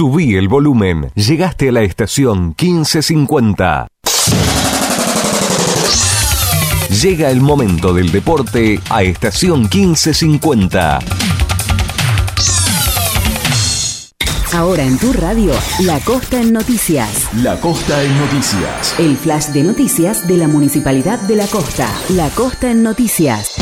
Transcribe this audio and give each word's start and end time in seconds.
Subí 0.00 0.34
el 0.34 0.48
volumen. 0.48 1.10
Llegaste 1.14 1.68
a 1.68 1.72
la 1.72 1.82
estación 1.82 2.54
1550. 2.58 3.86
Llega 7.02 7.30
el 7.30 7.42
momento 7.42 7.92
del 7.92 8.10
deporte 8.10 8.80
a 8.88 9.02
estación 9.02 9.68
1550. 9.70 11.00
Ahora 14.54 14.84
en 14.84 14.98
tu 14.98 15.12
radio, 15.12 15.52
La 15.80 16.00
Costa 16.00 16.40
en 16.40 16.54
Noticias. 16.54 17.28
La 17.34 17.60
Costa 17.60 18.02
en 18.02 18.18
Noticias. 18.18 18.98
El 18.98 19.18
flash 19.18 19.48
de 19.48 19.64
noticias 19.64 20.26
de 20.26 20.38
la 20.38 20.48
Municipalidad 20.48 21.20
de 21.20 21.36
La 21.36 21.46
Costa. 21.46 21.92
La 22.08 22.30
Costa 22.30 22.70
en 22.70 22.82
Noticias. 22.82 23.59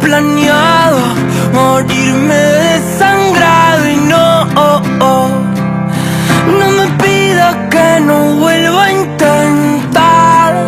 planeado 0.00 0.98
morirme 1.52 2.34
desangrado. 2.34 3.88
Y 3.88 3.96
no, 3.96 4.44
no 6.58 6.66
me 6.78 6.86
pidas 7.02 7.56
que 7.70 8.00
no 8.04 8.36
vuelva 8.36 8.84
a 8.84 8.92
intentar. 8.92 10.66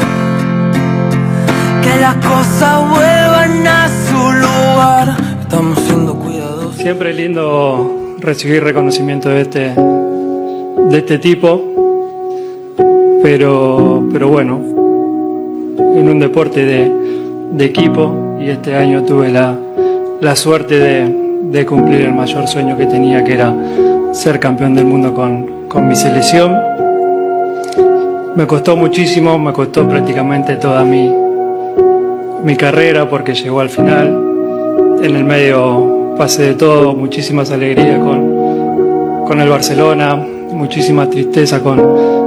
Que 1.82 2.00
las 2.00 2.16
cosas 2.16 2.88
vuelvan 2.88 3.66
a 3.66 3.88
su 3.88 4.32
lugar. 4.44 5.16
Estamos 5.40 5.78
siendo 5.80 6.14
cuidadosos. 6.14 6.76
Siempre 6.76 7.12
lindo 7.12 8.16
recibir 8.20 8.62
reconocimiento 8.62 9.28
de 9.28 9.40
este, 9.40 9.74
de 10.90 10.98
este 10.98 11.18
tipo, 11.18 11.60
pero, 13.22 14.08
pero 14.12 14.28
bueno, 14.28 14.60
en 15.96 16.08
un 16.08 16.18
deporte 16.20 16.64
de, 16.64 16.92
de 17.52 17.64
equipo 17.64 18.31
y 18.44 18.50
este 18.50 18.74
año 18.74 19.02
tuve 19.04 19.30
la, 19.30 19.54
la 20.20 20.34
suerte 20.34 20.78
de, 20.78 21.16
de 21.50 21.66
cumplir 21.66 22.02
el 22.02 22.12
mayor 22.12 22.48
sueño 22.48 22.76
que 22.76 22.86
tenía, 22.86 23.22
que 23.22 23.34
era 23.34 23.54
ser 24.12 24.40
campeón 24.40 24.74
del 24.74 24.84
mundo 24.84 25.14
con, 25.14 25.68
con 25.68 25.86
mi 25.86 25.94
selección. 25.94 26.56
Me 28.34 28.46
costó 28.46 28.76
muchísimo, 28.76 29.38
me 29.38 29.52
costó 29.52 29.88
prácticamente 29.88 30.56
toda 30.56 30.84
mi, 30.84 31.12
mi 32.44 32.56
carrera 32.56 33.08
porque 33.08 33.34
llegó 33.34 33.60
al 33.60 33.68
final. 33.68 34.98
En 35.02 35.16
el 35.16 35.24
medio 35.24 36.14
pasé 36.16 36.42
de 36.42 36.54
todo, 36.54 36.94
muchísimas 36.94 37.50
alegrías 37.50 37.98
con, 37.98 39.24
con 39.26 39.40
el 39.40 39.48
Barcelona, 39.48 40.16
muchísima 40.50 41.08
tristeza 41.08 41.60
con, 41.60 41.78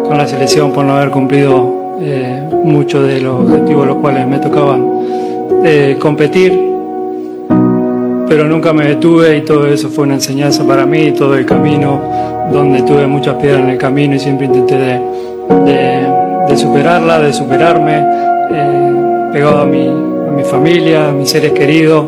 con 0.03 0.17
la 0.17 0.27
selección 0.27 0.71
por 0.71 0.85
no 0.85 0.95
haber 0.95 1.09
cumplido 1.09 1.97
eh, 2.01 2.41
muchos 2.63 3.07
de 3.07 3.21
los 3.21 3.41
objetivos 3.41 3.87
los 3.87 3.97
cuales 3.97 4.27
me 4.27 4.39
tocaba 4.39 4.77
eh, 5.63 5.97
competir. 5.99 6.53
Pero 8.27 8.45
nunca 8.45 8.73
me 8.73 8.85
detuve 8.85 9.37
y 9.37 9.41
todo 9.41 9.67
eso 9.67 9.89
fue 9.89 10.03
una 10.03 10.15
enseñanza 10.15 10.65
para 10.65 10.85
mí, 10.85 11.11
todo 11.11 11.35
el 11.35 11.45
camino, 11.45 12.01
donde 12.51 12.81
tuve 12.81 13.05
muchas 13.07 13.35
piedras 13.35 13.61
en 13.61 13.69
el 13.69 13.77
camino 13.77 14.15
y 14.15 14.19
siempre 14.19 14.47
intenté 14.47 14.77
de, 14.77 15.01
de, 16.47 16.57
superarla, 16.57 17.19
de 17.19 17.33
superarme, 17.33 18.03
eh, 18.51 19.29
pegado 19.31 19.61
a 19.61 19.65
mi, 19.65 19.87
a 19.87 20.31
mi 20.35 20.43
familia, 20.43 21.09
a 21.09 21.11
mis 21.11 21.29
seres 21.29 21.51
queridos, 21.51 22.05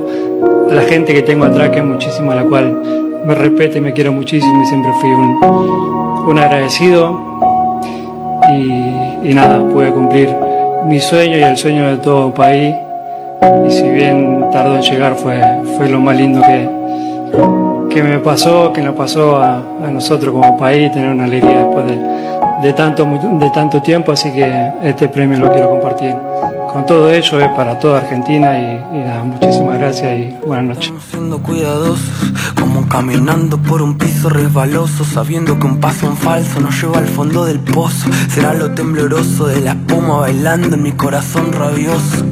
a 0.71 0.73
la 0.73 0.81
gente 0.81 1.13
que 1.13 1.21
tengo 1.21 1.45
atrás, 1.45 1.69
que 1.69 1.79
es 1.79 1.85
muchísima, 1.85 2.33
la 2.33 2.43
cual 2.43 2.81
me 3.25 3.35
respeta 3.35 3.77
y 3.77 3.81
me 3.81 3.93
quiero 3.93 4.11
muchísimo 4.11 4.63
y 4.63 4.65
siempre 4.65 4.91
fui 4.99 5.09
un, 5.09 6.39
agradecido. 6.39 7.19
Y, 8.49 9.29
y 9.29 9.33
nada, 9.33 9.59
pude 9.59 9.91
cumplir 9.91 10.29
mi 10.87 10.99
sueño 10.99 11.37
y 11.37 11.43
el 11.43 11.57
sueño 11.57 11.89
de 11.89 11.97
todo 11.97 12.33
país. 12.33 12.73
Y 13.67 13.71
si 13.71 13.87
bien 13.89 14.45
tardó 14.51 14.75
en 14.75 14.81
llegar, 14.81 15.15
fue, 15.15 15.41
fue 15.77 15.89
lo 15.89 15.99
más 15.99 16.15
lindo 16.15 16.41
que, 16.41 16.69
que 17.93 18.03
me 18.03 18.19
pasó, 18.19 18.71
que 18.73 18.81
nos 18.81 18.95
pasó 18.95 19.37
a, 19.37 19.57
a 19.57 19.91
nosotros 19.91 20.33
como 20.33 20.57
país, 20.57 20.91
tener 20.91 21.09
una 21.09 21.25
alegría 21.25 21.65
después 21.65 21.85
de, 21.85 22.67
de 22.67 22.73
tanto, 22.73 23.05
de 23.05 23.49
tanto 23.51 23.81
tiempo. 23.81 24.11
Así 24.11 24.31
que 24.31 24.71
este 24.83 25.07
premio 25.07 25.37
lo 25.39 25.51
quiero 25.51 25.69
compartir 25.69 26.15
con 26.77 26.85
todo 26.85 27.11
ello 27.11 27.39
es 27.39 27.49
para 27.53 27.79
toda 27.79 27.99
Argentina 27.99 28.59
y, 28.59 28.79
muchísimas 29.25 29.79
gracias 29.79 30.19
y 30.19 30.35
buenas 30.45 30.77
noches. 30.77 30.93
Siendo 31.09 31.41
cuidadosos, 31.41 31.99
como 32.59 32.87
caminando 32.87 33.57
por 33.57 33.81
un 33.81 33.97
piso 33.97 34.29
resbaloso, 34.29 35.03
sabiendo 35.03 35.57
que 35.57 35.65
un 35.65 35.79
paso 35.79 36.05
en 36.05 36.15
falso 36.15 36.59
nos 36.59 36.79
lleva 36.79 36.99
al 36.99 37.07
fondo 37.07 37.45
del 37.45 37.59
pozo. 37.59 38.09
Será 38.29 38.53
lo 38.53 38.71
tembloroso 38.75 39.47
de 39.47 39.61
la 39.61 39.71
espuma 39.71 40.19
bailando 40.19 40.75
en 40.75 40.83
mi 40.83 40.91
corazón 40.91 41.51
rabioso. 41.51 42.25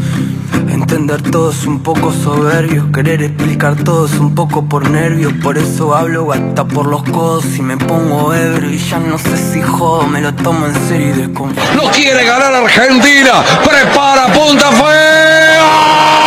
Entender 0.69 1.21
todo 1.21 1.51
es 1.51 1.65
un 1.65 1.81
poco 1.81 2.11
soberbio, 2.11 2.91
querer 2.91 3.23
explicar 3.23 3.75
todo 3.83 4.05
es 4.05 4.13
un 4.13 4.35
poco 4.35 4.65
por 4.65 4.89
nervios, 4.89 5.33
por 5.43 5.57
eso 5.57 5.95
hablo 5.95 6.31
hasta 6.31 6.65
por 6.65 6.87
los 6.87 7.03
codos 7.03 7.45
y 7.57 7.61
me 7.61 7.77
pongo 7.77 8.33
ebrio 8.33 8.71
y 8.71 8.77
ya 8.77 8.99
no 8.99 9.17
sé 9.17 9.37
si 9.37 9.61
jodo, 9.61 10.07
me 10.07 10.21
lo 10.21 10.33
tomo 10.33 10.65
en 10.67 10.75
serio 10.87 11.09
y 11.09 11.19
desconfío. 11.19 11.63
No 11.75 11.91
quiere 11.91 12.25
ganar 12.25 12.53
Argentina, 12.53 13.43
prepara 13.65 14.27
punta 14.33 14.71
fea. 14.71 16.24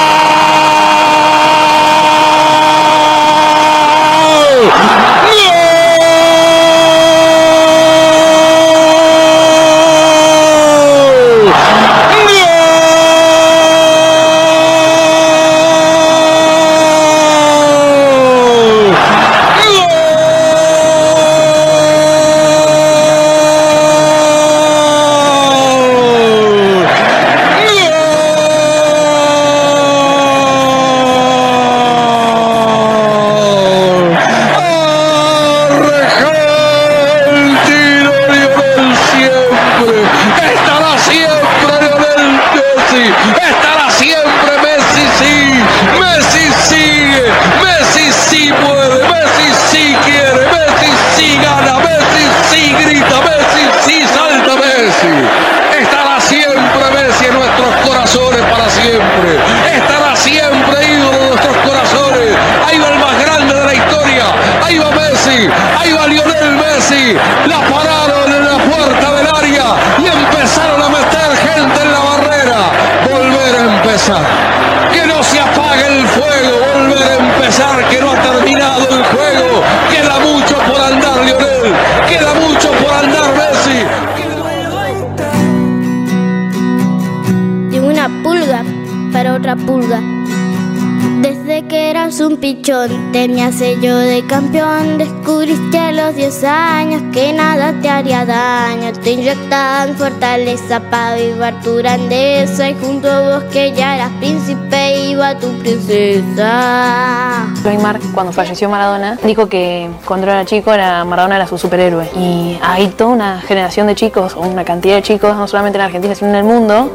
Fortaleza 100.08 100.80
para 100.80 101.16
vivar 101.16 101.60
tu 101.62 101.76
grandeza 101.76 102.70
y 102.70 102.74
junto 102.74 103.10
a 103.10 103.20
vos 103.20 103.44
que 103.52 103.72
ya 103.72 103.96
eras 103.96 104.10
príncipe 104.18 105.10
iba 105.10 105.34
tu 105.38 105.48
princesa. 105.58 107.46
Neymar, 107.62 108.00
cuando 108.14 108.32
falleció 108.32 108.70
Maradona, 108.70 109.18
dijo 109.22 109.50
que 109.50 109.90
cuando 110.06 110.26
era 110.26 110.46
chico 110.46 110.72
era 110.72 111.04
Maradona 111.04 111.36
era 111.36 111.46
su 111.46 111.58
superhéroe. 111.58 112.08
Y 112.16 112.58
hay 112.62 112.88
toda 112.88 113.10
una 113.10 113.40
generación 113.42 113.86
de 113.86 113.94
chicos, 113.94 114.34
o 114.34 114.40
una 114.40 114.64
cantidad 114.64 114.94
de 114.94 115.02
chicos, 115.02 115.36
no 115.36 115.46
solamente 115.46 115.76
en 115.76 115.84
Argentina, 115.84 116.14
sino 116.14 116.30
en 116.30 116.36
el 116.36 116.44
mundo, 116.44 116.90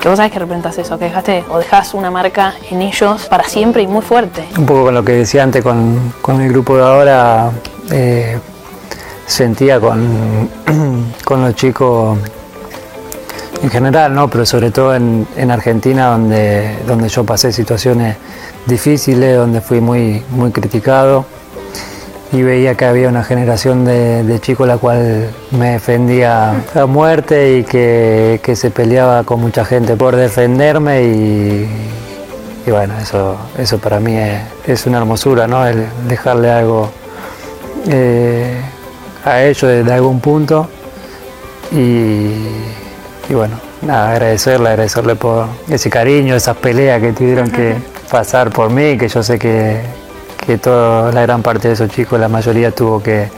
que 0.00 0.08
vos 0.08 0.16
sabés 0.16 0.30
que 0.30 0.38
representas 0.38 0.78
eso, 0.78 0.98
que 1.00 1.06
dejaste 1.06 1.44
o 1.50 1.58
dejas 1.58 1.94
una 1.94 2.12
marca 2.12 2.54
en 2.70 2.80
ellos 2.80 3.26
para 3.26 3.42
siempre 3.48 3.82
y 3.82 3.88
muy 3.88 4.02
fuerte. 4.02 4.44
Un 4.56 4.66
poco 4.66 4.84
con 4.84 4.94
lo 4.94 5.04
que 5.04 5.12
decía 5.12 5.42
antes 5.42 5.64
con, 5.64 6.12
el 6.40 6.48
grupo 6.48 6.76
de 6.76 6.82
ahora, 6.84 7.50
eh, 7.90 8.38
sentía 9.26 9.80
con, 9.80 10.48
con 11.24 11.42
los 11.42 11.56
chicos 11.56 12.18
en 13.62 13.70
general, 13.70 14.14
¿no? 14.14 14.28
pero 14.28 14.44
sobre 14.46 14.70
todo 14.70 14.94
en, 14.94 15.50
Argentina, 15.50 16.08
donde, 16.08 16.78
donde 16.86 17.08
yo 17.08 17.24
pasé 17.24 17.52
situaciones 17.52 18.16
difíciles, 18.66 19.36
donde 19.36 19.60
fui 19.60 19.80
muy, 19.80 20.22
muy 20.30 20.50
criticado 20.50 21.24
y 22.32 22.42
veía 22.42 22.74
que 22.74 22.84
había 22.84 23.08
una 23.08 23.22
generación 23.22 23.84
de, 23.84 24.38
chicos 24.40 24.66
la 24.66 24.78
cual 24.78 25.30
me 25.52 25.72
defendía 25.72 26.62
a 26.74 26.86
muerte 26.86 27.58
y 27.58 27.64
que, 27.64 28.52
se 28.54 28.70
peleaba 28.70 29.24
con 29.24 29.40
mucha 29.40 29.64
gente 29.64 29.96
por 29.96 30.16
defenderme 30.16 31.02
y, 31.04 31.68
bueno, 32.70 32.94
eso, 33.00 33.36
eso 33.56 33.78
para 33.78 34.00
mí 34.00 34.16
es, 34.66 34.86
una 34.86 34.98
hermosura, 34.98 35.46
¿no? 35.46 35.64
Dejarle 36.08 36.50
algo 36.50 36.90
eh, 37.88 38.60
a 39.24 39.42
ellos 39.42 39.62
desde 39.62 39.92
algún 39.92 40.20
punto 40.20 40.68
y, 41.70 42.32
y 43.28 43.34
bueno, 43.34 43.56
nada, 43.82 44.12
agradecerle, 44.12 44.70
agradecerle 44.70 45.16
por 45.16 45.46
ese 45.68 45.90
cariño, 45.90 46.34
esas 46.34 46.56
peleas 46.56 47.00
que 47.00 47.12
tuvieron 47.12 47.50
que 47.50 47.74
pasar 48.10 48.50
por 48.50 48.70
mí, 48.70 48.96
que 48.96 49.08
yo 49.08 49.22
sé 49.22 49.38
que, 49.38 49.80
que 50.46 50.58
toda 50.58 51.12
la 51.12 51.22
gran 51.22 51.42
parte 51.42 51.68
de 51.68 51.74
esos 51.74 51.90
chicos, 51.90 52.20
la 52.20 52.28
mayoría 52.28 52.70
tuvo 52.70 53.02
que, 53.02 53.28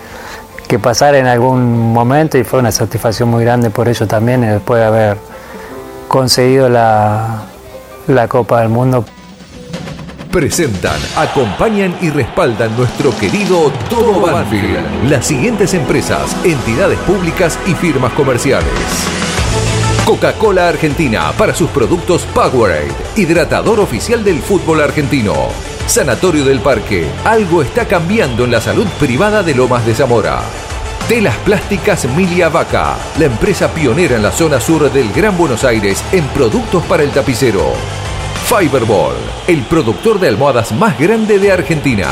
pasar 0.83 1.15
en 1.15 1.27
algún 1.27 1.95
momento 1.95 2.37
y 2.37 2.45
fue 2.45 2.59
una 2.59 2.71
satisfacción 2.71 3.31
muy 3.31 3.43
grande 3.43 3.71
por 3.71 3.89
ello 3.89 4.07
también, 4.07 4.43
después 4.43 4.79
de 4.81 4.87
haber 4.87 5.17
conseguido 6.09 6.69
la, 6.69 7.45
la 8.07 8.29
Copa 8.29 8.61
del 8.61 8.69
Mundo. 8.69 9.03
Presentan, 10.31 11.01
acompañan 11.17 11.97
y 12.03 12.11
respaldan 12.11 12.77
nuestro 12.77 13.17
querido 13.17 13.73
Todo 13.89 14.21
Banfield. 14.21 15.09
Las 15.09 15.25
siguientes 15.25 15.73
empresas, 15.73 16.37
entidades 16.45 16.99
públicas 16.99 17.59
y 17.67 17.73
firmas 17.73 18.13
comerciales. 18.13 18.69
Coca-Cola 20.09 20.69
Argentina 20.69 21.33
para 21.37 21.55
sus 21.55 21.69
productos 21.69 22.23
Powerade, 22.33 22.89
hidratador 23.15 23.79
oficial 23.79 24.25
del 24.25 24.41
fútbol 24.41 24.81
argentino. 24.81 25.35
Sanatorio 25.87 26.47
del 26.47 26.61
Parque. 26.61 27.07
Algo 27.27 27.61
está 27.61 27.87
cambiando 27.87 28.45
en 28.45 28.51
la 28.51 28.63
salud 28.63 28.87
privada 28.99 29.43
de 29.43 29.55
Lomas 29.55 29.85
de 29.85 29.95
Zamora. 29.95 30.41
Telas 31.11 31.37
Plásticas 31.45 32.07
Milia 32.17 32.49
Vaca, 32.49 32.97
la 33.19 33.27
empresa 33.27 33.69
pionera 33.75 34.17
en 34.17 34.23
la 34.23 34.33
zona 34.33 34.63
sur 34.63 34.91
del 34.91 35.13
Gran 35.13 35.37
Buenos 35.37 35.63
Aires 35.63 36.03
en 36.11 36.27
productos 36.29 36.83
para 36.85 37.03
el 37.03 37.11
tapicero. 37.11 37.75
Fiberball, 38.47 39.13
el 39.47 39.61
productor 39.65 40.19
de 40.19 40.29
almohadas 40.29 40.73
más 40.73 40.99
grande 40.99 41.39
de 41.39 41.53
Argentina. 41.53 42.09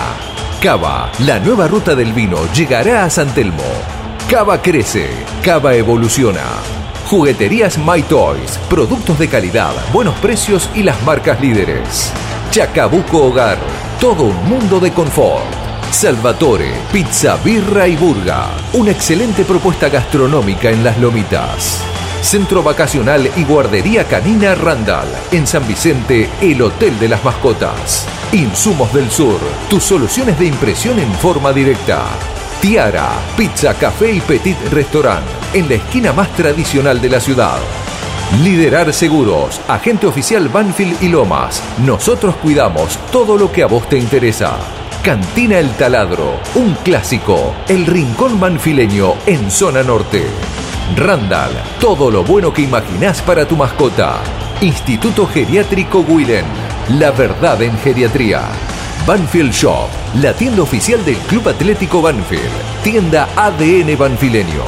Cava, 0.61 1.11
la 1.21 1.39
nueva 1.39 1.67
ruta 1.67 1.95
del 1.95 2.13
vino 2.13 2.37
llegará 2.53 3.05
a 3.05 3.11
San 3.11 3.33
Telmo. 3.33 3.65
Cava 4.29 4.61
crece, 4.61 5.09
Cava 5.43 5.75
evoluciona. 5.75 6.45
Jugueterías 7.07 7.79
My 7.79 8.03
Toys, 8.03 8.59
productos 8.69 9.17
de 9.21 9.29
calidad, 9.29 9.73
buenos 9.93 10.19
precios 10.19 10.69
y 10.75 10.83
las 10.83 11.01
marcas 11.05 11.41
líderes. 11.41 12.13
Chacabuco 12.51 13.27
Hogar, 13.27 13.59
todo 14.01 14.25
un 14.25 14.49
mundo 14.49 14.81
de 14.81 14.91
confort. 14.91 15.47
Salvatore, 15.93 16.73
pizza, 16.93 17.37
birra 17.45 17.87
y 17.87 17.95
burga. 17.95 18.49
Una 18.73 18.91
excelente 18.91 19.45
propuesta 19.45 19.89
gastronómica 19.89 20.69
en 20.71 20.83
las 20.83 20.99
lomitas. 20.99 21.81
Centro 22.23 22.65
Vacacional 22.65 23.31
y 23.37 23.45
Guardería 23.45 24.03
Canina 24.03 24.57
Randall. 24.57 25.07
En 25.31 25.47
San 25.47 25.65
Vicente, 25.69 26.29
el 26.41 26.61
Hotel 26.61 26.99
de 26.99 27.09
las 27.09 27.23
Mascotas. 27.23 28.05
Insumos 28.33 28.93
del 28.93 29.09
Sur, 29.13 29.39
tus 29.71 29.85
soluciones 29.85 30.37
de 30.41 30.47
impresión 30.47 30.99
en 30.99 31.13
forma 31.13 31.53
directa. 31.53 32.05
Tiara, 32.61 33.11
pizza, 33.37 33.75
café 33.75 34.13
y 34.13 34.21
petit 34.21 34.57
restaurant. 34.71 35.25
En 35.53 35.69
la 35.69 35.75
esquina 35.75 36.13
más 36.13 36.29
tradicional 36.31 37.01
de 37.01 37.11
la 37.11 37.21
ciudad. 37.21 37.59
Liderar 38.43 38.93
Seguros, 38.93 39.61
agente 39.69 40.07
oficial 40.07 40.49
Banfield 40.49 41.03
y 41.03 41.09
Lomas. 41.09 41.63
Nosotros 41.85 42.35
cuidamos 42.37 42.99
todo 43.13 43.37
lo 43.37 43.53
que 43.53 43.63
a 43.63 43.67
vos 43.67 43.89
te 43.89 43.99
interesa. 43.99 44.57
Cantina 45.03 45.59
El 45.59 45.71
Taladro, 45.73 46.41
un 46.55 46.75
clásico, 46.83 47.55
el 47.69 47.87
rincón 47.87 48.41
manfileño 48.41 49.15
en 49.27 49.51
zona 49.51 49.83
norte. 49.83 50.25
Randall, 50.97 51.53
todo 51.79 52.11
lo 52.11 52.25
bueno 52.25 52.53
que 52.53 52.63
imaginás 52.63 53.21
para 53.23 53.47
tu 53.47 53.57
mascota. 53.57 54.17
Instituto 54.63 55.27
Geriátrico 55.27 56.05
Guilén. 56.05 56.47
La 56.99 57.11
verdad 57.11 57.61
en 57.63 57.77
geriatría. 57.79 58.43
Banfield 59.07 59.53
Shop, 59.53 59.89
la 60.21 60.33
tienda 60.33 60.63
oficial 60.63 61.05
del 61.05 61.15
Club 61.19 61.49
Atlético 61.49 62.03
Banfield. 62.03 62.51
Tienda 62.83 63.29
ADN 63.37 63.97
Banfileño. 63.97 64.65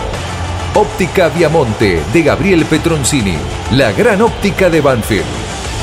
Óptica 0.75 1.29
Viamonte 1.29 2.01
de 2.13 2.23
Gabriel 2.23 2.65
Petroncini. 2.65 3.37
La 3.73 3.91
gran 3.91 4.23
óptica 4.23 4.71
de 4.71 4.81
Banfield. 4.81 5.27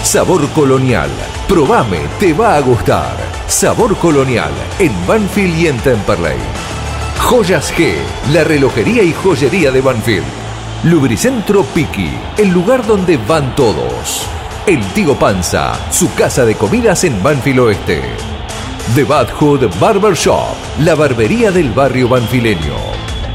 Sabor 0.03 0.47
Colonial. 0.51 1.09
Probame, 1.49 1.99
te 2.17 2.31
va 2.31 2.55
a 2.55 2.61
gustar. 2.61 3.17
Sabor 3.45 3.97
Colonial 3.97 4.51
en 4.79 4.93
Banfield 5.05 5.59
y 5.59 5.67
en 5.67 5.77
Temperley. 5.79 6.39
Joyas 7.19 7.73
G, 7.73 7.93
la 8.31 8.45
relojería 8.45 9.03
y 9.03 9.11
joyería 9.11 9.69
de 9.69 9.81
Banfield. 9.81 10.23
Lubricentro 10.85 11.63
Piki, 11.63 12.09
el 12.37 12.51
lugar 12.51 12.87
donde 12.87 13.17
van 13.17 13.53
todos. 13.53 14.25
El 14.65 14.81
Tío 14.93 15.13
Panza, 15.15 15.73
su 15.91 16.13
casa 16.13 16.45
de 16.45 16.55
comidas 16.55 17.03
en 17.03 17.21
Banfield 17.21 17.59
Oeste. 17.59 18.01
The 18.93 19.03
Bad 19.03 19.29
Hood 19.31 19.79
Barber 19.79 20.13
Shop, 20.13 20.55
la 20.79 20.93
barbería 20.93 21.51
del 21.51 21.71
barrio 21.71 22.07
banfileño. 22.07 22.75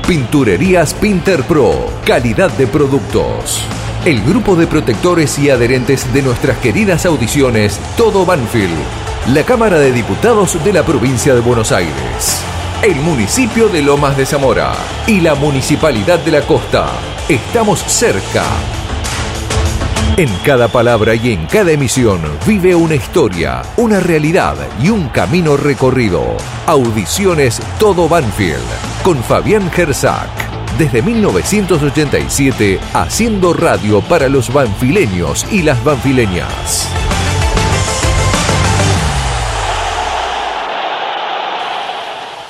Pinturerías 0.07 0.95
Pinter 0.95 1.43
Pro, 1.43 1.89
calidad 2.07 2.51
de 2.53 2.69
productos. 2.69 3.61
El 4.05 4.23
grupo 4.23 4.55
de 4.55 4.69
protectores 4.69 5.39
y 5.41 5.51
adherentes 5.51 6.11
de 6.15 6.23
nuestras 6.23 6.57
queridas 6.59 7.05
audiciones 7.05 7.81
Todo 7.97 8.25
Banfield, 8.25 8.79
la 9.35 9.43
Cámara 9.43 9.79
de 9.81 9.93
Diputados 9.93 10.57
de 10.65 10.73
la 10.73 10.85
provincia 10.85 11.35
de 11.35 11.41
Buenos 11.41 11.73
Aires, 11.73 12.41
el 12.83 12.97
municipio 12.97 13.69
de 13.69 13.83
Lomas 13.83 14.17
de 14.17 14.27
Zamora 14.27 14.73
y 15.09 15.21
la 15.21 15.35
Municipalidad 15.35 16.21
de 16.21 16.31
la 16.31 16.43
Costa. 16.43 16.87
Estamos 17.29 17.81
cerca. 17.81 18.45
En 20.17 20.29
cada 20.45 20.69
palabra 20.69 21.15
y 21.15 21.33
en 21.33 21.47
cada 21.47 21.71
emisión 21.71 22.21
vive 22.47 22.75
una 22.75 22.95
historia, 22.95 23.63
una 23.77 24.01
realidad 24.01 24.57
y 24.83 24.91
un 24.91 25.09
camino 25.09 25.57
recorrido. 25.57 26.37
Audiciones 26.67 27.61
Todo 27.79 28.09
Banfield 28.09 28.61
con 29.03 29.23
Fabián 29.23 29.71
Gersak. 29.71 30.29
Desde 30.77 31.01
1987 31.01 32.81
haciendo 32.93 33.55
radio 33.55 34.01
para 34.03 34.29
los 34.29 34.53
banfileños 34.53 35.47
y 35.51 35.63
las 35.63 35.83
banfileñas. 35.85 36.89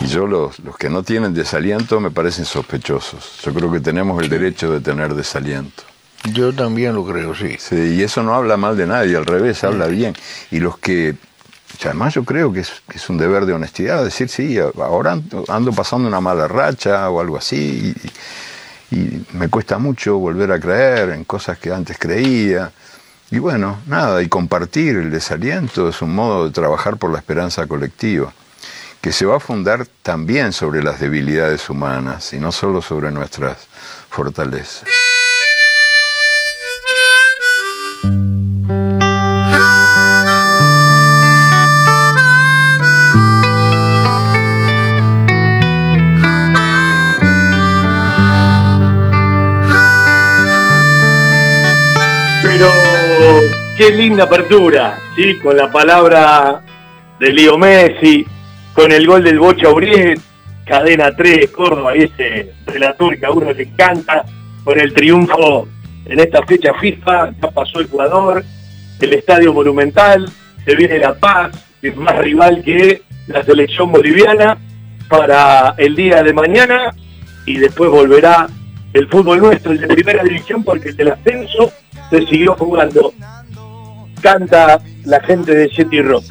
Y 0.00 0.06
yo 0.06 0.26
los, 0.26 0.58
los 0.60 0.76
que 0.76 0.88
no 0.88 1.02
tienen 1.02 1.34
desaliento 1.34 2.00
me 2.00 2.10
parecen 2.10 2.46
sospechosos. 2.46 3.40
Yo 3.44 3.52
creo 3.52 3.70
que 3.70 3.80
tenemos 3.80 4.20
el 4.22 4.28
derecho 4.28 4.72
de 4.72 4.80
tener 4.80 5.14
desaliento. 5.14 5.89
Yo 6.24 6.52
también 6.52 6.94
lo 6.94 7.04
creo, 7.04 7.34
sí. 7.34 7.56
Sí, 7.58 7.94
y 7.96 8.02
eso 8.02 8.22
no 8.22 8.34
habla 8.34 8.56
mal 8.56 8.76
de 8.76 8.86
nadie, 8.86 9.16
al 9.16 9.26
revés, 9.26 9.64
habla 9.64 9.86
bien. 9.86 10.14
Y 10.50 10.60
los 10.60 10.78
que, 10.78 11.16
además 11.84 12.14
yo 12.14 12.24
creo 12.24 12.52
que 12.52 12.60
es, 12.60 12.82
que 12.88 12.98
es 12.98 13.08
un 13.08 13.16
deber 13.16 13.46
de 13.46 13.54
honestidad, 13.54 14.04
decir, 14.04 14.28
sí, 14.28 14.58
ahora 14.58 15.12
ando, 15.12 15.44
ando 15.48 15.72
pasando 15.72 16.06
una 16.08 16.20
mala 16.20 16.46
racha 16.46 17.08
o 17.08 17.20
algo 17.20 17.38
así, 17.38 17.94
y, 18.90 18.96
y 18.96 19.26
me 19.32 19.48
cuesta 19.48 19.78
mucho 19.78 20.18
volver 20.18 20.52
a 20.52 20.60
creer 20.60 21.10
en 21.10 21.24
cosas 21.24 21.58
que 21.58 21.72
antes 21.72 21.96
creía. 21.98 22.70
Y 23.30 23.38
bueno, 23.38 23.78
nada, 23.86 24.22
y 24.22 24.28
compartir 24.28 24.96
el 24.96 25.10
desaliento 25.10 25.88
es 25.88 26.02
un 26.02 26.14
modo 26.14 26.46
de 26.46 26.50
trabajar 26.50 26.96
por 26.96 27.10
la 27.10 27.18
esperanza 27.18 27.66
colectiva, 27.66 28.32
que 29.00 29.12
se 29.12 29.24
va 29.24 29.36
a 29.36 29.40
fundar 29.40 29.86
también 30.02 30.52
sobre 30.52 30.82
las 30.82 31.00
debilidades 31.00 31.70
humanas 31.70 32.32
y 32.34 32.38
no 32.38 32.52
solo 32.52 32.82
sobre 32.82 33.10
nuestras 33.10 33.56
fortalezas. 34.10 34.84
Qué 53.76 53.90
linda 53.90 54.24
apertura, 54.24 54.98
¿sí? 55.16 55.38
Con 55.38 55.56
la 55.56 55.70
palabra 55.70 56.62
de 57.18 57.32
Leo 57.32 57.58
Messi, 57.58 58.26
con 58.74 58.92
el 58.92 59.06
gol 59.06 59.24
del 59.24 59.38
Bocha 59.38 59.68
Uriet, 59.68 60.20
cadena 60.66 61.14
3, 61.14 61.50
Córdoba, 61.50 61.96
y 61.96 62.02
ese 62.02 62.52
relator 62.66 63.18
que 63.18 63.26
a 63.26 63.30
uno 63.30 63.52
le 63.52 63.62
encanta, 63.62 64.24
con 64.64 64.78
el 64.78 64.92
triunfo 64.92 65.66
en 66.04 66.20
esta 66.20 66.44
fecha 66.44 66.74
FIFA, 66.74 67.32
ya 67.40 67.50
pasó 67.50 67.80
Ecuador, 67.80 68.44
el 69.00 69.12
Estadio 69.14 69.52
Monumental, 69.52 70.28
se 70.64 70.74
viene 70.74 70.98
La 70.98 71.14
Paz, 71.14 71.50
es 71.82 71.96
más 71.96 72.18
rival 72.18 72.62
que 72.62 73.02
la 73.26 73.42
selección 73.42 73.90
boliviana, 73.92 74.58
para 75.08 75.74
el 75.76 75.96
día 75.96 76.22
de 76.22 76.32
mañana, 76.32 76.94
y 77.46 77.56
después 77.56 77.90
volverá 77.90 78.46
el 78.92 79.08
fútbol 79.08 79.40
nuestro, 79.40 79.72
el 79.72 79.80
de 79.80 79.88
primera 79.88 80.22
división, 80.22 80.62
porque 80.62 80.90
el 80.90 80.96
del 80.96 81.12
ascenso 81.12 81.72
se 82.10 82.26
siguió 82.26 82.54
jugando. 82.58 83.12
Canta 84.20 84.80
la 85.04 85.20
gente 85.20 85.54
de 85.54 85.68
City 85.68 86.02
Rock. 86.02 86.24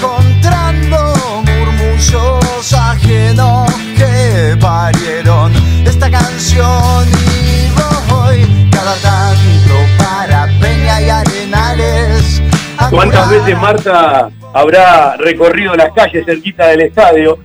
encontrando 0.00 1.42
murmullos 1.44 2.72
ajenos 2.72 3.70
que 3.96 4.56
parieron 4.60 5.52
esta 5.84 6.10
canción 6.10 7.06
y 7.08 7.68
voy 8.10 8.70
cada 8.70 8.94
tanto 8.96 9.74
para 9.98 10.46
Peña 10.60 11.00
y 11.02 11.10
Arenales. 11.10 12.42
¿Cuántas 12.90 13.28
veces 13.28 13.58
Marta 13.58 14.30
habrá 14.54 15.16
recorrido 15.18 15.74
las 15.74 15.92
calles 15.92 16.24
cerquita 16.24 16.68
del 16.68 16.82
estadio 16.82 17.38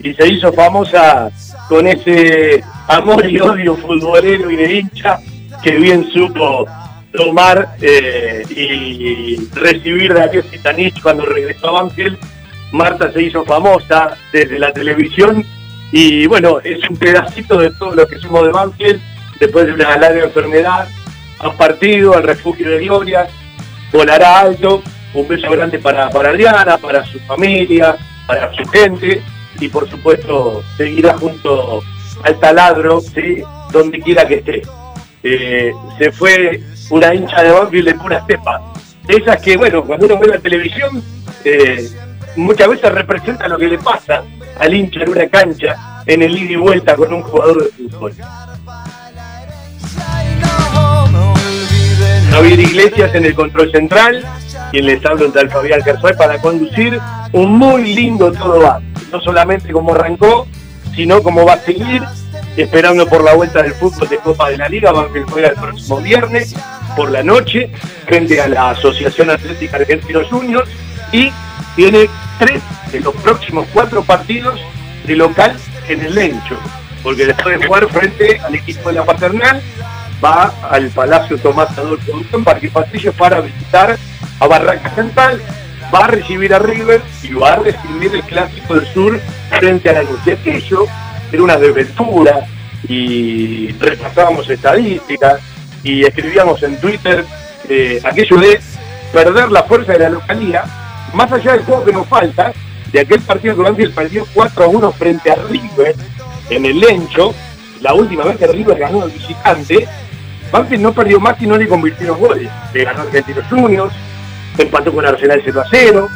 y 0.00 0.12
se 0.14 0.28
hizo 0.28 0.52
famosa 0.52 1.30
con 1.72 1.86
ese 1.86 2.62
amor 2.86 3.24
y 3.24 3.40
odio 3.40 3.74
futbolero 3.76 4.50
y 4.50 4.56
de 4.56 4.74
hincha 4.74 5.18
que 5.62 5.70
bien 5.76 6.06
supo 6.12 6.66
tomar 7.14 7.76
eh, 7.80 8.44
y 8.50 9.48
recibir 9.54 10.12
de 10.12 10.20
Ariel 10.20 10.44
Zitanich 10.44 11.00
cuando 11.00 11.24
regresó 11.24 11.68
a 11.68 11.82
Banfield? 11.82 12.18
Marta 12.72 13.10
se 13.10 13.22
hizo 13.22 13.42
famosa 13.46 14.18
desde 14.34 14.58
la 14.58 14.70
televisión 14.70 15.46
y 15.92 16.26
bueno, 16.26 16.60
es 16.62 16.86
un 16.90 16.96
pedacito 16.98 17.56
de 17.56 17.70
todo 17.70 17.94
lo 17.94 18.06
que 18.06 18.18
somos 18.18 18.44
de 18.44 18.52
Banfield 18.52 19.00
después 19.40 19.64
de 19.64 19.72
una 19.72 19.96
larga 19.96 20.24
enfermedad. 20.24 20.86
Ha 21.38 21.52
partido 21.52 22.14
al 22.14 22.24
refugio 22.24 22.68
de 22.68 22.84
Gloria, 22.84 23.28
volará 23.90 24.40
alto. 24.40 24.82
Un 25.14 25.26
beso 25.26 25.50
grande 25.50 25.78
para, 25.78 26.10
para 26.10 26.32
para 26.78 27.04
su 27.06 27.18
familia, 27.20 27.96
para 28.26 28.52
su 28.54 28.62
gente 28.66 29.22
y 29.60 29.68
por 29.68 29.88
supuesto 29.88 30.62
seguirá 30.76 31.16
junto 31.18 31.82
al 32.24 32.38
taladro, 32.38 33.00
¿sí? 33.00 33.42
donde 33.72 34.00
quiera 34.00 34.26
que 34.26 34.34
esté. 34.36 34.62
Eh, 35.22 35.72
se 35.98 36.12
fue 36.12 36.60
una 36.90 37.14
hincha 37.14 37.42
de 37.42 37.50
Banfield 37.52 37.88
de 37.88 37.94
pura 37.94 38.24
cepa. 38.26 38.72
Esas 39.08 39.40
que, 39.40 39.56
bueno, 39.56 39.84
cuando 39.84 40.06
uno 40.06 40.18
ve 40.18 40.28
la 40.28 40.38
televisión, 40.38 41.02
eh, 41.44 41.88
muchas 42.36 42.68
veces 42.68 42.92
representa 42.92 43.48
lo 43.48 43.58
que 43.58 43.68
le 43.68 43.78
pasa 43.78 44.22
al 44.58 44.74
hincha 44.74 45.02
en 45.02 45.10
una 45.10 45.28
cancha, 45.28 46.02
en 46.06 46.22
el 46.22 46.36
ida 46.36 46.52
y 46.52 46.56
vuelta 46.56 46.94
con 46.94 47.12
un 47.12 47.22
jugador 47.22 47.64
de 47.64 47.70
fútbol. 47.70 48.12
Javier 52.30 52.60
Iglesias 52.60 53.14
en 53.14 53.26
el 53.26 53.34
control 53.34 53.70
central, 53.70 54.24
quien 54.70 54.86
les 54.86 55.04
habla 55.04 55.30
tal 55.32 55.50
Fabián 55.50 55.82
Gersoy 55.82 56.14
para 56.14 56.38
conducir 56.38 56.98
un 57.32 57.58
muy 57.58 57.94
lindo 57.94 58.32
todo 58.32 58.60
va. 58.60 58.80
No 59.12 59.20
solamente 59.20 59.72
como 59.72 59.94
arrancó, 59.94 60.46
sino 60.94 61.22
como 61.22 61.44
va 61.44 61.54
a 61.54 61.58
seguir, 61.58 62.02
esperando 62.56 63.06
por 63.06 63.22
la 63.22 63.34
vuelta 63.34 63.62
del 63.62 63.74
fútbol 63.74 64.08
de 64.08 64.18
Copa 64.18 64.50
de 64.50 64.58
la 64.58 64.68
Liga, 64.68 64.92
Banfield 64.92 65.30
juega 65.30 65.48
el 65.48 65.54
próximo 65.54 65.98
viernes 65.98 66.54
por 66.96 67.10
la 67.10 67.22
noche 67.22 67.70
frente 68.06 68.40
a 68.40 68.48
la 68.48 68.70
Asociación 68.70 69.30
Atlética 69.30 69.76
Argentinos 69.76 70.28
Juniors 70.28 70.68
y 71.12 71.30
tiene 71.76 72.08
tres 72.38 72.62
de 72.90 73.00
los 73.00 73.14
próximos 73.16 73.66
cuatro 73.72 74.02
partidos 74.02 74.60
de 75.06 75.16
local 75.16 75.56
en 75.88 76.00
el 76.00 76.14
Lencho, 76.14 76.56
porque 77.02 77.26
después 77.26 77.58
de 77.58 77.66
jugar 77.66 77.88
frente 77.88 78.38
al 78.40 78.54
equipo 78.54 78.88
de 78.88 78.94
la 78.96 79.04
Paternal, 79.04 79.62
va 80.22 80.52
al 80.70 80.88
Palacio 80.90 81.38
Tomás 81.38 81.76
Adolfo 81.76 82.12
en 82.32 82.44
Parque 82.44 82.68
Patricio 82.68 83.12
para 83.12 83.40
visitar 83.40 83.98
a 84.38 84.46
Barraca 84.46 84.90
Central, 84.94 85.42
va 85.92 86.04
a 86.04 86.06
recibir 86.08 86.54
a 86.54 86.58
River 86.58 87.00
y 87.22 87.32
va 87.34 87.54
a 87.54 87.56
recibir 87.56 88.14
el 88.14 88.22
Clásico 88.22 88.74
del 88.74 88.86
Sur 88.92 89.20
frente 89.50 89.90
a 89.90 89.94
la 89.94 90.02
Luz. 90.02 90.20
Y 90.26 90.30
aquello 90.30 90.86
era 91.30 91.42
una 91.42 91.56
desventura 91.56 92.46
y 92.88 93.72
repasábamos 93.72 94.48
estadísticas 94.48 95.40
y 95.84 96.04
escribíamos 96.04 96.62
en 96.62 96.80
Twitter 96.80 97.24
eh, 97.68 98.00
aquello 98.04 98.36
de 98.38 98.60
perder 99.12 99.50
la 99.50 99.62
fuerza 99.64 99.92
de 99.92 99.98
la 100.00 100.08
localía, 100.08 100.64
más 101.14 101.30
allá 101.30 101.52
del 101.52 101.64
juego 101.64 101.84
que 101.84 101.92
nos 101.92 102.06
falta, 102.06 102.52
de 102.90 103.00
aquel 103.00 103.20
partido 103.20 103.56
que 103.56 103.62
Banfield 103.62 103.94
perdió 103.94 104.26
4 104.34 104.64
a 104.64 104.68
1 104.68 104.92
frente 104.92 105.30
a 105.30 105.36
River 105.36 105.94
en 106.50 106.66
el 106.66 106.80
Lencho, 106.80 107.34
la 107.80 107.94
última 107.94 108.24
vez 108.24 108.36
que 108.36 108.46
River 108.46 108.78
ganó 108.78 109.04
el 109.04 109.10
visitante, 109.10 109.86
Banfield 110.50 110.82
no 110.82 110.92
perdió 110.92 111.18
más 111.20 111.40
y 111.40 111.46
no 111.46 111.56
le 111.56 111.66
convirtieron 111.66 112.18
goles. 112.18 112.50
Le 112.74 112.84
ganó 112.84 113.02
Argentinos 113.02 113.44
Juniors, 113.48 113.94
empató 114.58 114.92
con 114.92 115.06
Arsenal 115.06 115.40
0 115.44 115.60
a 115.60 115.68
0, 115.70 116.08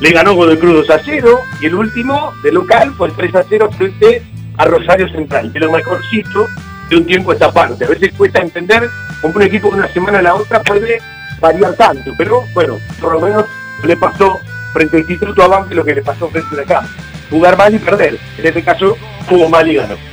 le 0.00 0.10
ganó 0.10 0.34
Godoy 0.34 0.56
Cruz 0.58 0.86
2 0.88 0.90
a 0.90 1.02
0 1.04 1.40
y 1.60 1.66
el 1.66 1.74
último 1.74 2.32
de 2.42 2.52
local 2.52 2.92
fue 2.96 3.08
el 3.08 3.14
3 3.14 3.34
a 3.34 3.44
0 3.48 3.70
frente 3.76 4.22
a 4.56 4.64
Rosario 4.64 5.08
Central, 5.10 5.52
que 5.52 5.60
lo 5.60 5.70
mejorcito 5.70 6.48
de 6.88 6.96
un 6.96 7.06
tiempo 7.06 7.30
a 7.30 7.34
esta 7.34 7.52
parte. 7.52 7.84
A 7.84 7.88
veces 7.88 8.12
cuesta 8.16 8.40
entender 8.40 8.88
cómo 9.20 9.36
un 9.36 9.42
equipo 9.42 9.68
de 9.70 9.76
una 9.76 9.92
semana 9.92 10.18
a 10.18 10.22
la 10.22 10.34
otra 10.34 10.62
puede 10.62 11.00
variar 11.40 11.74
tanto, 11.74 12.12
pero 12.18 12.44
bueno, 12.54 12.78
por 13.00 13.12
lo 13.12 13.20
menos 13.20 13.44
le 13.84 13.96
pasó 13.96 14.38
frente 14.72 14.96
al 14.96 15.02
Instituto 15.02 15.42
a 15.42 15.48
Banfield 15.48 15.78
lo 15.78 15.84
que 15.84 15.94
le 15.94 16.02
pasó 16.02 16.28
frente 16.28 16.58
a 16.58 16.62
acá. 16.62 16.88
Jugar 17.30 17.56
mal 17.56 17.74
y 17.74 17.78
perder. 17.78 18.18
En 18.38 18.46
este 18.46 18.62
caso, 18.62 18.96
jugó 19.28 19.48
mal 19.48 19.70
y 19.70 19.76
ganó. 19.76 20.09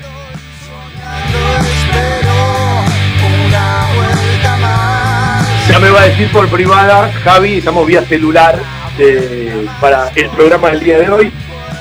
Ya 5.70 5.80
me 5.80 5.90
va 5.90 6.02
a 6.02 6.06
decir 6.06 6.32
por 6.32 6.48
privada, 6.48 7.12
Javi, 7.24 7.58
estamos 7.58 7.86
vía 7.86 8.02
celular 8.04 8.58
eh, 8.98 9.68
para 9.82 10.08
el 10.16 10.30
programa 10.30 10.70
del 10.70 10.80
día 10.80 10.98
de 11.00 11.10
hoy. 11.10 11.32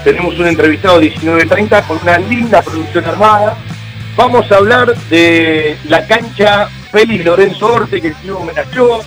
Tenemos 0.03 0.37
un 0.41 0.49
entrevistado 0.49 1.01
19.30 1.01 1.87
con 1.87 1.99
una 2.03 2.19
linda 2.19 2.63
producción 2.63 3.05
armada. 3.05 3.57
Vamos 4.17 4.51
a 4.51 4.57
hablar 4.57 4.97
de 5.09 5.79
la 5.89 6.05
cancha 6.05 6.69
Félix 6.91 7.25
Lorenzo 7.25 7.75
Orte, 7.75 8.01
que 8.01 8.09
el 8.09 8.15
tío 8.17 8.39
homenajeó, 8.39 9.03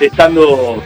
estando 0.00 0.82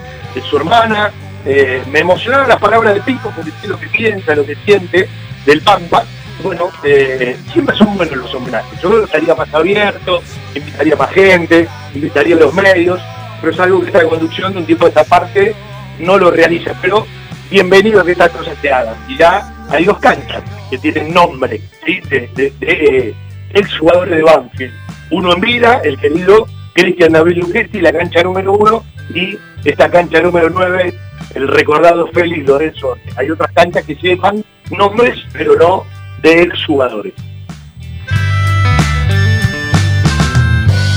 su 0.48 0.56
hermana. 0.58 1.10
Eh, 1.46 1.82
me 1.90 2.00
emocionaron 2.00 2.48
las 2.48 2.58
palabras 2.58 2.94
de 2.94 3.00
Pico, 3.00 3.32
porque 3.34 3.50
sé 3.62 3.68
lo 3.68 3.80
que 3.80 3.86
piensa, 3.86 4.34
lo 4.34 4.44
que 4.44 4.56
siente 4.56 5.08
del 5.46 5.62
Pampa. 5.62 6.04
Bueno, 6.42 6.70
eh, 6.84 7.36
siempre 7.50 7.74
son 7.76 7.96
buenos 7.96 8.14
los 8.14 8.34
homenajes. 8.34 8.78
Yo 8.82 9.04
estaría 9.04 9.34
más 9.34 9.52
abierto, 9.54 10.22
invitaría 10.54 10.96
más 10.96 11.10
gente, 11.12 11.66
invitaría 11.94 12.36
los 12.36 12.52
medios 12.52 13.00
pero 13.40 13.52
es 13.52 13.60
algo 13.60 13.80
que 13.80 13.86
esta 13.86 14.08
conducción 14.08 14.52
de 14.52 14.58
un 14.58 14.66
tipo 14.66 14.84
de 14.84 14.90
esta 14.90 15.04
parte 15.04 15.54
no 16.00 16.18
lo 16.18 16.30
realiza. 16.30 16.72
Pero 16.80 17.06
bienvenido 17.50 18.00
a 18.00 18.04
que 18.04 18.12
estas 18.12 18.30
cosas 18.30 18.56
se 18.60 18.72
hagan. 18.72 18.96
Y 19.08 19.16
ya 19.16 19.52
hay 19.70 19.84
dos 19.84 19.98
canchas 19.98 20.42
que 20.70 20.78
tienen 20.78 21.12
nombre 21.12 21.60
de, 21.86 22.28
de, 22.34 22.52
de 22.58 23.14
ex 23.54 23.78
jugadores 23.78 24.16
de 24.16 24.22
Banfield. 24.22 24.74
Uno 25.10 25.32
en 25.34 25.40
vida, 25.40 25.80
el 25.84 25.98
querido 25.98 26.46
Cristian 26.74 27.12
David 27.12 27.38
Luchetti, 27.38 27.80
la 27.80 27.92
cancha 27.92 28.22
número 28.22 28.52
uno, 28.52 28.84
y 29.14 29.36
esta 29.64 29.90
cancha 29.90 30.20
número 30.20 30.50
nueve, 30.50 30.94
el 31.34 31.48
recordado 31.48 32.06
Félix 32.08 32.46
Lorenzo. 32.46 32.96
Hay 33.16 33.30
otras 33.30 33.50
canchas 33.52 33.84
que 33.84 33.94
llevan 33.94 34.44
nombres, 34.70 35.18
pero 35.32 35.56
no 35.56 35.84
de 36.22 36.42
ex 36.42 36.58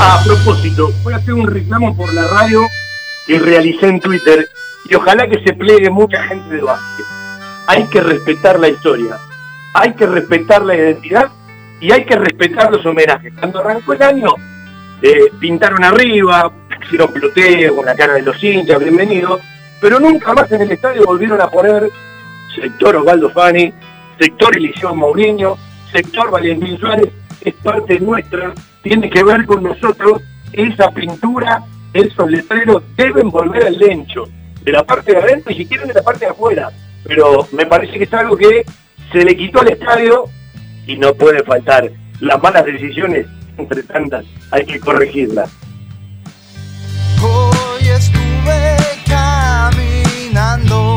A 0.04 0.20
propósito, 0.24 0.92
voy 1.04 1.14
a 1.14 1.18
hacer 1.18 1.36
un 1.36 1.46
reclamo 1.46 1.96
por 1.96 2.12
la 2.12 2.28
radio 2.28 2.62
que 3.28 3.38
realicé 3.38 3.88
en 3.88 4.00
Twitter 4.00 4.50
y 4.90 4.96
ojalá 4.96 5.30
que 5.30 5.44
se 5.44 5.54
plegue 5.54 5.92
mucha 5.92 6.24
gente 6.24 6.56
de 6.56 6.62
básquet. 6.64 7.06
Hay 7.68 7.84
que 7.84 8.02
respetar 8.02 8.60
la 8.60 8.70
historia, 8.70 9.20
hay 9.76 9.94
que 9.94 10.08
respetar 10.08 10.64
la 10.64 10.76
identidad 10.76 11.30
y 11.80 11.92
hay 11.92 12.04
que 12.04 12.16
respetar 12.16 12.72
los 12.72 12.84
homenajes. 12.84 13.32
Cuando 13.38 13.60
arrancó 13.60 13.94
el 13.94 14.02
año, 14.02 14.30
eh, 15.04 15.32
pintaron 15.40 15.84
arriba, 15.84 16.52
hicieron 16.84 17.14
ploteo 17.14 17.76
con 17.76 17.86
la 17.86 17.94
cara 17.94 18.14
de 18.14 18.24
los 18.24 18.44
hinchas, 18.44 18.80
bienvenido, 18.80 19.40
pero 19.80 20.00
nunca 20.00 20.34
más 20.34 20.52
en 20.52 20.62
el 20.64 20.72
estadio 20.72 21.06
volvieron 21.06 21.40
a 21.40 21.48
poner 21.48 21.92
sector 22.56 22.96
Osvaldo 22.96 23.30
Fani, 23.30 23.72
sector 24.20 24.58
Eliseo 24.58 24.96
Mourinho, 24.96 25.60
sector 25.92 26.32
Valentín 26.32 26.80
Suárez, 26.80 27.10
es 27.40 27.54
parte 27.54 28.00
nuestra, 28.00 28.52
tiene 28.84 29.10
que 29.10 29.24
ver 29.24 29.46
con 29.46 29.64
nosotros, 29.64 30.22
esa 30.54 30.92
pintura, 30.92 31.64
esos 31.94 32.30
letreros 32.30 32.84
deben 32.96 33.30
volver 33.30 33.66
al 33.66 33.78
lencho, 33.78 34.26
de 34.64 34.72
la 34.72 34.84
parte 34.84 35.12
de 35.14 35.20
adentro 35.20 35.52
y 35.52 35.56
si 35.58 35.66
quieren 35.66 35.88
de 35.88 35.94
la 35.94 36.04
parte 36.04 36.26
de 36.26 36.32
afuera. 36.32 36.72
Pero 37.04 37.48
me 37.52 37.66
parece 37.66 37.98
que 37.98 38.04
es 38.04 38.14
algo 38.14 38.38
que 38.38 38.64
se 39.12 39.24
le 39.24 39.36
quitó 39.36 39.62
al 39.62 39.70
estadio 39.70 40.26
y 40.88 40.98
no 40.98 41.14
puede 41.14 41.44
faltar. 41.44 41.92
Las 42.20 42.42
malas 42.42 42.66
decisiones, 42.66 43.26
entre 43.58 43.84
tantas, 43.84 44.26
hay 44.52 44.66
que 44.66 44.80
corregirlas. 44.80 45.50
Hoy 47.22 47.88
estuve 47.88 48.78
caminando. 50.32 50.92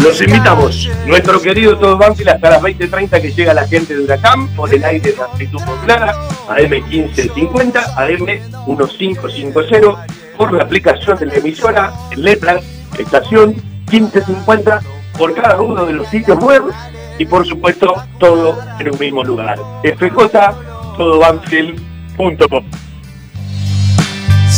Los 0.00 0.22
invitamos, 0.22 0.88
nuestro 1.06 1.40
querido 1.40 1.76
Todo 1.76 1.98
Banfield 1.98 2.30
hasta 2.30 2.50
las 2.50 2.62
20.30 2.62 3.20
que 3.20 3.32
llega 3.32 3.52
la 3.52 3.66
gente 3.66 3.96
de 3.96 4.04
Huracán 4.04 4.46
por 4.54 4.72
el 4.72 4.84
aire 4.84 5.10
de 5.10 5.20
amplitud 5.20 5.60
modulada, 5.62 6.14
AM1550, 6.48 7.96
AM1550, 7.96 10.06
por 10.36 10.52
la 10.52 10.62
aplicación 10.62 11.18
de 11.18 11.26
la 11.26 11.34
emisora, 11.34 11.92
en 12.12 12.22
letras, 12.22 12.62
estación 12.96 13.56
1550, 13.90 14.80
por 15.18 15.34
cada 15.34 15.60
uno 15.60 15.84
de 15.84 15.94
los 15.94 16.06
sitios 16.06 16.38
web 16.38 16.62
y 17.18 17.24
por 17.24 17.44
supuesto 17.44 18.04
todo 18.20 18.56
en 18.78 18.92
un 18.92 18.98
mismo 19.00 19.24
lugar. 19.24 19.58
FJ, 19.82 20.30
todobanfield.com. 20.96 22.64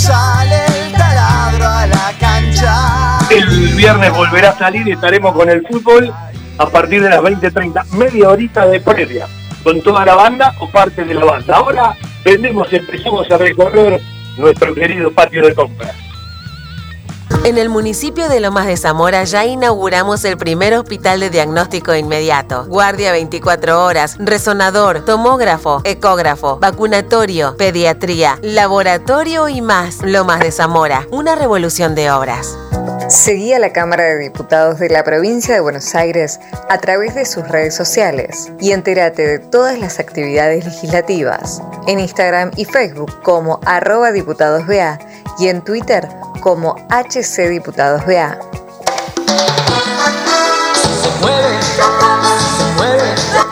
Sale 0.04 0.66
el 0.66 0.92
taladro 0.92 1.66
a 1.66 1.86
la 1.86 2.12
cancha. 2.20 3.20
El 3.30 3.74
viernes 3.74 4.12
volverá 4.12 4.50
a 4.50 4.58
salir 4.58 4.86
y 4.86 4.92
estaremos 4.92 5.32
con 5.32 5.48
el 5.48 5.66
fútbol 5.66 6.12
a 6.58 6.66
partir 6.66 7.02
de 7.02 7.08
las 7.08 7.20
20.30, 7.20 7.86
media 7.92 8.28
horita 8.28 8.66
de 8.66 8.80
previa, 8.80 9.26
con 9.62 9.80
toda 9.80 10.04
la 10.04 10.14
banda 10.14 10.54
o 10.58 10.68
parte 10.70 11.06
de 11.06 11.14
la 11.14 11.24
banda. 11.24 11.56
Ahora 11.56 11.96
vendemos, 12.22 12.70
empezamos 12.70 13.30
a 13.30 13.38
recorrer 13.38 13.98
nuestro 14.36 14.74
querido 14.74 15.10
patio 15.10 15.46
de 15.46 15.54
compras. 15.54 16.03
En 17.44 17.58
el 17.58 17.68
municipio 17.68 18.28
de 18.28 18.40
Lomas 18.40 18.66
de 18.66 18.76
Zamora 18.76 19.24
ya 19.24 19.44
inauguramos 19.44 20.24
el 20.24 20.38
primer 20.38 20.74
hospital 20.74 21.20
de 21.20 21.30
diagnóstico 21.30 21.94
inmediato. 21.94 22.64
Guardia 22.66 23.12
24 23.12 23.84
horas, 23.84 24.16
resonador, 24.18 25.04
tomógrafo, 25.04 25.82
ecógrafo, 25.84 26.58
vacunatorio, 26.58 27.56
pediatría, 27.56 28.38
laboratorio 28.42 29.48
y 29.48 29.60
más. 29.60 30.00
Lomas 30.02 30.40
de 30.40 30.52
Zamora, 30.52 31.06
una 31.10 31.34
revolución 31.34 31.94
de 31.94 32.10
obras. 32.10 32.56
Seguí 33.08 33.52
a 33.52 33.58
la 33.58 33.72
Cámara 33.72 34.04
de 34.04 34.18
Diputados 34.18 34.78
de 34.78 34.88
la 34.88 35.04
Provincia 35.04 35.54
de 35.54 35.60
Buenos 35.60 35.94
Aires 35.94 36.40
a 36.70 36.78
través 36.78 37.14
de 37.14 37.26
sus 37.26 37.46
redes 37.46 37.74
sociales 37.74 38.50
y 38.58 38.72
entérate 38.72 39.26
de 39.26 39.38
todas 39.38 39.78
las 39.78 40.00
actividades 40.00 40.64
legislativas 40.64 41.62
en 41.86 42.00
Instagram 42.00 42.50
y 42.56 42.64
Facebook 42.64 43.22
como 43.22 43.60
arroba 43.66 44.10
diputadosBA 44.10 44.98
y 45.38 45.48
en 45.48 45.62
Twitter 45.62 46.08
como 46.40 46.74
HC 46.90 47.48
Diputados 47.48 48.04
BA. 48.06 48.38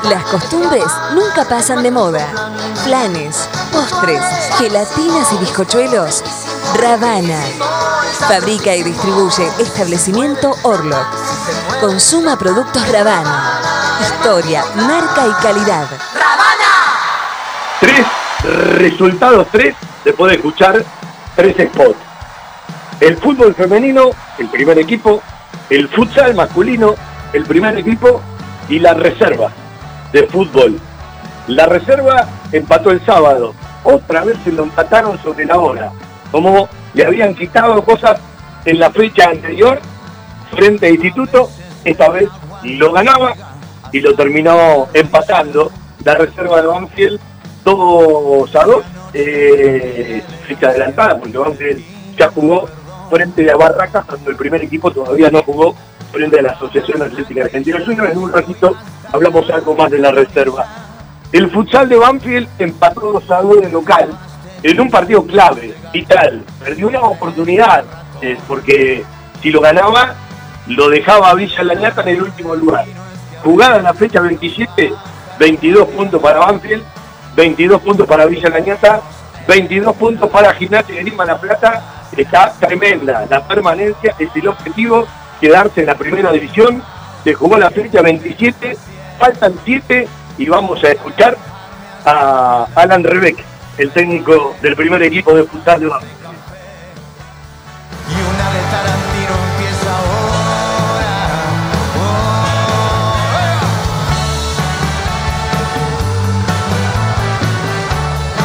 Las 0.04 0.24
costumbres 0.24 0.84
nunca 1.14 1.44
pasan 1.44 1.82
de 1.82 1.90
moda. 1.90 2.26
Planes, 2.84 3.48
postres, 3.72 4.22
gelatinas 4.58 5.32
y 5.32 5.36
bizcochuelos. 5.38 6.22
Ravana. 6.74 7.40
Fabrica 8.28 8.74
y 8.74 8.82
distribuye 8.82 9.48
establecimiento 9.58 10.54
Orlok. 10.62 11.06
Consuma 11.80 12.38
productos 12.38 12.86
Ravana. 12.90 13.60
Historia, 14.00 14.64
marca 14.74 15.26
y 15.26 15.42
calidad. 15.42 15.86
Tres 17.80 18.06
resultados, 18.76 19.46
tres, 19.50 19.74
después 20.04 20.30
de 20.30 20.36
escuchar 20.36 20.84
tres 21.36 21.56
spots. 21.56 21.98
El 23.00 23.16
fútbol 23.16 23.54
femenino, 23.54 24.10
el 24.38 24.48
primer 24.48 24.78
equipo, 24.78 25.20
el 25.70 25.88
futsal 25.88 26.34
masculino, 26.34 26.94
el 27.32 27.44
primer 27.44 27.76
equipo 27.78 28.20
y 28.68 28.78
la 28.78 28.94
reserva 28.94 29.50
de 30.12 30.26
fútbol. 30.26 30.78
La 31.48 31.66
reserva 31.66 32.28
empató 32.52 32.90
el 32.90 33.04
sábado, 33.04 33.54
otra 33.82 34.24
vez 34.24 34.36
se 34.44 34.52
lo 34.52 34.62
empataron 34.62 35.20
sobre 35.22 35.44
la 35.44 35.58
hora, 35.58 35.92
como 36.30 36.68
le 36.94 37.04
habían 37.04 37.34
quitado 37.34 37.82
cosas 37.84 38.20
en 38.64 38.78
la 38.78 38.90
fecha 38.90 39.30
anterior 39.30 39.80
frente 40.50 40.86
a 40.86 40.90
Instituto, 40.90 41.50
esta 41.84 42.08
vez 42.10 42.28
lo 42.62 42.92
ganaba 42.92 43.34
y 43.90 44.00
lo 44.00 44.14
terminó 44.14 44.88
empatando 44.92 45.70
la 46.04 46.14
reserva 46.14 46.60
de 46.60 46.68
Banfield 46.68 47.20
2 47.64 48.56
a 48.56 48.64
2, 48.64 48.84
eh, 49.14 50.22
fecha 50.46 50.68
adelantada 50.68 51.18
porque 51.18 51.38
Banfield 51.38 51.82
ya 52.16 52.28
jugó 52.28 52.68
frente 53.10 53.50
a 53.50 53.56
Barracas 53.56 54.04
cuando 54.04 54.30
el 54.30 54.36
primer 54.36 54.62
equipo 54.62 54.90
todavía 54.90 55.30
no 55.30 55.42
jugó 55.42 55.74
frente 56.10 56.38
a 56.38 56.42
la 56.42 56.52
Asociación 56.52 57.02
Atlética 57.02 57.44
Argentina 57.44 57.78
Junior. 57.84 58.10
En 58.10 58.18
un 58.18 58.32
ratito 58.32 58.76
hablamos 59.12 59.48
algo 59.50 59.74
más 59.74 59.90
de 59.90 59.98
la 59.98 60.12
reserva. 60.12 60.66
El 61.32 61.50
futsal 61.50 61.88
de 61.88 61.96
Banfield 61.96 62.48
empató 62.58 63.12
2 63.12 63.30
a 63.30 63.42
2 63.42 63.60
de 63.62 63.70
local 63.70 64.18
en 64.62 64.80
un 64.80 64.90
partido 64.90 65.26
clave, 65.26 65.74
vital. 65.92 66.44
Perdió 66.62 66.88
una 66.88 67.00
oportunidad, 67.00 67.84
eh, 68.20 68.36
porque 68.46 69.04
si 69.42 69.50
lo 69.50 69.60
ganaba, 69.60 70.14
lo 70.66 70.88
dejaba 70.88 71.30
a 71.30 71.34
Villa 71.34 71.64
Lañata 71.64 72.02
en 72.02 72.08
el 72.08 72.22
último 72.22 72.54
lugar. 72.54 72.84
Jugada 73.42 73.78
en 73.78 73.84
la 73.84 73.94
fecha 73.94 74.20
27, 74.20 74.92
22 75.38 75.88
puntos 75.88 76.22
para 76.22 76.38
Banfield, 76.38 76.84
22 77.34 77.80
puntos 77.80 78.06
para 78.06 78.26
Villa 78.26 78.48
Lañata, 78.48 79.00
22 79.48 79.96
puntos 79.96 80.30
para 80.30 80.54
Gimnasia 80.54 80.94
de 80.94 81.04
Lima 81.04 81.24
La 81.24 81.40
Plata. 81.40 81.82
Está 82.16 82.52
tremenda. 82.60 83.26
La 83.30 83.46
permanencia 83.46 84.14
es 84.18 84.28
el 84.34 84.48
objetivo, 84.48 85.06
quedarse 85.40 85.80
en 85.80 85.86
la 85.86 85.94
primera 85.94 86.30
división. 86.30 86.82
Se 87.24 87.34
jugó 87.34 87.56
la 87.56 87.70
fecha 87.70 88.02
27, 88.02 88.76
faltan 89.18 89.54
7 89.64 90.08
y 90.38 90.46
vamos 90.46 90.82
a 90.84 90.88
escuchar 90.88 91.36
a 92.04 92.66
Alan 92.74 93.04
Rebeck, 93.04 93.38
el 93.78 93.90
técnico 93.92 94.54
del 94.60 94.76
primer 94.76 95.02
equipo 95.02 95.34
de 95.34 95.44
futsal 95.44 95.80
de 95.80 95.86
Barrio. 95.86 96.21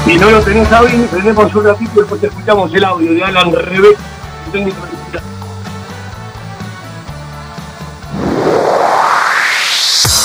Si 0.08 0.18
no 0.18 0.32
lo 0.32 0.42
tenés 0.42 0.72
ahí, 0.72 1.06
tenemos 1.12 1.54
un 1.54 1.66
ratito 1.66 1.92
y 1.96 1.98
después 1.98 2.24
escuchamos 2.24 2.74
el 2.74 2.86
audio 2.86 3.14
de 3.14 3.24
Alan 3.26 3.52
futsal. 3.52 5.22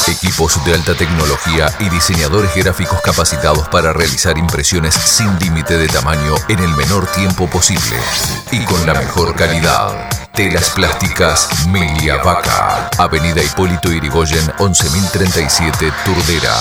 Equipos 0.06 0.64
de 0.64 0.74
alta 0.74 0.94
tecnología 0.94 1.66
y 1.80 1.88
diseñadores 1.88 2.54
gráficos 2.54 3.00
capacitados 3.00 3.66
para 3.70 3.92
realizar 3.92 4.38
impresiones 4.38 4.94
sin 4.94 5.36
límite 5.40 5.76
de 5.76 5.88
tamaño 5.88 6.36
en 6.48 6.60
el 6.60 6.70
menor 6.76 7.08
tiempo 7.08 7.50
posible 7.50 7.96
y 8.52 8.64
con 8.64 8.86
la 8.86 8.94
mejor 8.94 9.34
calidad. 9.34 10.21
Telas 10.34 10.70
plásticas 10.70 11.66
Milia 11.68 12.16
Vaca. 12.22 12.88
Avenida 12.96 13.42
Hipólito 13.42 13.92
Irigoyen 13.92 14.50
11037 14.58 15.92
Turdera. 16.06 16.54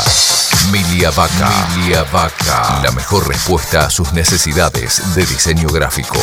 Milia 0.71 1.09
Vaca. 1.11 1.49
Milia 1.77 2.03
Vaca. 2.11 2.81
La 2.83 2.91
mejor 2.91 3.29
respuesta 3.29 3.85
a 3.85 3.89
sus 3.89 4.11
necesidades 4.11 5.15
de 5.15 5.25
diseño 5.25 5.69
gráfico. 5.69 6.17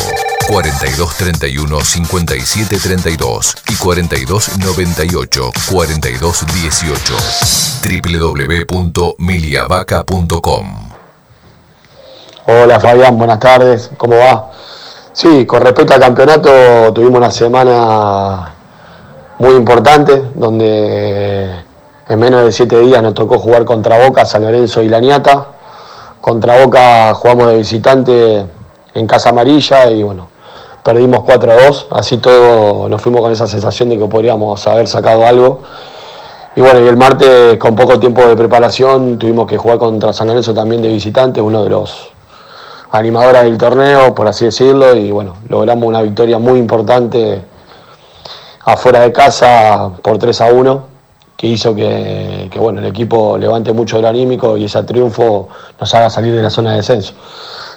4231 0.47 1.81
5732 1.81 3.55
y 3.67 3.75
4298 3.75 5.51
4218 5.71 7.15
www.miliavaca.com 8.67 10.89
Hola 12.45 12.79
Fabián, 12.79 13.17
buenas 13.17 13.39
tardes, 13.39 13.89
¿cómo 13.97 14.15
va? 14.17 14.51
Sí, 15.11 15.45
con 15.45 15.61
respecto 15.61 15.93
al 15.95 15.99
campeonato 15.99 16.49
tuvimos 16.93 17.17
una 17.17 17.31
semana 17.31 18.53
muy 19.39 19.55
importante 19.55 20.23
donde 20.35 21.49
en 22.07 22.19
menos 22.19 22.43
de 22.43 22.51
siete 22.51 22.79
días 22.79 23.01
nos 23.01 23.15
tocó 23.15 23.39
jugar 23.39 23.65
contra 23.65 24.05
Boca, 24.05 24.23
San 24.25 24.43
Lorenzo 24.43 24.83
y 24.83 24.87
Laniata. 24.87 25.47
Contra 26.21 26.63
Boca 26.63 27.13
jugamos 27.15 27.47
de 27.47 27.57
visitante 27.57 28.45
en 28.93 29.07
Casa 29.07 29.29
Amarilla 29.29 29.89
y 29.89 30.03
bueno, 30.03 30.27
perdimos 30.83 31.23
4 31.23 31.51
a 31.51 31.67
2, 31.67 31.87
así 31.91 32.17
todo 32.17 32.87
nos 32.87 33.01
fuimos 33.01 33.21
con 33.21 33.31
esa 33.31 33.47
sensación 33.47 33.89
de 33.89 33.97
que 33.97 34.05
podríamos 34.05 34.65
haber 34.67 34.87
sacado 34.87 35.25
algo. 35.25 35.61
Y 36.55 36.61
bueno, 36.61 36.81
y 36.81 36.87
el 36.87 36.97
martes 36.97 37.57
con 37.57 37.75
poco 37.75 37.99
tiempo 37.99 38.25
de 38.27 38.35
preparación 38.35 39.17
tuvimos 39.17 39.47
que 39.47 39.57
jugar 39.57 39.79
contra 39.79 40.13
San 40.13 40.27
Lorenzo 40.27 40.53
también 40.53 40.83
de 40.83 40.89
visitante, 40.89 41.41
uno 41.41 41.63
de 41.63 41.69
los 41.71 42.08
animadores 42.91 43.43
del 43.43 43.57
torneo, 43.57 44.15
por 44.15 44.27
así 44.27 44.45
decirlo, 44.45 44.95
y 44.95 45.11
bueno, 45.11 45.35
logramos 45.47 45.87
una 45.87 46.01
victoria 46.01 46.39
muy 46.39 46.59
importante 46.59 47.41
afuera 48.65 49.01
de 49.01 49.11
casa 49.11 49.91
por 50.01 50.17
3 50.17 50.41
a 50.41 50.45
1, 50.47 50.83
que 51.37 51.47
hizo 51.47 51.73
que, 51.73 52.49
que, 52.51 52.59
bueno, 52.59 52.81
el 52.81 52.87
equipo 52.87 53.37
levante 53.37 53.71
mucho 53.71 53.97
el 53.99 54.05
anímico 54.05 54.57
y 54.57 54.65
ese 54.65 54.83
triunfo 54.83 55.47
nos 55.79 55.93
haga 55.93 56.09
salir 56.09 56.35
de 56.35 56.41
la 56.41 56.49
zona 56.49 56.71
de 56.71 56.77
descenso. 56.77 57.13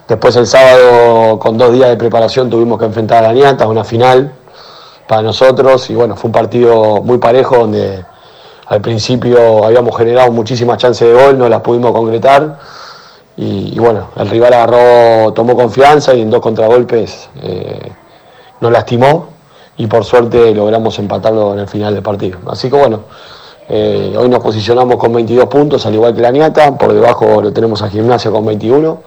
Después 0.09 0.35
el 0.37 0.47
sábado, 0.47 1.39
con 1.39 1.57
dos 1.57 1.73
días 1.73 1.89
de 1.89 1.97
preparación, 1.97 2.51
tuvimos 2.51 2.79
que 2.79 2.87
enfrentar 2.87 3.25
a 3.25 3.29
la 3.29 3.33
Niata, 3.35 3.67
una 3.69 3.85
final 3.85 4.33
para 5.07 5.23
nosotros, 5.23 5.89
y 5.91 5.95
bueno, 5.95 6.17
fue 6.17 6.29
un 6.29 6.33
partido 6.33 7.03
muy 7.03 7.19
parejo 7.19 7.59
donde 7.59 8.05
al 8.67 8.81
principio 8.81 9.65
habíamos 9.65 9.97
generado 9.97 10.33
muchísimas 10.33 10.79
chances 10.79 11.07
de 11.07 11.15
gol, 11.15 11.39
no 11.39 11.49
las 11.49 11.61
pudimos 11.61 11.93
concretar. 11.93 12.59
Y, 13.37 13.79
bueno, 13.79 14.09
el 14.17 14.29
rival 14.29 14.53
agarró, 14.53 15.33
tomó 15.33 15.57
confianza 15.57 16.15
y 16.15 16.21
en 16.21 16.31
dos 16.31 16.41
contragolpes 16.41 17.31
eh, 17.43 17.91
nos 18.61 18.71
lastimó 18.71 19.29
y 19.77 19.87
por 19.87 20.05
suerte 20.05 20.55
logramos 20.55 20.99
empatarlo 20.99 21.55
en 21.55 21.61
el 21.61 21.69
final 21.69 21.95
del 21.95 22.03
partido. 22.03 22.39
Así 22.47 22.69
que 22.69 22.77
bueno, 22.77 23.01
eh, 23.69 24.15
hoy 24.19 24.29
nos 24.29 24.41
posicionamos 24.41 24.97
con 24.97 25.13
22 25.13 25.47
puntos, 25.47 25.87
al 25.87 25.95
igual 25.95 26.15
que 26.15 26.21
la 26.21 26.31
Niata, 26.31 26.77
por 26.77 26.93
debajo 26.93 27.41
lo 27.41 27.53
tenemos 27.53 27.81
a 27.83 27.89
Gimnasia 27.89 28.31
con 28.31 28.45
21. 28.45 29.01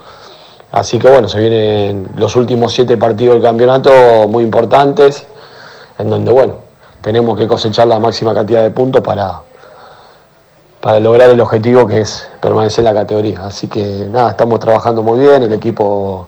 Así 0.71 0.97
que 0.97 1.09
bueno, 1.09 1.29
se 1.29 1.39
vienen 1.39 2.09
los 2.17 2.35
últimos 2.35 2.73
siete 2.73 2.97
partidos 2.97 3.35
del 3.35 3.43
campeonato 3.43 3.91
muy 4.27 4.43
importantes, 4.43 5.25
en 5.99 6.09
donde 6.09 6.31
bueno, 6.31 6.55
tenemos 7.01 7.37
que 7.37 7.47
cosechar 7.47 7.87
la 7.87 7.99
máxima 7.99 8.33
cantidad 8.33 8.63
de 8.63 8.71
puntos 8.71 9.01
para, 9.01 9.41
para 10.85 10.99
lograr 10.99 11.31
el 11.31 11.41
objetivo 11.41 11.87
que 11.87 12.01
es 12.01 12.29
permanecer 12.39 12.85
en 12.85 12.93
la 12.93 13.01
categoría. 13.01 13.39
Así 13.43 13.67
que 13.67 14.07
nada, 14.07 14.29
estamos 14.29 14.59
trabajando 14.59 15.01
muy 15.01 15.17
bien, 15.17 15.41
el 15.41 15.51
equipo 15.51 16.27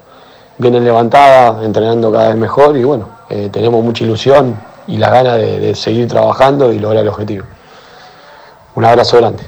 viene 0.58 0.80
levantada, 0.80 1.64
entrenando 1.64 2.12
cada 2.12 2.30
vez 2.30 2.38
mejor 2.38 2.76
y 2.76 2.84
bueno, 2.84 3.08
eh, 3.30 3.50
tenemos 3.52 3.84
mucha 3.84 4.04
ilusión 4.04 4.60
y 4.88 4.98
la 4.98 5.12
gana 5.12 5.36
de, 5.36 5.60
de 5.60 5.76
seguir 5.76 6.08
trabajando 6.08 6.74
y 6.74 6.80
lograr 6.80 7.04
el 7.04 7.10
objetivo. 7.10 7.46
Un 8.74 8.86
abrazo 8.86 9.18
grande. 9.18 9.44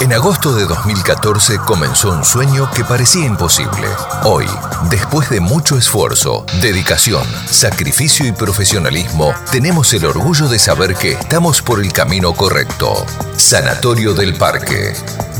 En 0.00 0.12
agosto 0.12 0.54
de 0.54 0.66
2014 0.66 1.58
comenzó 1.58 2.10
un 2.10 2.24
sueño 2.24 2.68
que 2.74 2.84
parecía 2.84 3.26
imposible. 3.26 3.88
Hoy, 4.24 4.46
después 4.90 5.30
de 5.30 5.40
mucho 5.40 5.78
esfuerzo, 5.78 6.44
dedicación, 6.60 7.24
sacrificio 7.48 8.26
y 8.26 8.32
profesionalismo, 8.32 9.32
tenemos 9.50 9.92
el 9.94 10.04
orgullo 10.04 10.48
de 10.48 10.58
saber 10.58 10.94
que 10.94 11.12
estamos 11.12 11.62
por 11.62 11.80
el 11.80 11.92
camino 11.92 12.34
correcto. 12.34 13.06
Sanatorio 13.36 14.14
del 14.14 14.34
Parque. 14.34 14.94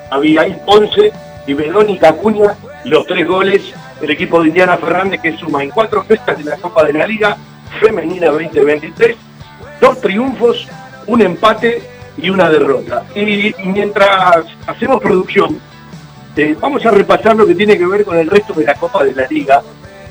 Abigail 0.09 0.55
Ponce 0.65 1.11
y 1.47 1.53
Verónica 1.53 2.09
Acuña, 2.09 2.55
los 2.85 3.05
tres 3.05 3.27
goles 3.27 3.73
del 3.99 4.11
equipo 4.11 4.41
de 4.41 4.49
Indiana 4.49 4.77
Fernández 4.77 5.21
que 5.21 5.37
suma 5.37 5.63
en 5.63 5.69
cuatro 5.69 6.03
fechas 6.03 6.37
de 6.37 6.43
la 6.43 6.57
Copa 6.57 6.83
de 6.83 6.93
la 6.93 7.07
Liga 7.07 7.37
Femenina 7.79 8.27
2023, 8.27 9.15
dos 9.79 10.01
triunfos, 10.01 10.67
un 11.07 11.21
empate 11.21 11.81
y 12.17 12.29
una 12.29 12.49
derrota. 12.49 13.03
Y 13.15 13.53
mientras 13.65 14.45
hacemos 14.67 15.01
producción, 15.01 15.59
eh, 16.35 16.55
vamos 16.59 16.85
a 16.85 16.91
repasar 16.91 17.35
lo 17.35 17.45
que 17.45 17.55
tiene 17.55 17.77
que 17.77 17.85
ver 17.85 18.05
con 18.05 18.17
el 18.17 18.29
resto 18.29 18.53
de 18.53 18.65
la 18.65 18.75
Copa 18.75 19.03
de 19.03 19.13
la 19.13 19.27
Liga, 19.27 19.61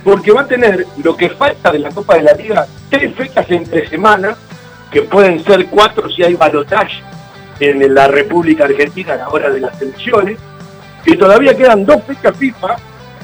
porque 0.05 0.33
va 0.33 0.43
a 0.43 0.47
tener 0.47 0.87
lo 1.03 1.17
que 1.17 1.31
falta 1.31 1.71
de 1.71 1.79
la 1.79 1.91
Copa 1.91 2.17
de 2.17 2.23
la 2.23 2.33
Liga, 2.33 2.67
tres 2.89 3.15
fechas 3.15 3.51
entre 3.51 3.89
semana, 3.89 4.37
que 4.91 5.03
pueden 5.03 5.43
ser 5.45 5.67
cuatro 5.67 6.11
si 6.11 6.23
hay 6.23 6.35
balotaje 6.35 7.03
en 7.61 7.95
la 7.95 8.09
República 8.09 8.65
Argentina 8.65 9.15
a 9.15 9.17
la 9.17 9.29
hora 9.29 9.51
de 9.51 9.61
las 9.61 9.81
elecciones, 9.81 10.39
y 11.07 11.17
todavía 11.17 11.57
quedan 11.57 11.85
dos 11.85 12.03
fechas 12.05 12.37
FIFA 12.37 12.77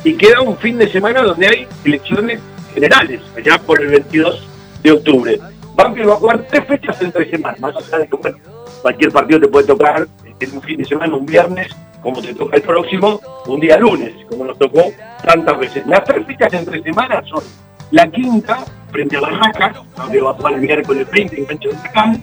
y 0.05 0.15
queda 0.15 0.41
un 0.41 0.57
fin 0.57 0.79
de 0.79 0.91
semana 0.91 1.23
donde 1.23 1.47
hay 1.47 1.69
elecciones 1.85 2.41
generales, 2.73 3.21
allá 3.37 3.59
por 3.59 3.81
el 3.81 3.89
22 3.89 4.47
de 4.83 4.93
octubre. 4.93 5.41
Banfield 5.75 6.09
va 6.09 6.15
a 6.15 6.17
jugar 6.17 6.47
tres 6.49 6.67
fechas 6.67 7.01
entre 7.03 7.31
semanas, 7.31 7.61
más 7.61 7.77
allá 7.77 7.99
de 7.99 8.09
que 8.09 8.35
cualquier 8.83 9.13
partido 9.13 9.41
te 9.41 9.49
puede 9.49 9.67
tocar 9.67 10.07
en 10.39 10.53
un 10.53 10.63
fin 10.63 10.79
de 10.79 10.85
semana, 10.85 11.15
un 11.15 11.27
viernes, 11.27 11.69
como 12.03 12.21
te 12.23 12.35
toca 12.35 12.57
el 12.57 12.63
próximo, 12.63 13.21
un 13.47 13.61
día 13.61 13.79
lunes, 13.79 14.13
como 14.29 14.45
nos 14.45 14.59
tocó 14.59 14.85
tantas 15.25 15.59
veces. 15.59 15.87
Las 15.87 16.05
tres 16.05 16.27
fechas 16.27 16.53
entre 16.53 16.83
semanas 16.83 17.25
son 17.29 17.43
la 17.91 18.09
quinta, 18.09 18.65
frente 18.91 19.17
a 19.17 19.21
Barracas, 19.21 19.77
donde 19.97 20.21
va 20.21 20.31
a 20.31 20.35
jugar 20.35 20.55
el 20.55 20.61
miércoles 20.61 21.11
20 21.11 21.39
en 21.39 21.45
cancha 21.47 21.69
de 21.69 21.75
Huracán, 21.75 22.23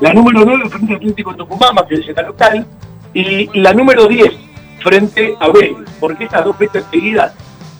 la 0.00 0.12
número 0.12 0.44
9 0.44 0.68
frente 0.68 0.92
al 0.92 0.96
Atlético 0.98 1.34
Tucumán, 1.34 1.74
que 1.88 1.94
es 1.96 2.06
la 2.14 2.22
local, 2.22 2.66
y 3.14 3.60
la 3.60 3.72
número 3.72 4.06
10 4.06 4.46
frente 4.86 5.36
a 5.40 5.48
Vélez. 5.48 5.90
¿Por 5.98 6.16
qué 6.16 6.24
estas 6.24 6.44
dos 6.44 6.56
fechas 6.56 6.84
seguidas 6.92 7.34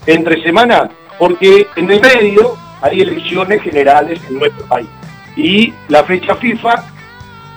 entre 0.06 0.42
semana? 0.42 0.90
Porque 1.20 1.68
en 1.76 1.88
el 1.88 2.00
medio 2.00 2.56
hay 2.82 3.00
elecciones 3.00 3.62
generales 3.62 4.20
en 4.28 4.40
nuestro 4.40 4.66
país. 4.66 4.88
Y 5.36 5.72
la 5.86 6.02
fecha 6.02 6.34
FIFA 6.34 6.84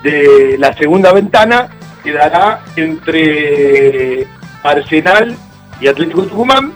de 0.04 0.56
la 0.56 0.72
segunda 0.74 1.12
ventana 1.12 1.68
quedará 2.04 2.62
entre 2.76 4.28
Arsenal 4.62 5.36
y 5.80 5.88
Atlético 5.88 6.22
Tucumán 6.22 6.72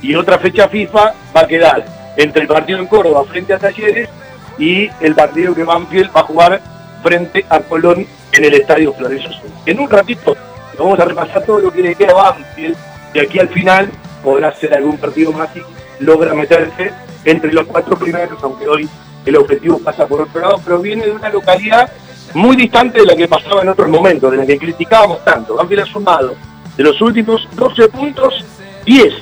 y 0.00 0.14
otra 0.14 0.38
fecha 0.38 0.68
FIFA 0.68 1.12
va 1.36 1.40
a 1.42 1.46
quedar 1.46 1.84
entre 2.16 2.42
el 2.42 2.48
partido 2.48 2.78
en 2.78 2.86
Córdoba 2.86 3.24
frente 3.24 3.52
a 3.52 3.58
Talleres 3.58 4.08
y 4.58 4.88
el 5.00 5.14
partido 5.14 5.54
que 5.54 5.64
Banfield 5.64 6.10
va 6.16 6.20
a 6.20 6.24
jugar 6.24 6.62
frente 7.02 7.44
a 7.50 7.60
Colón 7.60 8.06
en 8.32 8.44
el 8.44 8.54
Estadio 8.54 8.94
Florencio 8.94 9.30
Sur. 9.32 9.50
En 9.66 9.80
un 9.80 9.90
ratito 9.90 10.34
vamos 10.78 10.98
a 10.98 11.04
repasar 11.04 11.44
todo 11.44 11.60
lo 11.60 11.72
que 11.72 11.82
le 11.82 11.94
queda 11.94 12.12
a 12.12 12.32
Banfield 12.32 12.76
y 13.14 13.18
aquí 13.18 13.38
al 13.38 13.48
final 13.48 13.90
podrá 14.22 14.54
ser 14.54 14.74
algún 14.74 14.98
partido 14.98 15.32
más 15.32 15.48
y 15.56 15.62
logra 16.04 16.34
meterse 16.34 16.92
entre 17.24 17.52
los 17.52 17.66
cuatro 17.66 17.96
primeros, 17.96 18.42
aunque 18.42 18.68
hoy 18.68 18.88
el 19.24 19.36
objetivo 19.36 19.78
pasa 19.78 20.06
por 20.06 20.22
otro 20.22 20.40
lado, 20.40 20.60
pero 20.64 20.78
viene 20.78 21.06
de 21.06 21.12
una 21.12 21.28
localidad 21.28 21.90
muy 22.34 22.56
distante 22.56 23.00
de 23.00 23.06
la 23.06 23.16
que 23.16 23.26
pasaba 23.26 23.62
en 23.62 23.68
otros 23.68 23.88
momentos, 23.88 24.30
de 24.30 24.36
la 24.36 24.46
que 24.46 24.58
criticábamos 24.58 25.24
tanto. 25.24 25.56
Banfield 25.56 25.82
ha 25.82 25.86
sumado 25.86 26.34
de 26.76 26.84
los 26.84 27.00
últimos 27.00 27.48
12 27.54 27.88
puntos, 27.88 28.44
10 28.84 29.14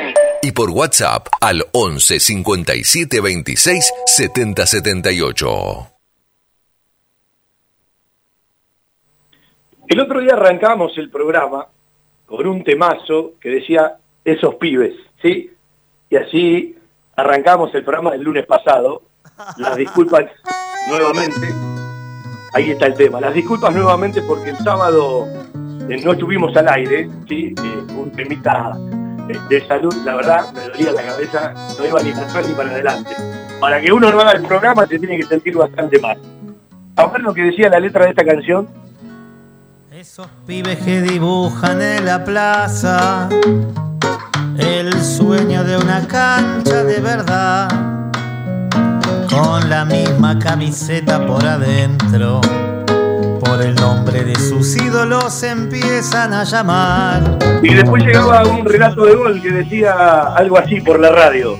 y 0.41 0.51
por 0.51 0.69
WhatsApp 0.71 1.27
al 1.39 1.63
11 1.71 2.19
57 2.19 3.21
26 3.21 3.93
70 4.05 4.65
78. 4.65 5.87
El 9.87 9.99
otro 9.99 10.21
día 10.21 10.33
arrancamos 10.33 10.97
el 10.97 11.09
programa 11.09 11.67
con 12.25 12.47
un 12.47 12.63
temazo 12.63 13.33
que 13.39 13.49
decía 13.49 13.97
esos 14.23 14.55
pibes, 14.55 14.93
¿sí? 15.21 15.51
Y 16.09 16.15
así 16.15 16.77
arrancamos 17.15 17.73
el 17.75 17.83
programa 17.83 18.11
del 18.11 18.23
lunes 18.23 18.45
pasado. 18.45 19.03
Las 19.57 19.75
disculpas 19.75 20.25
nuevamente. 20.89 21.47
Ahí 22.53 22.71
está 22.71 22.87
el 22.87 22.95
tema. 22.95 23.19
Las 23.19 23.33
disculpas 23.33 23.73
nuevamente 23.73 24.21
porque 24.21 24.51
el 24.51 24.57
sábado 24.57 25.27
eh, 25.89 26.01
no 26.03 26.13
estuvimos 26.13 26.55
al 26.55 26.69
aire, 26.69 27.09
¿sí? 27.27 27.53
Eh, 27.57 27.93
un 27.93 28.11
temita 28.11 28.77
de 29.27 29.67
salud, 29.67 29.93
la 30.05 30.15
verdad, 30.15 30.53
me 30.53 30.61
dolía 30.61 30.91
la 30.91 31.03
cabeza, 31.03 31.53
no 31.77 31.85
iba 31.85 32.01
ni 32.01 32.11
para 32.11 32.27
atrás 32.27 32.47
ni 32.47 32.53
para 32.53 32.71
adelante. 32.71 33.15
Para 33.59 33.81
que 33.81 33.91
uno 33.91 34.11
no 34.11 34.19
haga 34.19 34.31
el 34.31 34.43
programa 34.43 34.85
se 34.87 34.99
tiene 34.99 35.17
que 35.17 35.25
sentir 35.25 35.55
bastante 35.55 35.99
mal. 35.99 36.17
A 36.95 37.05
ver 37.07 37.21
lo 37.21 37.33
que 37.33 37.43
decía 37.43 37.69
la 37.69 37.79
letra 37.79 38.05
de 38.05 38.09
esta 38.11 38.25
canción. 38.25 38.67
Esos 39.91 40.27
pibes 40.47 40.79
que 40.79 41.01
dibujan 41.01 41.81
en 41.81 42.05
la 42.05 42.23
plaza 42.23 43.29
el 44.57 44.91
sueño 45.01 45.63
de 45.63 45.77
una 45.77 46.07
cancha 46.07 46.83
de 46.83 46.99
verdad, 46.99 47.67
con 49.29 49.69
la 49.69 49.85
misma 49.85 50.37
camiseta 50.39 51.25
por 51.25 51.45
adentro 51.45 52.41
por 53.51 53.61
el 53.61 53.75
nombre 53.75 54.23
de 54.23 54.35
sus 54.35 54.77
ídolos 54.77 55.43
empiezan 55.43 56.33
a 56.33 56.45
llamar. 56.45 57.37
Y 57.61 57.73
después 57.73 58.01
llegaba 58.01 58.43
un 58.45 58.63
relato 58.63 59.05
de 59.05 59.13
gol 59.13 59.41
que 59.41 59.51
decía 59.51 60.21
algo 60.37 60.57
así 60.57 60.79
por 60.79 60.97
la 60.97 61.09
radio. 61.09 61.59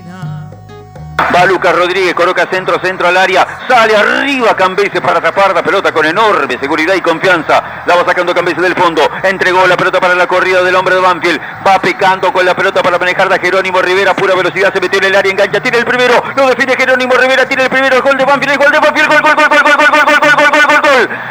Va 1.36 1.46
Lucas 1.46 1.76
Rodríguez, 1.76 2.14
coloca 2.14 2.48
centro, 2.50 2.80
centro 2.82 3.10
al 3.10 3.18
área. 3.18 3.46
Sale 3.68 3.96
arriba 3.96 4.56
Cambeses 4.56 5.02
para 5.02 5.20
tapar 5.20 5.54
la 5.54 5.62
pelota 5.62 5.92
con 5.92 6.06
enorme 6.06 6.58
seguridad 6.62 6.96
y 6.96 7.02
confianza. 7.02 7.84
La 7.86 7.96
va 7.96 8.06
sacando 8.06 8.34
Cambeses 8.34 8.62
del 8.62 8.74
fondo. 8.74 9.02
Entregó 9.24 9.68
la 9.68 9.76
pelota 9.76 10.00
para 10.00 10.16
la 10.16 10.28
corrida 10.28 10.64
del 10.64 10.76
hombre 10.76 10.96
de 10.96 11.02
Banfield. 11.02 11.42
Va 11.68 11.80
picando 11.80 12.32
con 12.32 12.46
la 12.46 12.56
pelota 12.56 12.82
para 12.82 12.98
manejar 13.00 13.28
de 13.28 13.38
Jerónimo 13.40 13.82
Rivera. 13.82 14.14
Pura 14.14 14.34
velocidad, 14.34 14.74
se 14.74 14.80
metió 14.80 15.00
en 15.00 15.06
el 15.06 15.16
área, 15.16 15.32
engancha. 15.32 15.62
Tiene 15.62 15.80
el 15.80 15.86
primero. 15.86 16.24
Lo 16.38 16.48
define 16.48 16.74
Jerónimo 16.76 17.16
Rivera. 17.16 17.46
Tiene 17.46 17.64
el 17.64 17.70
primero. 17.70 17.98
El 17.98 18.02
gol 18.02 18.18
de 18.18 18.26
Banfield. 18.26 18.54
El 18.54 18.58
gol 18.58 18.72
de 18.72 18.80
Banfield. 18.80 19.08
Gol, 19.10 19.22
gol, 19.22 19.36
gol, 19.36 19.50
gol, 19.50 19.60
gol, 19.60 19.82
gol, 19.82 20.06
gol, 20.06 20.20
gol, 20.20 20.52
gol, 20.52 20.68
gol, 20.68 20.82
gol. 20.82 20.92
¡Gol! 20.92 21.31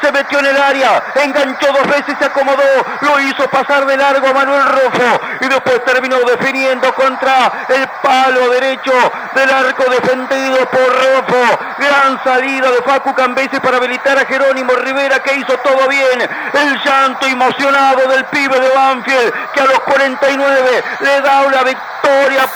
Se 0.00 0.12
metió 0.12 0.38
en 0.38 0.46
el 0.46 0.56
área, 0.56 1.02
enganchó 1.14 1.72
dos 1.72 1.86
veces, 1.86 2.14
se 2.18 2.24
acomodó, 2.24 2.62
lo 3.00 3.20
hizo 3.20 3.48
pasar 3.48 3.86
de 3.86 3.96
largo 3.96 4.28
a 4.28 4.32
Manuel 4.32 4.64
Rofo 4.66 5.20
y 5.40 5.48
después 5.48 5.84
terminó 5.84 6.16
definiendo 6.20 6.92
contra 6.94 7.52
el 7.68 7.88
palo 8.02 8.50
derecho 8.50 8.92
del 9.34 9.50
arco 9.50 9.84
defendido 9.90 10.58
por 10.70 10.80
Rofo. 10.80 11.58
Gran 11.78 12.22
salida 12.24 12.70
de 12.70 12.82
Facu 12.82 13.14
Cambese 13.14 13.60
para 13.60 13.76
habilitar 13.78 14.18
a 14.18 14.24
Jerónimo 14.24 14.72
Rivera 14.74 15.20
que 15.20 15.34
hizo 15.36 15.56
todo 15.58 15.88
bien. 15.88 16.20
El 16.52 16.80
llanto 16.82 17.26
emocionado 17.26 18.08
del 18.08 18.24
pibe 18.26 18.58
de 18.58 18.68
Banfield 18.68 19.32
que 19.52 19.60
a 19.60 19.66
los 19.66 19.80
49 19.80 20.84
le 21.00 21.20
da 21.20 21.42
una 21.42 21.62
victoria 21.62 21.91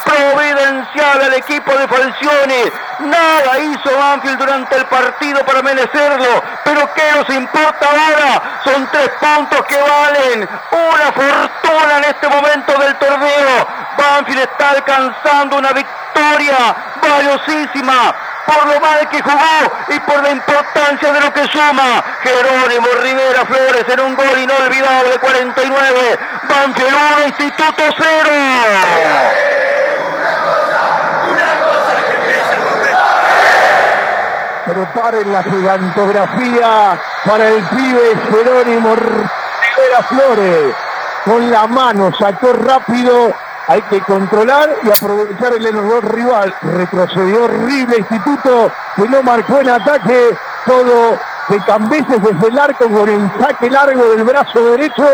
providencial 0.04 1.22
al 1.22 1.34
equipo 1.34 1.72
de 1.72 1.88
Falcione. 1.88 2.72
Nada 3.00 3.58
hizo 3.58 3.96
Banfield 3.96 4.38
durante 4.38 4.76
el 4.76 4.86
partido 4.86 5.44
para 5.44 5.62
merecerlo, 5.62 6.42
pero 6.64 6.92
¿qué 6.94 7.02
nos 7.14 7.28
importa 7.30 7.86
ahora? 7.86 8.60
Son 8.64 8.88
tres 8.90 9.10
puntos 9.20 9.62
que 9.66 9.76
valen 9.76 10.48
una 10.72 11.12
fortuna 11.12 11.98
en 11.98 12.04
este 12.04 12.28
momento 12.28 12.72
del 12.78 12.96
torneo. 12.96 13.66
Banfield 13.96 14.40
está 14.40 14.70
alcanzando 14.70 15.56
una 15.58 15.72
victoria 15.72 16.76
valiosísima 17.02 18.14
por 18.46 18.66
lo 18.66 18.80
mal 18.80 19.08
que 19.10 19.20
jugó 19.22 19.72
y 19.88 20.00
por 20.00 20.22
la 20.22 20.30
importancia 20.30 21.12
de 21.12 21.20
lo 21.20 21.32
que 21.32 21.46
suma. 21.48 22.02
Jerónimo 22.22 22.86
Rivera 23.02 23.44
Flores 23.44 23.84
en 23.88 24.00
un 24.00 24.14
gol 24.14 24.38
inolvidable 24.38 25.18
49. 25.20 26.18
Banfield 26.48 26.94
1, 27.18 27.26
Instituto 27.26 27.82
0. 27.98 28.06
Preparen 34.66 35.32
la 35.32 35.42
gigantografía 35.42 37.00
para 37.24 37.48
el 37.48 37.62
pibe 37.68 38.18
Jerónimo 38.30 38.94
Rivera 38.96 40.02
Flores. 40.08 40.74
Con 41.24 41.50
la 41.50 41.66
mano 41.66 42.12
sacó 42.16 42.52
rápido, 42.52 43.32
hay 43.68 43.82
que 43.82 44.00
controlar 44.02 44.68
y 44.82 44.90
aprovechar 44.90 45.54
el 45.54 45.66
error 45.66 46.14
rival. 46.14 46.54
Retrocedió 46.62 47.44
horrible 47.44 47.98
Instituto 47.98 48.70
que 48.96 49.08
no 49.08 49.22
marcó 49.22 49.60
en 49.60 49.70
ataque. 49.70 50.36
Todo 50.64 51.18
de 51.48 51.60
Cambeses 51.64 52.20
desde 52.22 52.48
el 52.48 52.58
arco 52.58 52.88
con 52.88 53.08
el 53.08 53.30
saque 53.40 53.70
largo 53.70 54.04
del 54.10 54.24
brazo 54.24 54.64
derecho 54.64 55.04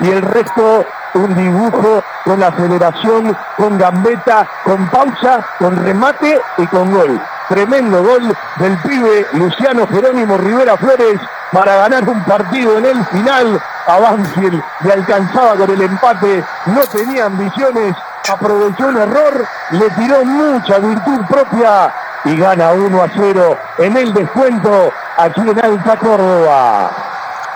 y 0.00 0.10
el 0.10 0.22
resto 0.22 0.84
un 1.14 1.34
dibujo 1.34 2.02
con 2.24 2.42
aceleración, 2.42 3.36
con 3.56 3.78
gambeta, 3.78 4.46
con 4.64 4.88
pausa, 4.88 5.46
con 5.58 5.76
remate 5.76 6.40
y 6.58 6.66
con 6.66 6.92
gol. 6.92 7.20
Tremendo 7.48 8.02
gol 8.02 8.36
del 8.56 8.76
pibe 8.78 9.26
Luciano 9.32 9.86
Jerónimo 9.86 10.36
Rivera 10.36 10.76
Flores 10.76 11.20
para 11.52 11.76
ganar 11.76 12.08
un 12.08 12.22
partido 12.24 12.78
en 12.78 12.86
el 12.86 13.06
final. 13.06 13.62
A 13.86 14.00
Banfield 14.00 14.62
le 14.82 14.92
alcanzaba 14.92 15.54
con 15.54 15.70
el 15.70 15.80
empate, 15.80 16.44
no 16.66 16.80
tenía 16.86 17.26
ambiciones, 17.26 17.94
aprovechó 18.28 18.88
un 18.88 18.96
error, 18.96 19.46
le 19.70 19.90
tiró 19.90 20.24
mucha 20.24 20.78
virtud 20.78 21.20
propia 21.28 21.94
y 22.24 22.36
gana 22.36 22.72
1 22.72 23.02
a 23.02 23.08
0 23.14 23.58
en 23.78 23.96
el 23.96 24.12
descuento 24.12 24.92
aquí 25.16 25.40
en 25.40 25.64
Alta 25.64 25.96
Córdoba. 25.98 26.90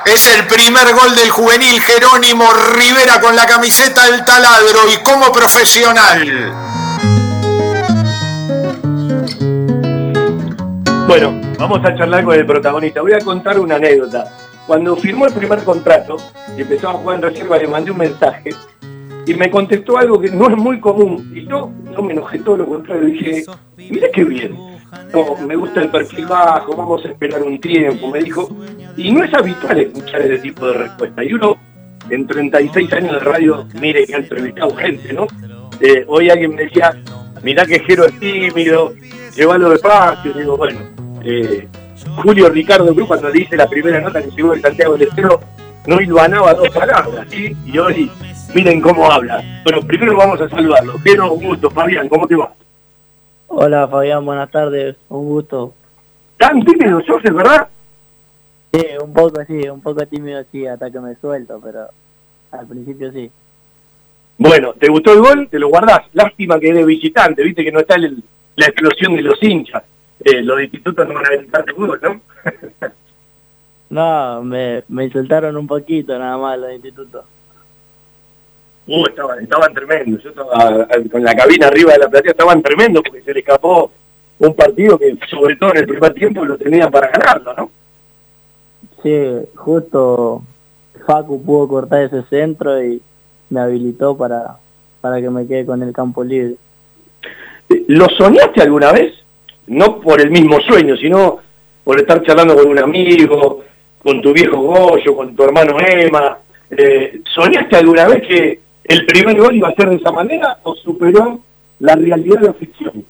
Es 0.04 0.38
el 0.38 0.46
primer 0.46 0.94
gol 0.94 1.16
del 1.16 1.30
juvenil 1.30 1.80
Jerónimo 1.82 2.44
Rivera 2.74 3.20
con 3.20 3.34
la 3.34 3.46
camiseta 3.46 4.06
del 4.06 4.24
taladro 4.24 4.88
y 4.88 5.02
como 5.02 5.32
profesional. 5.32 6.52
Bueno, 11.08 11.40
vamos 11.58 11.80
a 11.84 11.94
charlar 11.96 12.22
con 12.22 12.34
el 12.34 12.46
protagonista. 12.46 13.00
Voy 13.00 13.14
a 13.14 13.18
contar 13.18 13.58
una 13.58 13.74
anécdota. 13.74 14.26
Cuando 14.70 14.94
firmó 14.94 15.26
el 15.26 15.34
primer 15.34 15.64
contrato 15.64 16.16
y 16.56 16.60
empezó 16.60 16.90
a 16.90 16.92
jugar 16.92 17.16
en 17.16 17.22
reserva, 17.22 17.58
le 17.58 17.66
mandé 17.66 17.90
un 17.90 17.98
mensaje 17.98 18.50
y 19.26 19.34
me 19.34 19.50
contestó 19.50 19.98
algo 19.98 20.20
que 20.20 20.30
no 20.30 20.48
es 20.48 20.56
muy 20.56 20.78
común. 20.78 21.28
Y 21.34 21.44
yo 21.44 21.72
no 21.92 22.02
me 22.02 22.12
enojé 22.12 22.38
todo 22.38 22.58
lo 22.58 22.66
contrario. 22.68 23.06
Dije, 23.06 23.44
mira 23.76 24.06
qué 24.14 24.22
bien. 24.22 24.56
No, 25.12 25.34
me 25.44 25.56
gusta 25.56 25.80
el 25.80 25.88
perfil 25.88 26.24
bajo, 26.26 26.76
vamos 26.76 27.04
a 27.04 27.08
esperar 27.08 27.42
un 27.42 27.60
tiempo, 27.60 28.12
me 28.12 28.20
dijo. 28.20 28.48
Y 28.96 29.10
no 29.10 29.24
es 29.24 29.34
habitual 29.34 29.80
escuchar 29.80 30.20
ese 30.20 30.38
tipo 30.38 30.64
de 30.68 30.74
respuesta. 30.74 31.24
Y 31.24 31.32
uno, 31.32 31.56
en 32.08 32.28
36 32.28 32.92
años 32.92 33.12
de 33.14 33.18
radio, 33.18 33.66
mire 33.80 34.06
que 34.06 34.14
ha 34.14 34.18
entrevistado 34.18 34.72
gente, 34.76 35.12
¿no? 35.12 35.26
Eh, 35.80 36.04
hoy 36.06 36.30
alguien 36.30 36.54
me 36.54 36.62
decía, 36.62 36.96
mirá 37.42 37.66
que 37.66 37.80
Jero 37.80 38.06
es 38.06 38.20
tímido, 38.20 38.94
llévalo 39.34 39.70
despacio. 39.70 40.32
Digo, 40.32 40.56
bueno, 40.56 40.78
eh, 41.24 41.66
Julio 42.22 42.48
Ricardo 42.48 42.94
Cruz 42.94 43.08
cuando 43.08 43.30
dice 43.30 43.56
la 43.56 43.66
primera 43.66 44.00
nota 44.00 44.22
que 44.22 44.30
llegó 44.30 44.52
de 44.54 44.60
Santiago 44.60 44.92
del 44.96 45.08
Estero, 45.08 45.40
no 45.86 46.00
hilvanaba 46.00 46.54
dos 46.54 46.68
palabras, 46.70 47.26
¿sí? 47.30 47.56
Y 47.66 47.78
hoy, 47.78 48.10
miren 48.54 48.80
cómo 48.80 49.10
habla. 49.10 49.42
Pero 49.64 49.80
primero 49.82 50.16
vamos 50.16 50.40
a 50.40 50.48
saludarlo. 50.48 50.98
Jero, 51.04 51.32
un 51.32 51.44
gusto. 51.44 51.70
Fabián, 51.70 52.08
¿cómo 52.08 52.26
te 52.26 52.36
va? 52.36 52.52
Hola 53.48 53.88
Fabián, 53.88 54.24
buenas 54.24 54.50
tardes, 54.50 54.96
un 55.08 55.24
gusto. 55.26 55.74
¿Tan 56.36 56.62
tímido 56.64 57.00
sos, 57.02 57.24
es 57.24 57.34
verdad? 57.34 57.68
Sí, 58.72 58.86
un 59.02 59.12
poco 59.12 59.44
sí, 59.46 59.68
un 59.68 59.80
poco 59.80 60.06
tímido 60.06 60.42
sí, 60.52 60.66
hasta 60.66 60.90
que 60.90 61.00
me 61.00 61.16
suelto, 61.16 61.60
pero 61.62 61.88
al 62.52 62.66
principio 62.66 63.10
sí. 63.12 63.30
Bueno, 64.38 64.72
¿te 64.74 64.88
gustó 64.88 65.12
el 65.12 65.20
gol? 65.20 65.48
Te 65.50 65.58
lo 65.58 65.68
guardás. 65.68 66.02
Lástima 66.12 66.58
que 66.60 66.68
es 66.70 66.74
de 66.76 66.84
visitante, 66.84 67.42
viste 67.42 67.64
que 67.64 67.72
no 67.72 67.80
está 67.80 67.96
el- 67.96 68.22
la 68.56 68.66
explosión 68.66 69.16
de 69.16 69.22
los 69.22 69.42
hinchas. 69.42 69.82
Eh, 70.24 70.42
los 70.42 70.60
institutos 70.60 71.08
no 71.08 71.14
van 71.14 71.26
a 71.26 71.30
visitar 71.30 71.72
gol, 71.72 72.00
¿no? 72.02 72.20
No, 73.90 74.40
me, 74.44 74.84
me 74.86 75.06
insultaron 75.06 75.56
un 75.56 75.66
poquito 75.66 76.16
nada 76.16 76.38
más 76.38 76.56
los 76.56 76.72
institutos. 76.72 77.24
Uh, 78.86 79.04
estaban, 79.06 79.40
estaban 79.40 79.74
tremendos. 79.74 80.22
Yo 80.22 80.30
estaba 80.30 80.86
eh, 80.90 81.08
con 81.10 81.24
la 81.24 81.34
cabina 81.34 81.66
arriba 81.66 81.92
de 81.94 81.98
la 81.98 82.08
platea, 82.08 82.30
estaban 82.30 82.62
tremendos 82.62 83.02
porque 83.02 83.22
se 83.22 83.34
le 83.34 83.40
escapó 83.40 83.90
un 84.38 84.54
partido 84.54 84.96
que, 84.96 85.18
sobre 85.28 85.56
todo 85.56 85.72
en 85.72 85.78
el 85.78 85.86
primer 85.86 86.14
tiempo, 86.14 86.44
lo 86.44 86.56
tenían 86.56 86.90
para 86.90 87.08
ganarlo, 87.10 87.54
¿no? 87.54 87.70
Sí, 89.02 89.48
justo 89.56 90.42
Facu 91.06 91.42
pudo 91.44 91.68
cortar 91.68 92.02
ese 92.02 92.22
centro 92.24 92.82
y 92.82 93.02
me 93.48 93.60
habilitó 93.60 94.16
para, 94.16 94.56
para 95.00 95.20
que 95.20 95.30
me 95.30 95.46
quede 95.46 95.66
con 95.66 95.82
el 95.82 95.92
campo 95.92 96.22
libre. 96.22 96.54
¿Lo 97.88 98.06
soñaste 98.06 98.62
alguna 98.62 98.92
vez? 98.92 99.14
No 99.70 100.00
por 100.00 100.20
el 100.20 100.32
mismo 100.32 100.60
sueño, 100.60 100.96
sino 100.96 101.38
por 101.84 102.00
estar 102.00 102.20
charlando 102.24 102.56
con 102.56 102.68
un 102.68 102.78
amigo, 102.80 103.62
con 104.02 104.20
tu 104.20 104.32
viejo 104.32 104.56
Goyo, 104.56 105.14
con 105.14 105.36
tu 105.36 105.44
hermano 105.44 105.76
Emma. 105.78 106.38
Eh, 106.70 107.20
¿Soñaste 107.32 107.76
alguna 107.76 108.08
vez 108.08 108.26
que 108.26 108.60
el 108.82 109.06
primer 109.06 109.40
gol 109.40 109.54
iba 109.54 109.68
a 109.68 109.74
ser 109.74 109.90
de 109.90 109.96
esa 109.96 110.10
manera 110.10 110.58
o 110.64 110.74
superó 110.74 111.38
la 111.78 111.94
realidad 111.94 112.40
de 112.40 112.46
la 112.48 112.52
ficción? 112.52 113.04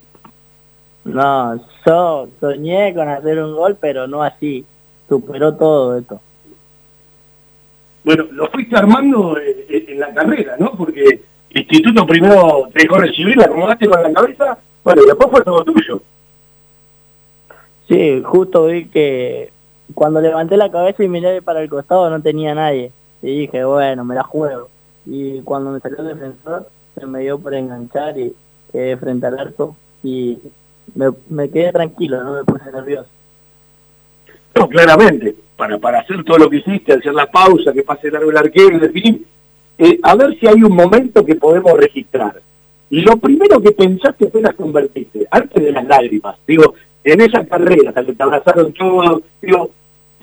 No, 1.05 1.59
yo 1.87 2.29
soñé 2.38 2.92
con 2.92 3.09
hacer 3.09 3.42
un 3.42 3.57
gol, 3.57 3.79
pero 3.81 4.07
no 4.07 4.23
así. 4.23 4.62
Superó 5.09 5.55
todo 5.55 5.96
esto. 5.96 6.20
Bueno, 8.05 8.27
lo 8.33 8.49
fuiste 8.49 8.77
armando 8.77 9.38
eh, 9.38 9.64
eh, 9.66 9.85
en 9.88 10.01
la 10.01 10.12
carrera, 10.12 10.57
¿no? 10.59 10.72
Porque 10.72 11.05
el 11.05 11.61
instituto 11.61 12.07
primero 12.07 12.68
te 12.70 12.82
dejó 12.82 12.99
recibir, 12.99 13.39
la 13.39 13.47
acomodaste 13.47 13.89
con 13.89 14.03
la 14.03 14.12
cabeza, 14.12 14.59
bueno, 14.84 15.03
y 15.03 15.07
después 15.07 15.30
fue 15.30 15.41
todo 15.41 15.64
tuyo. 15.64 16.03
Sí, 17.91 18.22
justo 18.24 18.66
vi 18.66 18.84
que 18.84 19.51
cuando 19.95 20.20
levanté 20.20 20.57
la 20.57 20.70
cabeza 20.70 21.03
y 21.03 21.09
miré 21.09 21.43
para 21.43 21.61
el 21.61 21.68
costado 21.68 22.09
no 22.09 22.22
tenía 22.22 22.55
nadie. 22.55 22.93
Y 23.20 23.41
dije, 23.41 23.64
bueno, 23.64 24.05
me 24.05 24.14
la 24.14 24.22
juego. 24.22 24.68
Y 25.07 25.41
cuando 25.41 25.72
me 25.72 25.80
salió 25.80 25.99
el 25.99 26.07
defensor, 26.07 26.68
se 26.95 27.05
me 27.07 27.20
dio 27.22 27.41
por 27.41 27.53
enganchar 27.53 28.16
y, 28.16 28.32
quedé 28.70 28.97
frente 28.97 29.26
al 29.26 29.41
arco 29.41 29.74
y 30.05 30.38
me, 30.95 31.07
me 31.28 31.51
quedé 31.51 31.72
tranquilo, 31.72 32.22
no 32.22 32.34
me 32.34 32.45
puse 32.45 32.70
nervioso. 32.70 33.09
No, 34.55 34.68
claramente, 34.68 35.34
para, 35.57 35.76
para 35.78 35.99
hacer 35.99 36.22
todo 36.22 36.38
lo 36.38 36.49
que 36.49 36.59
hiciste, 36.59 36.93
hacer 36.93 37.12
la 37.12 37.26
pausa, 37.26 37.72
que 37.72 37.82
pase 37.82 38.09
largo 38.09 38.30
el 38.30 38.36
arquero 38.36 38.76
y 38.76 38.80
definir, 38.80 39.26
eh, 39.78 39.99
a 40.01 40.14
ver 40.14 40.38
si 40.38 40.47
hay 40.47 40.62
un 40.62 40.76
momento 40.76 41.24
que 41.24 41.34
podemos 41.34 41.72
registrar. 41.72 42.41
Lo 42.91 43.16
primero 43.16 43.61
que 43.61 43.72
pensaste 43.72 44.28
apenas 44.28 44.55
convertiste, 44.55 45.26
antes 45.28 45.61
de 45.61 45.72
las 45.72 45.86
lágrimas, 45.86 46.36
digo, 46.47 46.74
en 47.05 47.20
esa 47.20 47.44
carrera, 47.46 47.92
que 47.92 48.12
te 48.12 48.22
abrazaron 48.22 48.72
todos, 48.72 49.22
digo, 49.40 49.70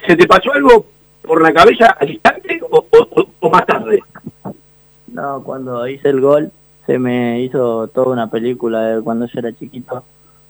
¿se 0.06 0.16
te 0.16 0.28
pasó 0.28 0.54
algo 0.54 0.86
por 1.24 1.42
la 1.42 1.52
cabeza 1.54 1.96
al 2.00 2.10
instante 2.12 2.60
o, 2.70 2.86
o- 2.90 3.28
o 3.40 3.50
más 3.50 3.66
tarde? 3.66 4.02
No, 5.08 5.42
cuando 5.44 5.88
hice 5.88 6.10
el 6.10 6.22
gol 6.22 6.52
se 6.86 7.00
me 7.00 7.42
hizo 7.42 7.88
toda 7.90 8.14
una 8.14 8.30
película 8.30 8.82
de 8.82 9.02
cuando 9.02 9.26
yo 9.26 9.40
era 9.40 9.52
chiquito 9.54 10.04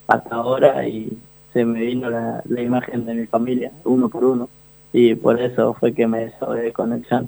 hasta 0.07 0.36
ahora 0.36 0.88
y 0.88 1.17
se 1.53 1.65
me 1.65 1.80
vino 1.82 2.09
la, 2.09 2.41
la 2.47 2.61
imagen 2.61 3.05
de 3.05 3.13
mi 3.15 3.25
familia, 3.25 3.71
uno 3.86 4.09
por 4.09 4.23
uno, 4.25 4.49
y 4.93 5.15
por 5.15 5.41
eso 5.41 5.73
fue 5.73 5.93
que 5.93 6.05
me 6.07 6.32
de 6.61 6.71
conexión. 6.73 7.28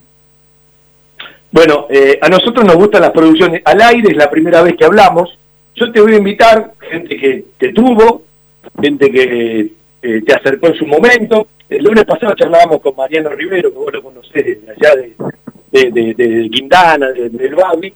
Bueno, 1.52 1.88
eh, 1.90 2.20
a 2.22 2.30
nosotros 2.30 2.64
nos 2.66 2.76
gustan 2.76 3.02
las 3.02 3.12
producciones 3.12 3.62
al 3.66 3.82
aire, 3.82 4.10
es 4.12 4.18
la 4.18 4.30
primera 4.30 4.62
vez 4.62 4.76
que 4.78 4.86
hablamos. 4.86 5.36
Yo 5.76 5.92
te 5.92 6.00
voy 6.02 6.14
a 6.14 6.18
invitar, 6.18 6.74
gente 6.92 7.18
que 7.18 7.46
te 7.58 7.74
tuvo, 7.74 8.22
gente 8.82 9.12
que 9.12 9.72
eh, 10.02 10.22
te 10.26 10.34
acercó 10.34 10.68
en 10.68 10.76
su 10.76 10.86
momento. 10.86 11.48
El 11.70 11.84
lunes 11.84 12.04
pasado 12.06 12.34
charlábamos 12.36 12.82
con 12.82 12.96
Mariano 12.96 13.30
Rivero, 13.30 13.72
que 13.72 13.78
vos 13.78 13.94
lo 13.94 14.02
conocés 14.04 14.46
desde 14.46 14.72
allá 14.72 14.96
de, 14.96 15.92
de, 15.92 16.14
de- 16.14 17.30
del 17.30 17.56
Babi. 17.56 17.94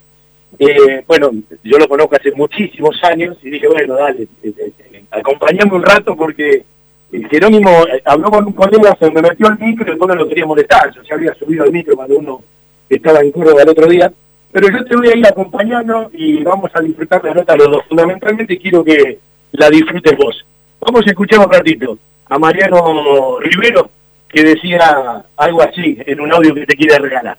Eh, 0.60 1.04
bueno, 1.08 1.32
yo 1.64 1.78
lo 1.80 1.88
conozco 1.88 2.16
hace 2.16 2.32
muchísimos 2.34 3.04
años 3.04 3.36
y 3.42 3.50
dije, 3.50 3.68
bueno, 3.68 3.96
dale, 3.96 4.28
eh, 4.44 4.72
acompañame 5.10 5.74
un 5.74 5.82
rato 5.82 6.16
porque 6.16 6.64
eh, 7.12 7.22
Jerónimo 7.32 7.72
habló 8.06 8.30
con 8.30 8.46
un 8.46 8.54
colega, 8.54 8.96
se 9.00 9.10
me 9.10 9.22
metió 9.22 9.48
al 9.48 9.58
micro 9.58 9.86
y 9.88 9.90
después 9.90 10.08
no 10.10 10.16
lo 10.16 10.28
quería 10.28 10.46
molestar. 10.46 10.94
Yo 10.94 11.02
ya 11.02 11.16
había 11.16 11.34
subido 11.34 11.64
al 11.64 11.72
micro 11.72 11.96
cuando 11.96 12.18
uno 12.18 12.42
estaba 12.88 13.22
en 13.22 13.32
Córdoba 13.32 13.64
el 13.64 13.70
otro 13.70 13.88
día. 13.88 14.12
Pero 14.52 14.68
yo 14.70 14.86
te 14.86 14.96
voy 14.96 15.08
a 15.10 15.18
ir 15.18 15.26
acompañando 15.26 16.12
y 16.14 16.44
vamos 16.44 16.70
a 16.76 16.80
disfrutar 16.82 17.24
la 17.24 17.34
nota 17.34 17.56
los 17.56 17.72
dos. 17.72 17.86
Fundamentalmente 17.90 18.60
quiero 18.60 18.84
que 18.84 19.18
la 19.54 19.68
disfrutes 19.72 20.16
vos. 20.16 20.46
Vamos 20.86 21.08
a 21.08 21.10
escuchar 21.12 21.40
un 21.40 21.52
ratito 21.52 21.98
a 22.28 22.38
Mariano 22.38 23.40
Rivero 23.40 23.90
que 24.28 24.44
decía 24.44 25.24
algo 25.38 25.62
así 25.62 25.98
en 26.06 26.20
un 26.20 26.32
audio 26.34 26.54
que 26.54 26.66
te 26.66 26.76
quiere 26.76 27.00
regalar. 27.00 27.38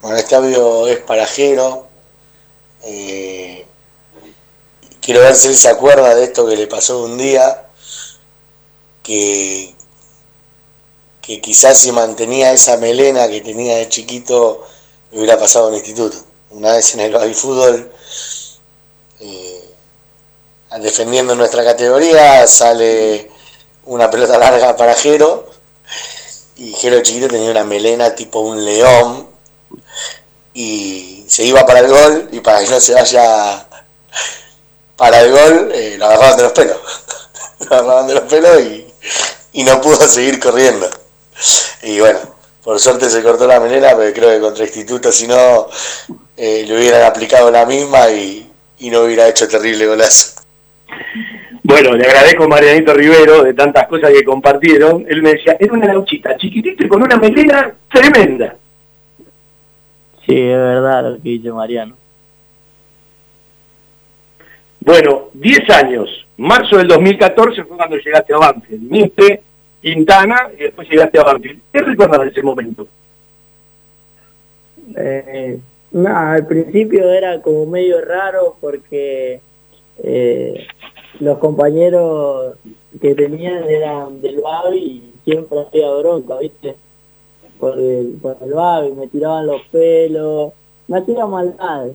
Bueno, 0.00 0.16
este 0.16 0.36
audio 0.36 0.86
es 0.86 0.98
para 0.98 1.26
Jero. 1.26 1.88
Eh, 2.84 3.66
quiero 5.00 5.20
ver 5.20 5.34
si 5.34 5.48
él 5.48 5.54
se 5.54 5.70
acuerda 5.70 6.14
de 6.14 6.24
esto 6.24 6.46
que 6.46 6.56
le 6.56 6.68
pasó 6.68 7.02
un 7.02 7.18
día, 7.18 7.64
que, 9.02 9.74
que 11.20 11.40
quizás 11.40 11.78
si 11.78 11.90
mantenía 11.90 12.52
esa 12.52 12.76
melena 12.76 13.28
que 13.28 13.40
tenía 13.40 13.76
de 13.78 13.88
chiquito, 13.88 14.64
me 15.10 15.18
hubiera 15.18 15.36
pasado 15.36 15.68
en 15.68 15.74
el 15.74 15.80
instituto. 15.80 16.18
Una 16.50 16.74
vez 16.74 16.94
en 16.94 17.00
el 17.00 17.12
baby 17.12 17.34
fútbol, 17.34 17.90
eh, 19.18 19.71
defendiendo 20.80 21.34
nuestra 21.34 21.64
categoría, 21.64 22.46
sale 22.46 23.30
una 23.84 24.10
pelota 24.10 24.38
larga 24.38 24.76
para 24.76 24.94
Jero, 24.94 25.50
y 26.56 26.72
Jero 26.74 27.00
chiquito 27.02 27.28
tenía 27.28 27.50
una 27.50 27.64
melena 27.64 28.14
tipo 28.14 28.40
un 28.40 28.64
león, 28.64 29.28
y 30.54 31.24
se 31.28 31.44
iba 31.44 31.64
para 31.64 31.80
el 31.80 31.88
gol 31.88 32.28
y 32.32 32.40
para 32.40 32.62
que 32.62 32.70
no 32.70 32.80
se 32.80 32.94
vaya 32.94 33.66
para 34.96 35.20
el 35.22 35.32
gol 35.32 35.72
eh, 35.74 35.96
lo 35.98 36.06
agarraban 36.06 36.36
de 36.36 36.42
los 36.42 36.52
pelos. 36.52 36.76
Lo 37.60 37.76
agarraban 37.76 38.06
de 38.08 38.14
los 38.14 38.24
pelos 38.24 38.60
y, 38.60 38.92
y 39.52 39.64
no 39.64 39.80
pudo 39.80 39.96
seguir 40.08 40.40
corriendo. 40.40 40.90
Y 41.82 42.00
bueno 42.00 42.18
por 42.62 42.78
suerte 42.78 43.10
se 43.10 43.22
cortó 43.22 43.46
la 43.46 43.58
melena 43.58 43.96
pero 43.96 44.12
creo 44.12 44.30
que 44.30 44.40
contra 44.40 44.64
Instituto 44.64 45.10
si 45.10 45.26
no 45.26 45.68
eh, 46.36 46.64
le 46.66 46.76
hubieran 46.76 47.02
aplicado 47.02 47.50
la 47.50 47.66
misma 47.66 48.10
y, 48.10 48.52
y 48.78 48.90
no 48.90 49.02
hubiera 49.02 49.26
hecho 49.26 49.48
terrible 49.48 49.86
golazo 49.86 50.41
Bueno, 51.62 51.92
le 51.94 52.04
agradezco 52.04 52.44
a 52.44 52.48
Marianito 52.48 52.92
Rivero 52.92 53.44
de 53.44 53.54
tantas 53.54 53.86
cosas 53.86 54.10
que 54.10 54.24
compartieron. 54.24 55.06
Él 55.08 55.22
me 55.22 55.34
decía, 55.34 55.56
era 55.58 55.72
una 55.72 55.86
lauchita 55.86 56.36
chiquitita 56.36 56.84
y 56.84 56.88
con 56.88 57.02
una 57.02 57.16
melena 57.16 57.72
tremenda. 57.90 58.56
Sí, 60.26 60.38
es 60.38 60.56
verdad 60.56 61.12
lo 61.12 61.22
que 61.22 61.28
dice 61.28 61.52
Mariano. 61.52 61.96
Bueno, 64.80 65.28
10 65.34 65.70
años. 65.70 66.26
Marzo 66.36 66.76
del 66.76 66.88
2014 66.88 67.64
fue 67.64 67.76
cuando 67.76 67.96
llegaste 67.96 68.34
a 68.34 68.38
Banfield. 68.38 68.88
Viniste 68.88 69.42
Quintana 69.80 70.48
y 70.56 70.62
después 70.62 70.88
llegaste 70.88 71.18
a 71.18 71.24
Banfield. 71.24 71.60
¿Qué 71.72 71.80
recuerdas 71.80 72.20
de 72.22 72.28
ese 72.28 72.42
momento? 72.42 72.86
Eh, 74.96 75.58
nada, 75.92 76.34
al 76.34 76.46
principio 76.46 77.10
era 77.12 77.40
como 77.40 77.66
medio 77.66 78.00
raro 78.04 78.56
porque 78.60 79.40
eh, 80.02 80.66
los 81.20 81.38
compañeros 81.38 82.54
que 83.00 83.14
tenían 83.14 83.64
eran 83.68 84.20
del 84.20 84.40
Babi 84.40 84.78
y 84.78 85.12
siempre 85.24 85.60
hacía 85.60 85.90
bronca, 85.92 86.38
¿viste? 86.38 86.74
Por 87.58 87.78
el, 87.78 88.18
por 88.20 88.36
el 88.42 88.52
Babi, 88.52 88.92
me 88.92 89.06
tiraban 89.06 89.46
los 89.46 89.62
pelos, 89.70 90.52
me 90.88 90.98
hacía 90.98 91.26
maldades. 91.26 91.94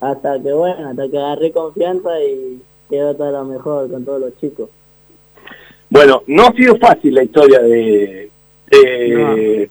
Hasta 0.00 0.42
que 0.42 0.52
bueno, 0.52 0.88
hasta 0.88 1.08
que 1.08 1.18
agarré 1.18 1.52
confianza 1.52 2.22
y 2.22 2.60
quedó 2.88 3.14
todo 3.14 3.30
lo 3.30 3.44
mejor 3.44 3.90
con 3.90 4.04
todos 4.04 4.20
los 4.20 4.36
chicos. 4.38 4.68
Bueno, 5.90 6.22
no 6.26 6.46
ha 6.46 6.52
sido 6.52 6.76
fácil 6.76 7.14
la 7.14 7.22
historia 7.22 7.60
de, 7.60 8.30
de, 8.70 9.70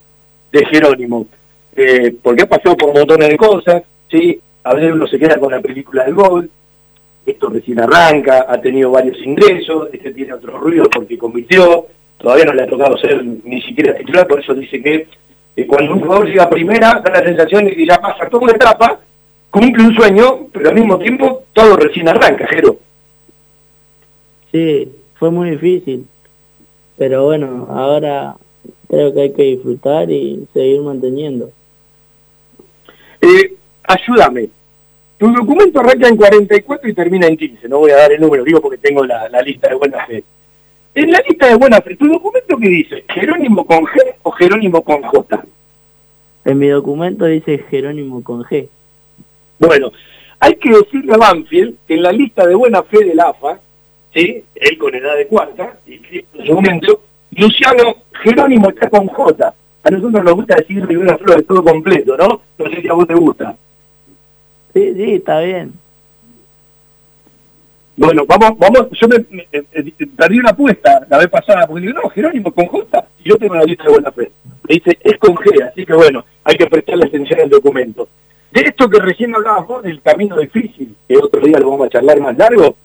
de 0.52 0.66
Jerónimo, 0.68 1.28
eh, 1.76 2.16
porque 2.22 2.44
ha 2.44 2.48
pasado 2.48 2.78
por 2.78 2.94
montones 2.94 3.30
de 3.30 3.38
cosas, 3.38 3.84
¿sí? 4.10 4.40
A 4.64 4.74
veces 4.74 4.94
uno 4.94 5.08
se 5.08 5.20
queda 5.20 5.38
con 5.38 5.52
la 5.52 5.62
película 5.62 6.06
del 6.06 6.14
gol, 6.14 6.50
esto 7.26 7.50
recién 7.50 7.80
arranca, 7.80 8.46
ha 8.48 8.60
tenido 8.60 8.92
varios 8.92 9.18
ingresos, 9.26 9.90
este 9.94 10.14
tiene 10.14 10.34
otro 10.34 10.58
ruido 10.58 10.90
porque 10.90 11.18
convirtió, 11.18 11.88
todavía 12.18 12.46
no 12.46 12.54
le 12.54 12.64
ha 12.64 12.68
tocado 12.68 12.98
ser 12.98 13.24
ni 13.24 13.62
siquiera 13.62 13.96
titular, 13.96 14.28
por 14.28 14.40
eso 14.40 14.54
dice 14.54 14.82
que 14.82 15.08
eh, 15.56 15.68
cuando 15.68 15.94
un 15.94 16.02
jugador 16.02 16.28
llega 16.28 16.44
a 16.44 16.50
primera, 16.50 17.02
da 17.04 17.12
la 17.12 17.24
sensación 17.24 17.66
de 17.66 17.76
que 17.76 17.86
ya 17.86 18.00
pasa 18.02 18.28
toda 18.30 18.44
una 18.44 18.54
etapa, 18.54 19.00
cumple 19.50 19.84
un 19.84 19.96
sueño, 19.96 20.48
pero 20.52 20.70
al 20.70 20.76
mismo 20.76 20.98
tiempo 20.98 21.44
todo 21.54 21.76
recién 21.78 22.08
arranca, 22.10 22.48
Jero. 22.48 22.78
Sí, 24.52 24.92
fue 25.16 25.32
muy 25.32 25.52
difícil. 25.52 26.08
Pero 26.98 27.26
bueno, 27.26 27.68
ahora 27.70 28.36
creo 28.88 29.14
que 29.14 29.22
hay 29.22 29.34
que 29.34 29.44
disfrutar 29.44 30.10
y 30.10 30.48
seguir 30.54 30.82
manteniendo. 30.82 31.52
Eh, 33.22 33.54
ayúdame. 33.84 34.50
Tu 35.18 35.32
documento 35.32 35.80
arranca 35.80 36.08
en 36.08 36.18
44 36.18 36.90
y 36.90 36.94
termina 36.94 37.28
en 37.28 37.38
15. 37.38 37.70
No 37.70 37.80
voy 37.80 37.92
a 37.92 37.98
dar 37.98 38.12
el 38.12 38.22
número, 38.22 38.44
digo 38.44 38.62
porque 38.62 38.78
tengo 38.78 39.06
la, 39.06 39.30
la 39.30 39.42
lista 39.42 39.70
de 39.70 39.76
buena 39.76 40.06
fe. 40.06 40.24
En 40.96 41.12
la 41.12 41.24
lista 41.28 41.48
de 41.48 41.56
buena 41.56 41.82
fe, 41.82 41.96
¿tu 41.96 42.08
documento 42.08 42.58
qué 42.58 42.70
dice? 42.70 43.06
¿Jerónimo 43.10 43.66
con 43.66 43.86
G 43.86 44.16
o 44.22 44.32
Jerónimo 44.32 44.84
con 44.84 45.02
J? 45.02 45.44
En 46.46 46.60
mi 46.60 46.68
documento 46.68 47.26
dice 47.26 47.66
Jerónimo 47.70 48.24
con 48.24 48.44
G. 48.44 48.68
Bueno, 49.60 49.92
hay 50.40 50.56
que 50.56 50.72
decirle 50.72 51.14
a 51.14 51.18
Banfield 51.18 51.78
que 51.88 51.94
en 51.94 52.04
la 52.04 52.12
lista 52.12 52.46
de 52.46 52.54
buena 52.54 52.84
fe 52.84 53.04
del 53.06 53.20
AFA, 53.20 53.60
¿sí? 54.14 54.44
él 54.56 54.78
con 54.78 54.94
edad 54.94 55.16
de 55.16 55.28
cuarta, 55.28 55.78
y 55.88 55.94
en 55.94 56.26
su 56.34 56.44
documento, 56.44 57.02
Luciano 57.32 57.96
Jerónimo 58.22 58.70
está 58.70 58.90
con 58.90 59.08
J. 59.08 59.54
A 59.84 59.90
nosotros 59.90 60.24
nos 60.24 60.36
gusta 60.36 60.56
decir 60.56 60.86
Rivera 60.86 61.18
Flores 61.18 61.48
todo 61.48 61.64
completo, 61.64 62.16
¿no? 62.18 62.42
No 62.58 62.70
sé 62.70 62.82
si 62.82 62.88
a 62.88 62.94
vos 62.94 63.08
te 63.08 63.16
gusta. 63.16 63.56
Sí, 64.74 64.94
sí, 64.96 65.16
está 65.16 65.40
bien. 65.40 65.74
Bueno, 67.96 68.26
vamos, 68.26 68.58
vamos, 68.58 68.88
yo 69.00 69.08
me, 69.08 69.20
perdí 70.18 70.40
una 70.40 70.50
apuesta 70.50 71.06
la 71.08 71.20
vez 71.20 71.30
pasada, 71.30 71.68
porque 71.68 71.86
digo, 71.86 72.02
no, 72.02 72.10
Jerónimo 72.10 72.52
con 72.52 72.66
J, 72.66 73.06
y 73.20 73.30
yo 73.30 73.38
tengo 73.38 73.54
la 73.54 73.64
lista 73.64 73.84
de 73.84 73.90
buena 73.92 74.12
fe. 74.12 74.32
Me 74.68 74.76
dice, 74.76 74.98
es 75.00 75.18
con 75.20 75.36
G, 75.36 75.70
así 75.70 75.86
que 75.86 75.94
bueno, 75.94 76.26
hay 76.44 76.58
que 76.58 76.66
prestarle 76.66 77.06
atención 77.06 77.42
al 77.42 77.50
documento. 77.50 78.08
De 78.52 78.62
esto 78.62 78.90
que 78.90 79.00
recién 79.00 79.36
hablabas 79.36 79.68
vos, 79.68 79.84
del 79.84 80.02
camino 80.02 80.38
difícil, 80.38 80.96
que 81.08 81.18
otro 81.18 81.42
día 81.42 81.60
lo 81.60 81.70
vamos 81.70 81.88
a 81.88 81.90
charlar 81.90 82.20
más 82.20 82.36
largo, 82.36 82.76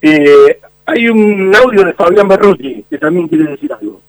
eh, 0.00 0.60
hay 0.86 1.08
un 1.08 1.54
audio 1.54 1.84
de 1.84 1.92
Fabián 1.92 2.28
Berruti, 2.28 2.84
que 2.88 2.98
también 2.98 3.28
quiere 3.28 3.50
decir 3.50 3.70
algo. 3.72 4.00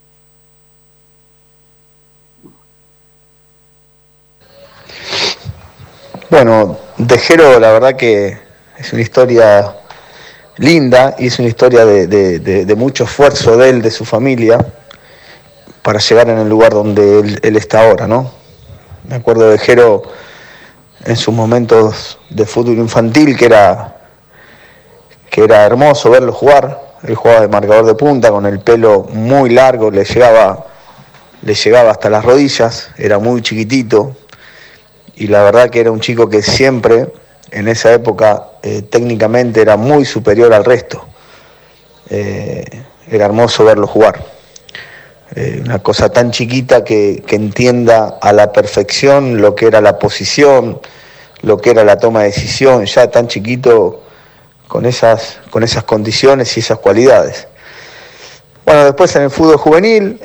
Bueno, 6.28 6.80
de 6.98 7.20
Jero 7.20 7.60
la 7.60 7.72
verdad 7.72 7.96
que 7.96 8.40
es 8.80 8.94
una 8.94 9.04
historia 9.04 9.76
linda 10.58 11.16
y 11.20 11.28
es 11.28 11.38
una 11.38 11.48
historia 11.48 11.86
de, 11.86 12.76
mucho 12.76 13.04
esfuerzo 13.04 13.58
de 13.58 13.70
él, 13.70 13.82
de 13.84 13.92
su 13.92 14.06
familia, 14.06 14.58
para 15.84 16.00
llegar 16.00 16.30
en 16.30 16.40
el 16.40 16.50
lugar 16.50 16.72
donde 16.74 17.20
él, 17.20 17.40
él 17.44 17.56
está 17.58 17.88
ahora, 17.88 18.08
¿no? 18.08 18.32
Me 19.08 19.18
acuerdo 19.18 19.52
de 19.52 19.60
Jero 19.60 20.02
en 21.06 21.16
sus 21.16 21.32
momentos 21.32 22.18
de 22.32 22.48
fútbol 22.48 22.80
infantil, 22.80 23.38
que 23.38 23.46
era, 23.46 23.96
que 25.30 25.44
era 25.44 25.64
hermoso 25.64 26.10
verlo 26.10 26.34
jugar. 26.34 26.96
Él 27.04 27.14
jugaba 27.14 27.42
de 27.42 27.50
marcador 27.50 27.86
de 27.86 27.94
punta 27.94 28.32
con 28.32 28.48
el 28.48 28.62
pelo 28.62 29.04
muy 29.12 29.52
largo, 29.52 29.92
le 29.92 30.04
llegaba, 30.04 30.66
le 31.44 31.54
llegaba 31.54 31.92
hasta 31.92 32.10
las 32.10 32.26
rodillas, 32.26 32.90
era 32.98 33.20
muy 33.20 33.44
chiquitito 33.44 34.16
y 35.18 35.28
la 35.28 35.44
verdad 35.44 35.70
que 35.70 35.80
era 35.80 35.92
un 35.92 36.00
chico 36.00 36.30
que 36.30 36.42
siempre 36.42 37.08
en 37.52 37.68
esa 37.68 37.94
época 37.94 38.50
eh, 38.64 38.82
técnicamente 38.82 39.62
era 39.62 39.78
muy 39.78 40.06
superior 40.06 40.54
al 40.54 40.66
resto. 40.66 41.06
Eh, 42.10 42.64
era 43.10 43.26
hermoso 43.26 43.64
verlo 43.64 43.88
jugar. 43.88 44.24
Eh, 45.36 45.62
una 45.64 45.80
cosa 45.80 46.10
tan 46.10 46.32
chiquita 46.32 46.84
que, 46.84 47.24
que, 47.26 47.36
entienda 47.36 48.18
a 48.22 48.32
la 48.32 48.52
perfección 48.52 49.42
lo 49.42 49.56
que 49.56 49.68
era 49.68 49.82
la 49.82 50.00
posición, 50.00 50.80
lo 51.42 51.58
que 51.58 51.72
era 51.72 51.84
la 51.84 51.98
toma 51.98 52.22
de 52.22 52.28
decisión, 52.28 52.86
ya 52.86 53.10
tan 53.10 53.28
chiquito 53.28 54.04
con 54.68 54.86
esas, 54.86 55.40
con 55.50 55.64
esas 55.64 55.84
condiciones 55.84 56.56
y 56.58 56.60
esas 56.60 56.80
cualidades. 56.80 57.48
Bueno, 58.66 58.86
después 58.86 59.16
en 59.16 59.24
el 59.24 59.30
fútbol 59.30 59.58
juvenil, 59.58 60.20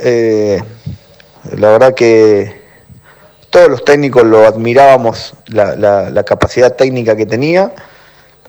la 1.57 1.71
verdad 1.71 1.95
que 1.95 2.60
todos 3.51 3.69
los 3.69 3.85
técnicos 3.85 4.25
lo 4.25 4.47
admirábamos, 4.47 5.35
la, 5.49 5.77
la, 5.77 6.09
la 6.09 6.23
capacidad 6.25 6.75
técnica 6.75 7.17
que 7.17 7.27
tenía, 7.27 7.73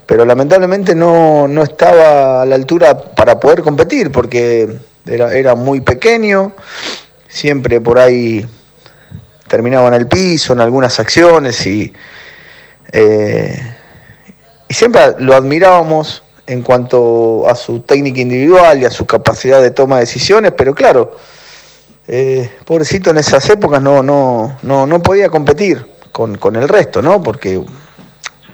pero 0.06 0.26
lamentablemente 0.26 0.94
no, 0.94 1.48
no, 1.48 1.64
estaba 1.64 2.44
a 2.44 2.46
la 2.46 2.56
altura 2.56 2.98
para 2.98 3.40
poder 3.40 3.62
competir, 3.62 4.12
porque 4.12 4.78
era, 5.06 5.34
era 5.34 5.56
muy 5.56 5.82
pequeño, 5.82 6.54
siempre 7.28 7.82
por 7.82 7.98
ahí 7.98 8.46
terminaba 9.48 9.88
en 9.88 9.96
el 9.96 10.08
piso 10.08 10.54
en 10.54 10.62
algunas 10.62 11.00
acciones 11.00 11.66
y, 11.66 11.92
eh, 12.92 13.60
y 14.68 14.74
siempre 14.74 15.02
lo 15.20 15.36
admirábamos 15.36 16.24
en 16.46 16.62
cuanto 16.62 17.48
a 17.50 17.56
su 17.56 17.82
técnica 17.82 18.22
individual 18.22 18.82
y 18.82 18.86
a 18.86 18.92
su 18.92 19.06
capacidad 19.06 19.62
de 19.62 19.72
toma 19.72 19.96
de 19.96 20.02
decisiones, 20.02 20.52
pero 20.56 20.76
claro, 20.76 21.16
eh, 22.14 22.58
pobrecito 22.66 23.12
en 23.12 23.20
esas 23.20 23.50
épocas 23.50 23.82
no, 23.82 24.04
no, 24.04 24.58
no, 24.64 24.86
no 24.86 25.02
podía 25.02 25.30
competir 25.30 25.86
con, 26.12 26.38
con, 26.38 26.58
el 26.58 26.68
resto, 26.68 27.02
¿no? 27.02 27.24
Porque 27.24 27.64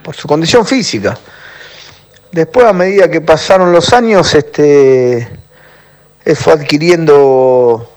por 0.04 0.16
su 0.16 0.28
condición 0.28 0.64
física. 0.64 1.18
Después, 2.32 2.68
a 2.68 2.74
medida 2.74 3.10
que 3.10 3.20
pasaron 3.20 3.72
los 3.72 3.94
años, 3.94 4.36
este, 4.36 5.28
fue 6.36 6.54
adquiriendo 6.54 7.90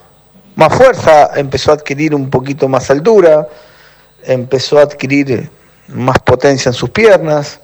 más 0.55 0.75
fuerza, 0.75 1.33
empezó 1.37 1.73
a 1.73 1.75
adquirir 1.75 2.15
un 2.15 2.31
poquito 2.31 2.67
más 2.67 2.91
altura, 2.91 3.47
empezó 4.25 4.79
a 4.79 4.85
adquirir 4.85 5.51
más 5.89 6.21
potencia 6.21 6.71
en 6.71 6.75
sus 6.75 6.89
piernas 6.89 7.61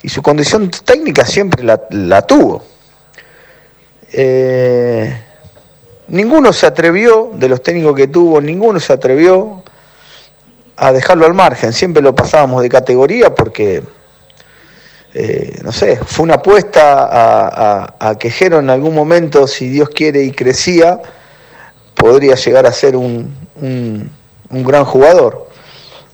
y 0.00 0.08
su 0.08 0.22
condición 0.22 0.70
técnica 0.70 1.26
siempre 1.26 1.62
la, 1.62 1.78
la 1.90 2.22
tuvo. 2.22 2.64
Eh, 4.14 5.27
ninguno 6.08 6.52
se 6.52 6.66
atrevió, 6.66 7.30
de 7.34 7.48
los 7.48 7.62
técnicos 7.62 7.94
que 7.94 8.08
tuvo, 8.08 8.40
ninguno 8.40 8.80
se 8.80 8.92
atrevió 8.92 9.62
a 10.76 10.92
dejarlo 10.92 11.26
al 11.26 11.34
margen, 11.34 11.72
siempre 11.72 12.02
lo 12.02 12.14
pasábamos 12.14 12.62
de 12.62 12.68
categoría 12.68 13.34
porque, 13.34 13.82
eh, 15.14 15.58
no 15.62 15.72
sé, 15.72 15.96
fue 15.96 16.24
una 16.24 16.34
apuesta 16.34 17.08
a, 17.10 17.94
a, 17.98 18.18
que 18.18 18.30
Jero 18.30 18.60
en 18.60 18.70
algún 18.70 18.94
momento, 18.94 19.46
si 19.46 19.68
Dios 19.68 19.88
quiere 19.90 20.22
y 20.22 20.30
crecía, 20.30 21.00
podría 21.94 22.36
llegar 22.36 22.66
a 22.66 22.72
ser 22.72 22.96
un, 22.96 23.34
un, 23.60 24.10
gran 24.64 24.84
jugador. 24.84 25.48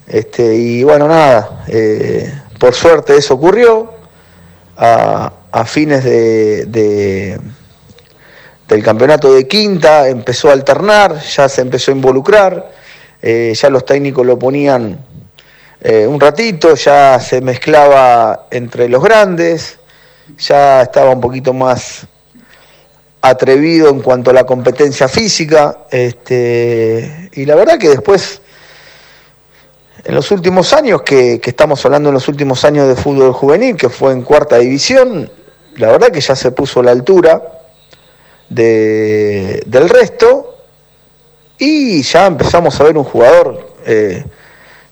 Este, 0.07 0.57
y 0.57 0.83
bueno, 0.83 1.09
nada, 1.09 1.65
eh, 1.69 2.33
por 2.59 2.75
suerte 2.75 3.17
eso 3.17 3.35
ocurrió. 3.35 3.93
A, 4.77 5.33
fines 5.67 6.03
de, 6.03 7.39
del 8.69 8.83
campeonato 8.83 9.33
de 9.33 9.47
quinta 9.47 10.09
empezó 10.09 10.49
a 10.49 10.53
alternar, 10.53 11.21
ya 11.21 11.49
se 11.49 11.61
empezó 11.61 11.91
a 11.91 11.95
involucrar, 11.95 12.73
eh, 13.21 13.53
ya 13.55 13.71
los 13.71 13.85
técnicos 13.85 14.25
lo 14.25 14.39
ponían 14.39 14.99
eh, 15.81 16.07
un 16.07 16.19
ratito, 16.19 16.75
ya 16.75 17.21
se 17.21 17.41
mezclaba 17.41 18.47
entre 18.51 18.89
los 18.89 19.03
grandes, 19.03 19.79
ya 20.39 20.83
estaba 20.83 21.11
un 21.11 21.21
poquito 21.21 21.53
más 21.53 22.07
atrevido 23.21 23.91
en 23.91 24.01
cuanto 24.01 24.31
a 24.31 24.35
la 24.35 24.45
competencia 24.45 25.09
física, 25.09 25.87
este, 25.91 27.31
y 27.33 27.45
la 27.45 27.55
verdad 27.55 27.79
que 27.79 27.91
después 27.91 28.41
en 30.05 30.15
los 30.15 30.31
últimos 30.31 30.73
años, 30.75 31.03
que, 31.03 31.41
que, 31.41 31.51
estamos 31.51 31.83
hablando 31.87 32.11
en 32.11 32.15
los 32.15 32.29
últimos 32.29 32.63
años 32.65 32.89
de 32.89 32.95
fútbol 32.95 33.33
juvenil, 33.33 33.77
que 33.77 33.89
fue 33.89 34.13
en 34.13 34.23
cuarta 34.23 34.59
división, 34.59 35.31
la 35.77 35.91
verdad 35.91 36.09
que 36.09 36.21
ya 36.21 36.37
se 36.37 36.53
puso 36.53 36.81
a 36.81 36.85
la 36.85 36.91
altura 36.91 37.54
de, 38.49 39.63
del 39.67 39.89
resto 39.89 40.59
y 41.59 42.03
ya 42.03 42.27
empezamos 42.27 42.81
a 42.81 42.85
ver 42.85 42.97
un 42.97 43.05
jugador 43.05 43.75
eh, 43.87 44.25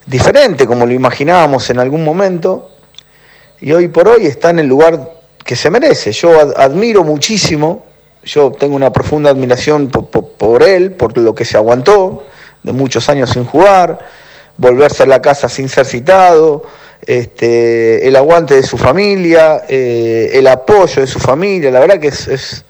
diferente, 0.07 0.67
como 0.67 0.87
lo 0.87 0.93
imaginábamos 0.93 1.69
en 1.71 1.79
algún 1.79 2.05
momento, 2.05 2.71
y 3.61 3.73
hoy 3.73 3.89
por 3.89 4.09
hoy 4.09 4.27
está 4.27 4.51
en 4.51 4.61
el 4.61 4.67
lugar 4.67 5.13
que 5.45 5.57
se 5.57 5.71
merece. 5.71 6.13
Yo 6.13 6.39
ad, 6.39 6.53
admiro 6.57 7.05
muchísimo, 7.05 7.87
yo 8.25 8.53
tengo 8.53 8.77
una 8.77 8.93
profunda 8.93 9.31
admiración 9.31 9.89
por, 9.89 10.09
por, 10.09 10.63
él, 10.63 10.93
por 10.93 11.17
lo 11.19 11.35
que 11.35 11.45
se 11.45 11.57
aguantó 11.57 12.25
de 12.63 12.73
muchos 12.73 13.09
años 13.09 13.31
sin 13.31 13.45
jugar 13.45 13.99
volverse 14.57 15.03
a 15.03 15.07
la 15.07 15.21
casa 15.23 15.49
sin 15.49 15.69
ser 15.69 15.87
citado, 15.87 16.63
este, 17.05 18.07
el 18.07 18.17
aguante 18.17 18.55
de 18.55 18.63
su 18.63 18.79
familia, 18.79 19.63
eh, 19.69 20.31
el 20.35 20.47
apoyo 20.47 21.03
de 21.03 21.07
su 21.07 21.19
familia, 21.19 21.71
la 21.71 21.81
verdad 21.81 21.99
que 21.99 22.09
es, 22.09 22.65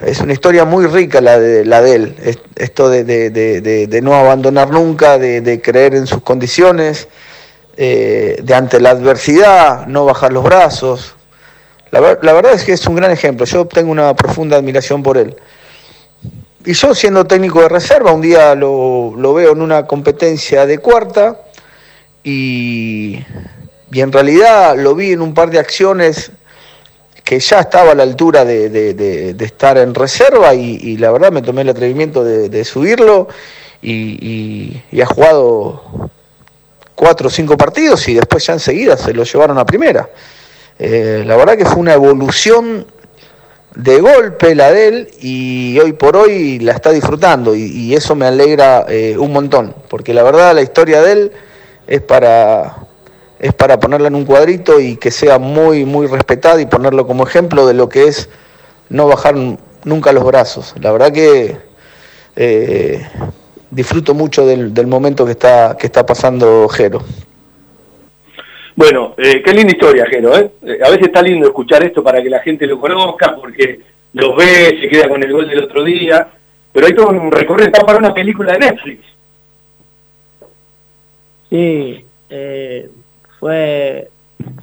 es, 0.00 0.20
una 0.20 0.32
historia 0.32 0.64
muy 0.64 0.86
rica 0.86 1.20
la 1.20 1.38
de, 1.38 1.64
la 1.64 1.82
de 1.82 1.94
él, 1.94 2.38
esto 2.56 2.88
de, 2.88 3.04
de, 3.04 3.30
de 3.86 4.02
no 4.02 4.14
abandonar 4.14 4.70
nunca, 4.70 5.18
de, 5.18 5.60
creer 5.62 5.94
en 5.94 6.06
sus 6.06 6.22
condiciones, 6.22 7.08
eh, 7.76 8.38
de 8.42 8.54
ante 8.54 8.80
la 8.80 8.90
adversidad 8.90 9.86
no 9.86 10.04
bajar 10.04 10.32
los 10.32 10.44
brazos. 10.44 11.14
La, 11.90 12.18
la 12.22 12.32
verdad 12.32 12.52
es 12.52 12.64
que 12.64 12.72
es 12.72 12.86
un 12.86 12.94
gran 12.94 13.10
ejemplo, 13.10 13.46
yo 13.46 13.66
tengo 13.66 13.90
una 13.90 14.14
profunda 14.14 14.56
admiración 14.56 15.02
por 15.02 15.18
él. 15.18 15.36
Y 16.64 16.74
yo 16.74 16.94
siendo 16.94 17.24
técnico 17.24 17.62
de 17.62 17.70
reserva, 17.70 18.12
un 18.12 18.20
día 18.20 18.54
lo, 18.54 19.14
lo 19.16 19.32
veo 19.32 19.52
en 19.52 19.62
una 19.62 19.86
competencia 19.86 20.66
de 20.66 20.78
cuarta 20.78 21.40
y, 22.22 23.24
y, 23.90 24.00
en 24.00 24.12
realidad 24.12 24.76
lo 24.76 24.94
vi 24.94 25.12
en 25.12 25.22
un 25.22 25.32
par 25.32 25.50
de 25.50 25.58
acciones 25.58 26.32
que 27.30 27.38
ya 27.38 27.60
estaba 27.60 27.92
a 27.92 27.94
la 27.94 28.02
altura 28.02 28.44
de, 28.44 28.68
de, 28.68 29.44
estar 29.44 29.78
en 29.78 29.94
reserva 29.94 30.52
y, 30.52 30.96
la 30.96 31.12
verdad 31.12 31.30
me 31.30 31.42
tomé 31.42 31.62
el 31.62 31.68
atrevimiento 31.68 32.24
de, 32.24 32.64
subirlo 32.64 33.28
y, 33.80 34.82
ha 35.00 35.06
jugado 35.06 36.10
cuatro 36.96 37.28
o 37.28 37.30
cinco 37.30 37.56
partidos 37.56 38.08
y 38.08 38.14
después 38.14 38.44
ya 38.44 38.54
enseguida 38.54 38.96
se 38.96 39.14
lo 39.14 39.22
llevaron 39.22 39.58
a 39.58 39.64
primera. 39.64 40.10
Eh, 40.76 41.22
la 41.24 41.36
verdad 41.36 41.56
que 41.56 41.64
fue 41.66 41.76
una 41.76 41.94
evolución 41.94 42.84
de 43.76 44.00
golpe 44.00 44.56
la 44.56 44.72
de 44.72 44.88
él 44.88 45.10
y 45.20 45.78
hoy 45.78 45.92
por 45.92 46.16
hoy 46.16 46.58
la 46.58 46.72
está 46.72 46.90
disfrutando 46.90 47.54
y, 47.54 47.62
y 47.62 47.94
eso 47.94 48.16
me 48.16 48.26
alegra 48.26 48.86
eh, 48.88 49.16
un 49.16 49.32
montón, 49.32 49.72
porque 49.88 50.12
la 50.14 50.24
verdad 50.24 50.52
la 50.52 50.62
historia 50.62 51.00
de 51.00 51.12
él 51.12 51.32
es 51.86 52.00
para, 52.00 52.88
es 53.40 53.54
para 53.54 53.80
ponerla 53.80 54.08
en 54.08 54.14
un 54.14 54.26
cuadrito 54.26 54.78
y 54.80 54.96
que 54.96 55.10
sea 55.10 55.38
muy, 55.38 55.84
muy 55.84 56.06
respetada 56.06 56.60
y 56.60 56.66
ponerlo 56.66 57.06
como 57.06 57.26
ejemplo 57.26 57.66
de 57.66 57.74
lo 57.74 57.88
que 57.88 58.04
es 58.04 58.28
no 58.90 59.06
bajar 59.06 59.34
nunca 59.84 60.12
los 60.12 60.24
brazos. 60.24 60.74
La 60.78 60.92
verdad 60.92 61.10
que 61.10 61.56
eh, 62.36 63.06
disfruto 63.70 64.14
mucho 64.14 64.46
del, 64.46 64.74
del, 64.74 64.86
momento 64.86 65.24
que 65.24 65.32
está, 65.32 65.76
que 65.78 65.86
está 65.86 66.04
pasando 66.04 66.68
Jero. 66.68 67.02
Bueno, 68.76 69.14
eh, 69.16 69.42
qué 69.42 69.52
linda 69.52 69.72
historia, 69.72 70.06
Jero. 70.06 70.36
¿eh? 70.36 70.50
A 70.84 70.90
veces 70.90 71.06
está 71.06 71.22
lindo 71.22 71.46
escuchar 71.46 71.82
esto 71.82 72.02
para 72.02 72.22
que 72.22 72.30
la 72.30 72.40
gente 72.40 72.66
lo 72.66 72.78
conozca, 72.78 73.36
porque 73.36 73.80
los 74.12 74.36
ve, 74.36 74.78
se 74.80 74.88
queda 74.88 75.08
con 75.08 75.22
el 75.22 75.32
gol 75.32 75.48
del 75.48 75.64
otro 75.64 75.82
día. 75.82 76.28
Pero 76.72 76.86
hay 76.86 76.94
todo 76.94 77.08
un 77.08 77.32
recorrido, 77.32 77.68
está 77.68 77.84
para 77.84 77.98
una 77.98 78.12
película 78.14 78.52
de 78.52 78.58
Netflix. 78.58 79.04
Sí, 81.48 82.04
eh, 82.28 82.88
fue, 83.40 84.08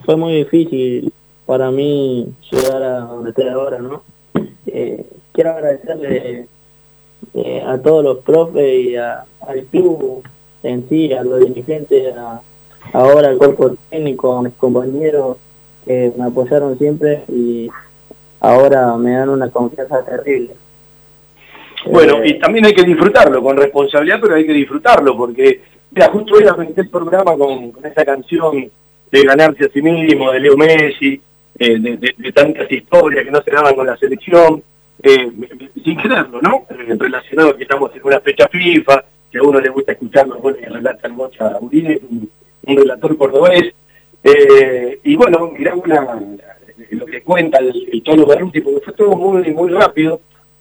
fue 0.06 0.16
muy 0.16 0.36
difícil 0.36 1.12
para 1.46 1.72
mí 1.72 2.32
llegar 2.52 2.84
a 2.84 3.00
donde 3.00 3.32
estoy 3.32 3.50
ahora, 3.50 3.80
¿no? 3.80 4.04
Eh, 4.68 5.06
quiero 5.34 5.52
agradecerle 5.52 6.48
eh, 7.34 7.64
a 7.66 7.78
todos 7.80 8.04
los 8.04 8.18
profes 8.20 8.86
y 8.86 8.96
a, 8.96 9.26
al 9.42 9.64
club 9.66 10.24
en 10.64 10.88
sí, 10.88 11.12
a 11.14 11.24
los 11.24 11.40
dirigentes, 11.40 12.16
a 12.16 12.42
ahora 12.94 13.30
el 13.30 13.38
cuerpo 13.38 13.76
técnico, 13.90 14.38
a 14.38 14.44
mis 14.44 14.54
compañeros 14.54 15.38
que 15.86 16.14
me 16.18 16.26
apoyaron 16.26 16.78
siempre 16.78 17.24
y 17.28 17.70
ahora 18.40 18.96
me 18.98 19.14
dan 19.14 19.30
una 19.30 19.50
confianza 19.50 20.04
terrible. 20.06 20.56
Bueno, 21.86 22.22
eh, 22.24 22.30
y 22.30 22.40
también 22.40 22.66
hay 22.66 22.74
que 22.74 22.84
disfrutarlo 22.84 23.42
con 23.42 23.58
responsabilidad, 23.58 24.20
pero 24.22 24.36
hay 24.36 24.46
que 24.46 24.54
disfrutarlo 24.54 25.16
porque 25.16 25.62
Mira, 25.92 26.10
justo 26.10 26.36
hoy 26.36 26.44
arranqué 26.44 26.82
el 26.82 26.90
programa 26.90 27.36
con, 27.38 27.74
esa 27.84 28.06
canción 28.06 28.70
de 29.12 29.24
ganarse 29.24 29.66
a 29.66 29.70
sí 29.70 29.82
mismo, 29.82 30.32
de 30.32 30.40
Leo 30.40 30.58
Messi, 30.58 31.22
eh, 31.58 31.80
de, 31.80 32.32
tantas 32.34 32.72
historias 32.72 33.26
que 33.26 33.32
no 33.32 33.42
se 33.42 33.52
daban 33.52 33.76
con 33.76 33.88
la 33.88 33.98
selección, 33.98 34.62
eh, 35.02 35.32
sin 35.84 35.98
quererlo, 35.98 36.42
¿no? 36.42 36.66
Eh, 36.70 36.96
relacionado 37.00 37.56
que 37.56 37.64
estamos 37.64 37.96
en 37.96 38.02
una 38.04 38.20
fecha 38.20 38.48
FIFA, 38.48 39.04
que 39.32 39.38
a 39.40 39.44
uno 39.44 39.60
le 39.60 39.70
gusta 39.70 39.94
escuchar 39.94 40.28
los 40.28 40.42
goles 40.42 40.60
que 40.60 40.70
relata 40.70 41.08
el 41.08 41.14
Bocha 41.14 41.58
Uribe, 41.60 42.02
un, 42.10 42.30
relator 42.78 43.18
cordobés, 43.18 43.74
y 45.04 45.16
bueno, 45.16 45.54
la- 45.58 46.20
lo 46.92 47.06
que 47.06 47.22
cuenta 47.22 47.60
el, 47.60 47.90
el 47.92 48.04
tono 48.04 48.26
Berruti, 48.26 48.62
porque 48.62 48.82
fue 48.82 48.94
todo 48.94 49.16
muy, 49.16 49.52
muy 49.54 49.72
rápido. 49.72 50.20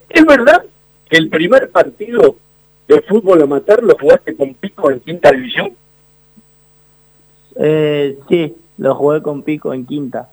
¿Es 0.08 0.24
verdad 0.24 0.62
que 1.08 1.16
el 1.16 1.28
primer 1.28 1.68
partido 1.70 2.36
de 2.88 3.00
fútbol 3.02 3.42
amateur 3.42 3.82
lo 3.82 3.96
jugaste 3.98 4.36
con 4.36 4.54
Pico 4.54 4.90
en 4.90 5.00
quinta 5.00 5.32
división? 5.32 5.72
Eh, 7.56 8.18
sí, 8.28 8.54
lo 8.78 8.94
jugué 8.94 9.22
con 9.22 9.42
Pico 9.42 9.72
en 9.72 9.86
quinta. 9.86 10.28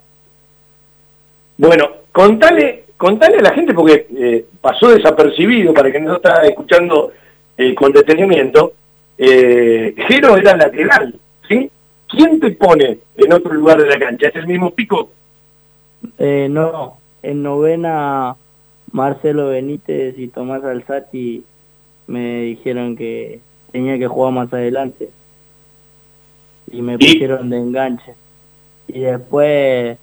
Bueno, 1.58 1.90
contale, 2.12 2.86
contale 2.98 3.38
a 3.38 3.42
la 3.42 3.54
gente, 3.54 3.74
porque 3.74 4.08
eh, 4.16 4.46
pasó 4.62 4.90
desapercibido 4.90 5.74
para 5.74 5.92
que 5.92 6.00
no 6.00 6.16
está 6.16 6.46
escuchando 6.46 7.12
eh, 7.58 7.76
con 7.76 7.92
detenimiento, 7.92 8.74
eh, 9.18 9.94
Jero 10.08 10.38
era 10.38 10.56
lateral, 10.56 11.16
¿sí? 11.48 11.70
¿Quién 12.08 12.40
te 12.40 12.52
pone 12.52 13.00
en 13.16 13.34
otro 13.34 13.54
lugar 13.54 13.82
de 13.82 13.88
la 13.88 14.00
cancha? 14.00 14.28
¿Es 14.28 14.36
el 14.36 14.48
mismo 14.48 14.72
Pico? 14.72 15.12
Eh, 16.18 16.48
no, 16.50 16.98
en 17.22 17.44
novena 17.44 18.36
Marcelo 18.92 19.50
Benítez 19.50 20.18
y 20.18 20.28
Tomás 20.28 20.64
Alzati 20.64 21.44
me 22.08 22.42
dijeron 22.42 22.96
que 22.96 23.40
tenía 23.72 23.98
que 23.98 24.08
jugar 24.08 24.34
más 24.34 24.54
adelante 24.54 25.10
y 26.72 26.82
me 26.82 26.98
pusieron 26.98 27.50
de 27.50 27.58
enganche 27.58 28.16
y 28.88 29.02
después 29.02 29.98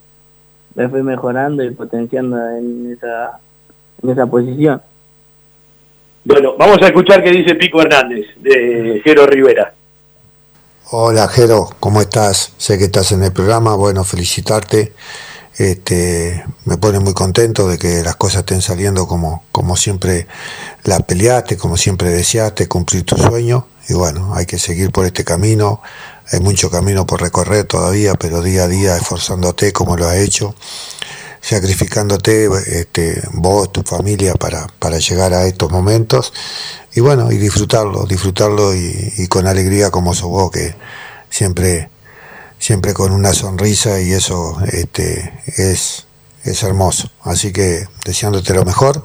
me 0.74 0.88
fui 0.88 1.02
mejorando 1.02 1.62
y 1.64 1.70
potenciando 1.70 2.36
en 2.50 2.92
esa 2.92 3.40
en 4.02 4.10
esa 4.10 4.26
posición. 4.26 4.80
Bueno, 6.24 6.54
vamos 6.58 6.78
a 6.82 6.86
escuchar 6.86 7.22
qué 7.22 7.30
dice 7.30 7.54
Pico 7.54 7.80
Hernández 7.82 8.26
de 8.36 9.00
Jero 9.04 9.26
Rivera. 9.26 9.74
Hola 10.90 11.28
Jero, 11.28 11.68
¿cómo 11.78 12.00
estás? 12.00 12.52
Sé 12.56 12.76
que 12.76 12.84
estás 12.84 13.12
en 13.12 13.22
el 13.22 13.32
programa, 13.32 13.74
bueno, 13.76 14.04
felicitarte. 14.04 14.92
Este, 15.60 16.42
me 16.64 16.78
pone 16.78 17.00
muy 17.00 17.12
contento 17.12 17.68
de 17.68 17.76
que 17.76 18.02
las 18.02 18.16
cosas 18.16 18.38
estén 18.38 18.62
saliendo 18.62 19.06
como, 19.06 19.44
como 19.52 19.76
siempre 19.76 20.26
las 20.84 21.02
peleaste, 21.02 21.58
como 21.58 21.76
siempre 21.76 22.08
deseaste, 22.08 22.66
cumplir 22.66 23.04
tu 23.04 23.18
sueño. 23.18 23.66
Y 23.86 23.92
bueno, 23.92 24.34
hay 24.34 24.46
que 24.46 24.58
seguir 24.58 24.90
por 24.90 25.04
este 25.04 25.22
camino. 25.22 25.82
Hay 26.32 26.40
mucho 26.40 26.70
camino 26.70 27.04
por 27.04 27.20
recorrer 27.20 27.64
todavía, 27.64 28.14
pero 28.14 28.40
día 28.40 28.62
a 28.62 28.68
día 28.68 28.96
esforzándote 28.96 29.70
como 29.74 29.98
lo 29.98 30.08
has 30.08 30.16
hecho, 30.16 30.54
sacrificándote 31.42 32.48
este, 32.80 33.22
vos, 33.34 33.70
tu 33.70 33.82
familia 33.82 34.32
para, 34.36 34.66
para 34.78 34.98
llegar 34.98 35.34
a 35.34 35.44
estos 35.44 35.70
momentos. 35.70 36.32
Y 36.94 37.00
bueno, 37.00 37.30
y 37.30 37.36
disfrutarlo, 37.36 38.06
disfrutarlo 38.06 38.74
y, 38.74 39.12
y 39.18 39.28
con 39.28 39.46
alegría 39.46 39.90
como 39.90 40.14
sos 40.14 40.30
vos, 40.30 40.50
que 40.52 40.74
siempre 41.28 41.90
siempre 42.60 42.92
con 42.94 43.10
una 43.10 43.32
sonrisa 43.32 44.00
y 44.00 44.12
eso 44.12 44.58
este, 44.70 45.32
es, 45.56 46.06
es 46.44 46.62
hermoso. 46.62 47.10
Así 47.22 47.52
que 47.52 47.88
deseándote 48.04 48.54
lo 48.54 48.64
mejor, 48.64 49.04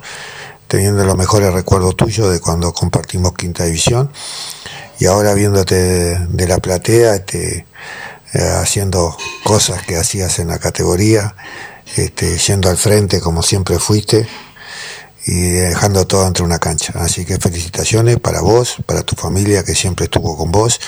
teniendo 0.67 1.03
los 1.05 1.17
mejores 1.17 1.51
recuerdos 1.53 1.95
tuyos 1.95 2.31
de 2.31 2.39
cuando 2.39 2.73
compartimos 2.73 3.33
quinta 3.33 3.63
división 3.63 4.11
y 4.99 5.05
ahora 5.05 5.33
viéndote 5.33 6.19
de, 6.19 6.47
la 6.47 6.57
platea, 6.57 7.15
este, 7.15 7.65
eh, 8.33 8.49
haciendo 8.61 9.17
cosas 9.43 9.81
que 9.83 9.95
hacías 9.95 10.37
en 10.39 10.49
la 10.49 10.59
categoría, 10.59 11.35
este, 11.95 12.37
yendo 12.37 12.69
al 12.69 12.77
frente 12.77 13.21
como 13.21 13.41
siempre 13.41 13.79
fuiste 13.79 14.27
y 15.27 15.41
dejando 15.49 16.05
todo 16.05 16.27
entre 16.27 16.43
una 16.43 16.59
cancha. 16.59 16.93
Así 16.97 17.25
que 17.25 17.37
felicitaciones 17.37 18.19
para 18.19 18.41
vos, 18.41 18.75
para 18.85 19.03
tu 19.03 19.15
familia 19.15 19.63
que 19.63 19.75
siempre 19.75 20.05
estuvo 20.05 20.37
con 20.37 20.51
vos 20.51 20.79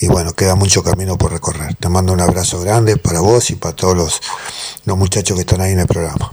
y 0.00 0.08
bueno, 0.08 0.32
queda 0.32 0.54
mucho 0.54 0.82
camino 0.82 1.16
por 1.16 1.32
recorrer. 1.32 1.74
Te 1.78 1.88
mando 1.88 2.12
un 2.12 2.20
abrazo 2.20 2.60
grande 2.60 2.96
para 2.96 3.20
vos 3.20 3.50
y 3.50 3.56
para 3.56 3.74
todos 3.74 3.96
los, 3.96 4.20
los 4.86 4.96
muchachos 4.96 5.36
que 5.36 5.42
están 5.42 5.60
ahí 5.60 5.72
en 5.72 5.80
el 5.80 5.86
programa. 5.86 6.30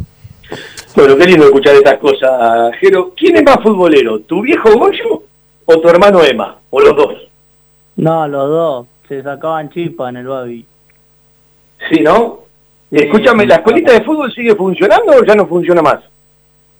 Bueno, 0.95 1.15
qué 1.15 1.25
lindo 1.25 1.45
escuchar 1.45 1.75
estas 1.75 1.99
cosas, 1.99 2.75
Jero. 2.79 3.13
¿Quién 3.15 3.37
es 3.37 3.43
más 3.43 3.61
futbolero, 3.61 4.19
tu 4.21 4.41
viejo 4.41 4.77
Goyo 4.77 5.23
o 5.65 5.79
tu 5.79 5.87
hermano 5.87 6.23
Emma? 6.23 6.57
¿O 6.69 6.81
los 6.81 6.95
dos? 6.95 7.15
No, 7.95 8.27
los 8.27 8.49
dos 8.49 8.87
se 9.07 9.21
sacaban 9.23 9.69
chispa 9.69 10.09
en 10.09 10.17
el 10.17 10.27
Babi. 10.27 10.65
Sí, 11.89 11.99
¿no? 12.01 12.41
Escúchame, 12.89 13.45
¿la 13.45 13.55
escuelita 13.55 13.93
de 13.93 14.01
fútbol 14.01 14.33
sigue 14.33 14.55
funcionando 14.55 15.13
o 15.13 15.23
ya 15.23 15.35
no 15.35 15.47
funciona 15.47 15.81
más? 15.81 15.99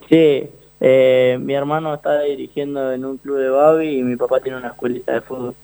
Sí, 0.08 0.46
eh, 0.80 1.38
mi 1.40 1.54
hermano 1.54 1.94
está 1.94 2.20
dirigiendo 2.20 2.92
en 2.92 3.04
un 3.04 3.16
club 3.16 3.38
de 3.38 3.48
Babi 3.48 3.98
y 3.98 4.02
mi 4.02 4.16
papá 4.16 4.40
tiene 4.40 4.58
una 4.58 4.68
escuelita 4.68 5.12
de 5.12 5.20
fútbol. 5.22 5.54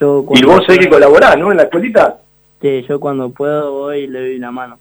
Yo 0.00 0.24
Y 0.34 0.44
vos 0.44 0.64
hay 0.68 0.78
que 0.78 0.88
colaborar, 0.88 1.38
¿no? 1.38 1.50
En 1.50 1.56
la 1.58 1.64
escuelita. 1.64 2.18
Sí, 2.60 2.84
yo 2.88 2.98
cuando 2.98 3.30
puedo 3.30 3.72
voy 3.72 3.98
y 4.00 4.06
le 4.06 4.20
doy 4.20 4.36
una 4.36 4.50
mano. 4.50 4.78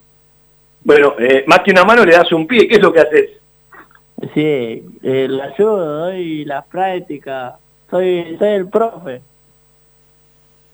Bueno, 0.84 1.14
eh, 1.20 1.43
más 1.47 1.59
que 1.59 1.72
una 1.72 1.84
mano 1.84 2.03
le 2.05 2.14
das 2.14 2.32
un 2.32 2.47
pie. 2.47 2.68
¿Qué 2.68 2.76
es 2.76 2.82
lo 2.82 2.91
que 2.91 2.99
haces? 2.99 3.30
Sí, 4.34 4.84
eh, 5.03 5.28
la 5.30 5.45
ayudo, 5.45 5.99
doy 6.05 6.45
las 6.45 6.66
prácticas, 6.68 7.55
soy, 7.89 8.36
soy 8.39 8.49
el 8.49 8.70
profe. 8.70 9.22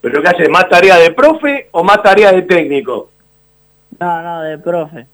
¿Pero 0.01 0.21
qué 0.21 0.27
haces? 0.27 0.49
¿Más 0.49 0.69
tarea 0.69 0.97
de 0.97 1.11
profe 1.11 1.67
o 1.71 1.83
más 1.83 2.01
tarea 2.03 2.31
de 2.31 2.43
técnico? 2.43 3.09
No, 3.99 4.21
no, 4.21 4.41
de 4.43 4.57
profe. 4.59 5.05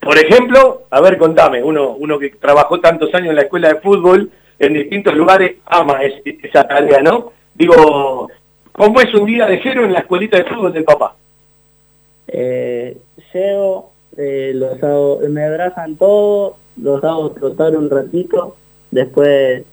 Por 0.00 0.18
ejemplo, 0.18 0.82
a 0.90 1.00
ver, 1.00 1.16
contame, 1.16 1.62
uno, 1.62 1.92
uno 1.92 2.18
que 2.18 2.30
trabajó 2.30 2.78
tantos 2.80 3.14
años 3.14 3.30
en 3.30 3.36
la 3.36 3.42
escuela 3.42 3.68
de 3.68 3.80
fútbol, 3.80 4.30
en 4.58 4.74
distintos 4.74 5.14
lugares, 5.14 5.56
ama 5.64 6.02
es- 6.02 6.20
esa 6.42 6.66
tarea, 6.68 7.00
¿no? 7.00 7.32
Digo, 7.54 8.28
¿cómo 8.72 9.00
es 9.00 9.14
un 9.14 9.26
día 9.26 9.46
de 9.46 9.58
Jero 9.58 9.84
en 9.84 9.92
la 9.92 10.00
escuelita 10.00 10.38
de 10.38 10.44
fútbol 10.44 10.72
del 10.72 10.84
papá? 10.84 11.14
Eh, 12.26 12.98
eh, 14.16 14.52
los 14.54 14.82
hago, 14.82 15.20
me 15.28 15.44
abrazan 15.44 15.96
todos, 15.96 16.54
los 16.76 17.02
hago 17.04 17.30
trotar 17.32 17.76
un 17.76 17.90
ratito, 17.90 18.56
después 18.90 19.64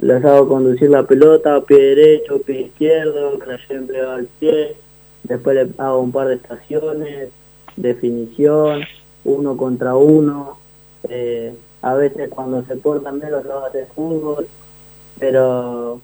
los 0.00 0.24
hago 0.24 0.48
conducir 0.48 0.90
la 0.90 1.04
pelota, 1.04 1.60
pie 1.60 1.78
derecho, 1.78 2.40
pie 2.42 2.62
izquierdo, 2.62 3.38
crayón 3.38 3.86
pegado 3.86 4.12
al 4.12 4.26
pie, 4.26 4.76
después 5.24 5.56
le 5.56 5.68
hago 5.78 6.00
un 6.00 6.12
par 6.12 6.28
de 6.28 6.36
estaciones, 6.36 7.30
definición, 7.76 8.82
uno 9.24 9.56
contra 9.56 9.94
uno, 9.94 10.58
eh, 11.08 11.54
a 11.82 11.94
veces 11.94 12.28
cuando 12.30 12.64
se 12.64 12.76
portan 12.76 13.18
bien 13.18 13.32
los 13.32 13.44
hago 13.44 13.66
hacer 13.66 13.88
fútbol, 13.94 14.46
pero 15.18 16.00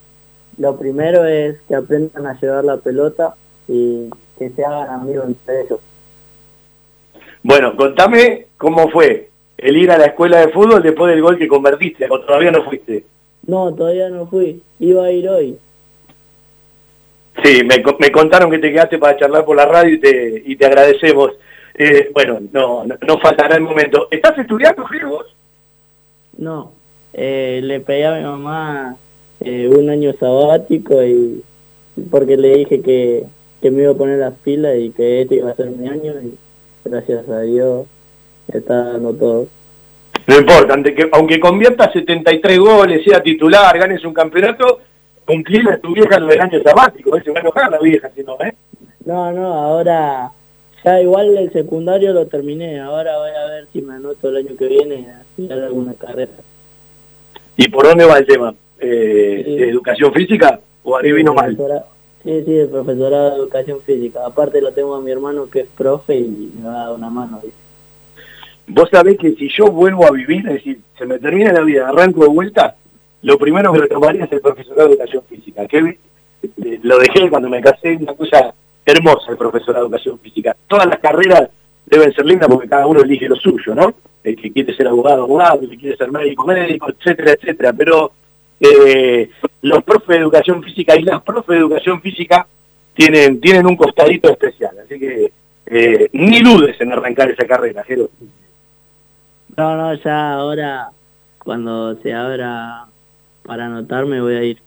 lo 0.59 0.76
primero 0.76 1.24
es 1.24 1.56
que 1.68 1.74
aprendan 1.74 2.26
a 2.26 2.38
llevar 2.40 2.64
la 2.64 2.76
pelota 2.78 3.34
y 3.68 4.09
que 4.38 4.50
se 4.50 4.64
hagan 4.64 4.88
amigos 4.90 5.26
entre 5.26 5.62
ellos. 5.62 5.80
Bueno, 7.42 7.76
contame 7.76 8.46
cómo 8.56 8.88
fue 8.90 9.30
el 9.56 9.76
ir 9.76 9.90
a 9.90 9.98
la 9.98 10.06
escuela 10.06 10.40
de 10.40 10.48
fútbol 10.52 10.82
después 10.82 11.11
del 11.11 11.22
gol 11.22 11.38
que 11.38 11.48
convertiste, 11.48 12.06
o 12.11 12.20
todavía 12.20 12.50
no 12.50 12.64
fuiste. 12.64 13.04
No, 13.46 13.72
todavía 13.74 14.09
no 14.09 14.26
fui. 14.26 14.62
Iba 14.78 15.04
a 15.06 15.11
ir 15.12 15.28
hoy. 15.28 15.59
Sí, 17.42 17.62
me, 17.64 17.82
co- 17.82 17.96
me 18.00 18.11
contaron 18.11 18.50
que 18.50 18.59
te 18.59 18.72
quedaste 18.72 18.98
para 18.98 19.16
charlar 19.16 19.44
por 19.44 19.56
la 19.56 19.64
radio 19.66 19.94
y 19.94 20.00
te, 20.00 20.42
y 20.44 20.56
te 20.56 20.66
agradecemos. 20.66 21.32
Eh, 21.74 22.11
bueno, 22.12 22.38
no, 22.52 22.84
no, 22.84 22.96
no 23.06 23.18
faltará 23.20 23.54
el 23.56 23.62
momento. 23.62 24.09
¿Estás 24.11 24.36
estudiando, 24.38 24.84
vos? 25.09 25.26
No. 26.36 26.72
Eh, 27.12 27.61
le 27.62 27.80
pedí 27.80 28.02
a 28.02 28.14
mi 28.16 28.24
mamá 28.24 28.96
eh, 29.41 29.68
un 29.68 29.89
año 29.91 30.12
sabático 30.18 31.03
y 31.03 31.43
porque 32.11 32.36
le 32.36 32.59
dije 32.59 32.80
que, 32.80 33.24
que 33.61 33.70
me 33.70 33.82
iba 33.82 33.93
a 33.93 33.97
poner 33.97 34.18
las 34.18 34.34
pilas 34.34 34.76
y 34.78 34.91
que 34.91 35.22
este 35.22 35.36
iba 35.36 35.51
a 35.51 35.57
ser 35.57 35.70
mi 35.70 35.89
año 35.89 36.14
y 36.22 36.34
gracias 36.84 37.28
a 37.28 37.41
Dios 37.41 37.86
me 38.53 38.59
está 38.59 38.93
dando 38.93 39.12
todo. 39.14 39.49
No 40.26 40.36
importa, 40.39 40.82
que, 40.82 41.09
aunque 41.12 41.41
conviertas 41.41 41.93
73 41.93 42.59
goles, 42.59 43.03
sea 43.05 43.22
titular, 43.22 43.76
ganes 43.78 44.05
un 44.05 44.12
campeonato, 44.12 44.80
cumplirle 45.24 45.72
a 45.72 45.80
tu 45.80 45.95
vieja 45.95 46.18
lo 46.18 46.26
del 46.26 46.41
año 46.41 46.62
sabático. 46.62 47.16
¿eh? 47.16 47.22
Se 47.24 47.30
va 47.30 47.39
a 47.39 47.41
enojar 47.41 47.70
la 47.70 47.78
vieja, 47.78 48.11
si 48.14 48.22
no, 48.22 48.36
¿eh? 48.41 48.55
No, 49.07 49.32
no, 49.32 49.55
ahora 49.55 50.30
ya 50.84 51.01
igual 51.01 51.36
el 51.36 51.53
secundario 51.53 52.12
lo 52.12 52.26
terminé, 52.26 52.78
ahora 52.80 53.18
voy 53.18 53.30
a 53.30 53.47
ver 53.49 53.68
si 53.72 53.82
me 53.82 53.95
anoto 53.95 54.28
el 54.28 54.36
año 54.36 54.57
que 54.57 54.66
viene 54.66 55.09
a 55.11 55.22
estudiar 55.22 55.61
alguna 55.61 55.95
carrera. 55.95 56.32
¿Y 57.57 57.68
por 57.68 57.86
dónde 57.86 58.05
va 58.05 58.18
el 58.18 58.26
tema? 58.26 58.55
Eh, 58.81 59.43
¿de 59.47 59.68
¿Educación 59.70 60.12
física 60.12 60.61
o 60.85 60.97
adivino 60.97 61.35
mal? 61.35 61.55
Profesora- 61.57 61.85
Sí, 62.24 62.43
sí, 62.45 62.57
el 62.59 62.68
profesorado 62.68 63.31
de 63.31 63.37
educación 63.37 63.81
física. 63.83 64.26
Aparte 64.26 64.61
lo 64.61 64.72
tengo 64.72 64.95
a 64.97 65.01
mi 65.01 65.11
hermano 65.11 65.49
que 65.49 65.61
es 65.61 65.66
profe 65.68 66.16
y 66.16 66.53
me 66.61 66.66
va 66.68 66.74
a 66.83 66.87
dar 66.87 66.95
una 66.97 67.09
mano. 67.09 67.41
¿viste? 67.43 67.57
Vos 68.66 68.89
sabés 68.91 69.16
que 69.18 69.33
si 69.35 69.49
yo 69.49 69.66
vuelvo 69.66 70.05
a 70.05 70.11
vivir, 70.11 70.47
es 70.49 70.55
decir, 70.55 70.79
se 70.99 71.07
me 71.07 71.18
termina 71.18 71.53
la 71.53 71.61
vida, 71.62 71.89
arranco 71.89 72.22
de 72.22 72.29
vuelta, 72.29 72.74
lo 73.22 73.39
primero 73.39 73.72
que 73.72 73.81
retomaría 73.81 74.24
es 74.24 74.33
el 74.33 74.41
profesorado 74.41 74.89
de 74.89 74.95
educación 74.95 75.22
física. 75.29 75.66
Qué, 75.66 75.79
eh, 76.43 76.81
lo 76.83 76.99
dejé 76.99 77.31
cuando 77.31 77.49
me 77.49 77.61
casé, 77.62 77.97
una 77.97 78.12
cosa 78.14 78.53
hermosa 78.85 79.31
el 79.31 79.37
profesor 79.39 79.74
de 79.76 79.81
educación 79.83 80.18
física. 80.18 80.57
Todas 80.66 80.87
las 80.87 80.99
carreras 80.99 81.49
deben 81.87 82.12
ser 82.12 82.26
lindas 82.26 82.49
porque 82.49 82.68
cada 82.68 82.87
uno 82.87 83.01
elige 83.01 83.29
lo 83.29 83.37
suyo, 83.37 83.74
¿no? 83.74 83.95
El 84.24 84.37
que 84.37 84.53
quiere 84.53 84.74
ser 84.74 84.89
abogado, 84.89 85.22
abogado, 85.22 85.61
el 85.62 85.70
que 85.70 85.79
quiere 85.79 85.97
ser 85.97 86.11
médico, 86.11 86.45
médico, 86.47 86.89
etcétera, 86.91 87.33
etcétera. 87.33 87.72
Pero 87.72 88.12
eh, 88.61 89.30
los 89.62 89.82
profes 89.84 90.09
de 90.09 90.16
educación 90.16 90.62
física 90.62 90.96
y 90.96 91.02
las 91.02 91.22
profes 91.22 91.48
de 91.48 91.59
educación 91.59 92.00
física 92.00 92.46
tienen, 92.94 93.40
tienen 93.40 93.66
un 93.66 93.76
costadito 93.76 94.30
especial. 94.30 94.76
Así 94.84 94.98
que 94.98 95.32
eh, 95.66 96.09
ni 96.12 96.40
dudes 96.40 96.80
en 96.80 96.92
arrancar 96.92 97.30
esa 97.30 97.46
carrera, 97.46 97.84
Jero. 97.84 98.11
No, 99.56 99.76
no, 99.76 99.94
ya 99.94 100.34
ahora, 100.34 100.88
cuando 101.38 101.96
se 101.96 102.12
abra 102.12 102.86
para 103.42 103.66
anotarme, 103.66 104.20
voy 104.20 104.34
a 104.36 104.44
ir. 104.44 104.59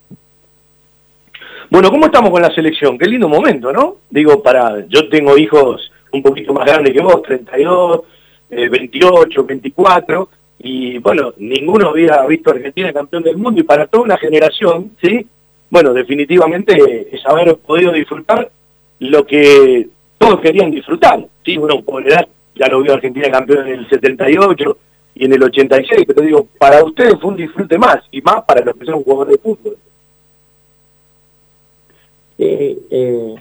Bueno, 1.70 1.90
¿cómo 1.90 2.08
estamos 2.08 2.32
con 2.32 2.42
la 2.42 2.54
selección? 2.54 2.98
Qué 2.98 3.06
lindo 3.06 3.30
momento, 3.30 3.72
¿no? 3.72 3.98
Digo, 4.10 4.44
para, 4.44 4.86
yo 4.88 5.08
tengo 5.08 5.38
hijos 5.38 5.92
un 6.12 6.22
poquito 6.22 6.54
más 6.54 6.66
grandes 6.66 6.94
que 6.94 7.02
vos, 7.02 7.22
32, 7.24 8.02
eh, 8.50 8.68
28, 8.68 9.44
24, 9.46 10.30
y 10.64 10.98
bueno, 11.00 11.34
ninguno 11.38 11.90
había 11.90 12.24
visto 12.26 12.50
a 12.50 12.54
Argentina 12.54 12.94
campeón 12.94 13.24
del 13.24 13.38
mundo, 13.38 13.60
y 13.60 13.64
para 13.64 13.88
toda 13.88 14.04
una 14.04 14.18
generación, 14.18 14.92
¿sí? 15.02 15.26
Bueno, 15.70 15.94
definitivamente 15.94 17.16
es 17.16 17.26
haber 17.26 17.56
podido 17.58 17.92
disfrutar 17.92 18.52
lo 19.00 19.26
que 19.26 19.88
todos 20.18 20.40
querían 20.40 20.70
disfrutar, 20.70 21.26
¿sí? 21.44 21.58
Bueno, 21.58 21.82
por 21.82 22.08
edad 22.08 22.28
ya 22.56 22.68
lo 22.68 22.82
vio 22.82 22.94
Argentina 22.94 23.32
campeón 23.32 23.68
en 23.68 23.80
el 23.80 23.90
78 23.90 24.78
y 25.16 25.26
en 25.26 25.34
el 25.34 25.44
86, 25.44 26.04
pero 26.06 26.22
digo, 26.22 26.48
para 26.60 26.84
ustedes 26.84 27.20
fue 27.20 27.32
un 27.32 27.38
disfrute 27.38 27.78
más, 27.78 28.04
y 28.12 28.22
más 28.22 28.44
para 28.44 28.64
los 28.64 28.76
que 28.76 28.86
son 28.86 29.04
jugadores 29.04 29.34
de 29.34 29.40
fútbol. 29.40 29.78
Eh, 32.38 33.36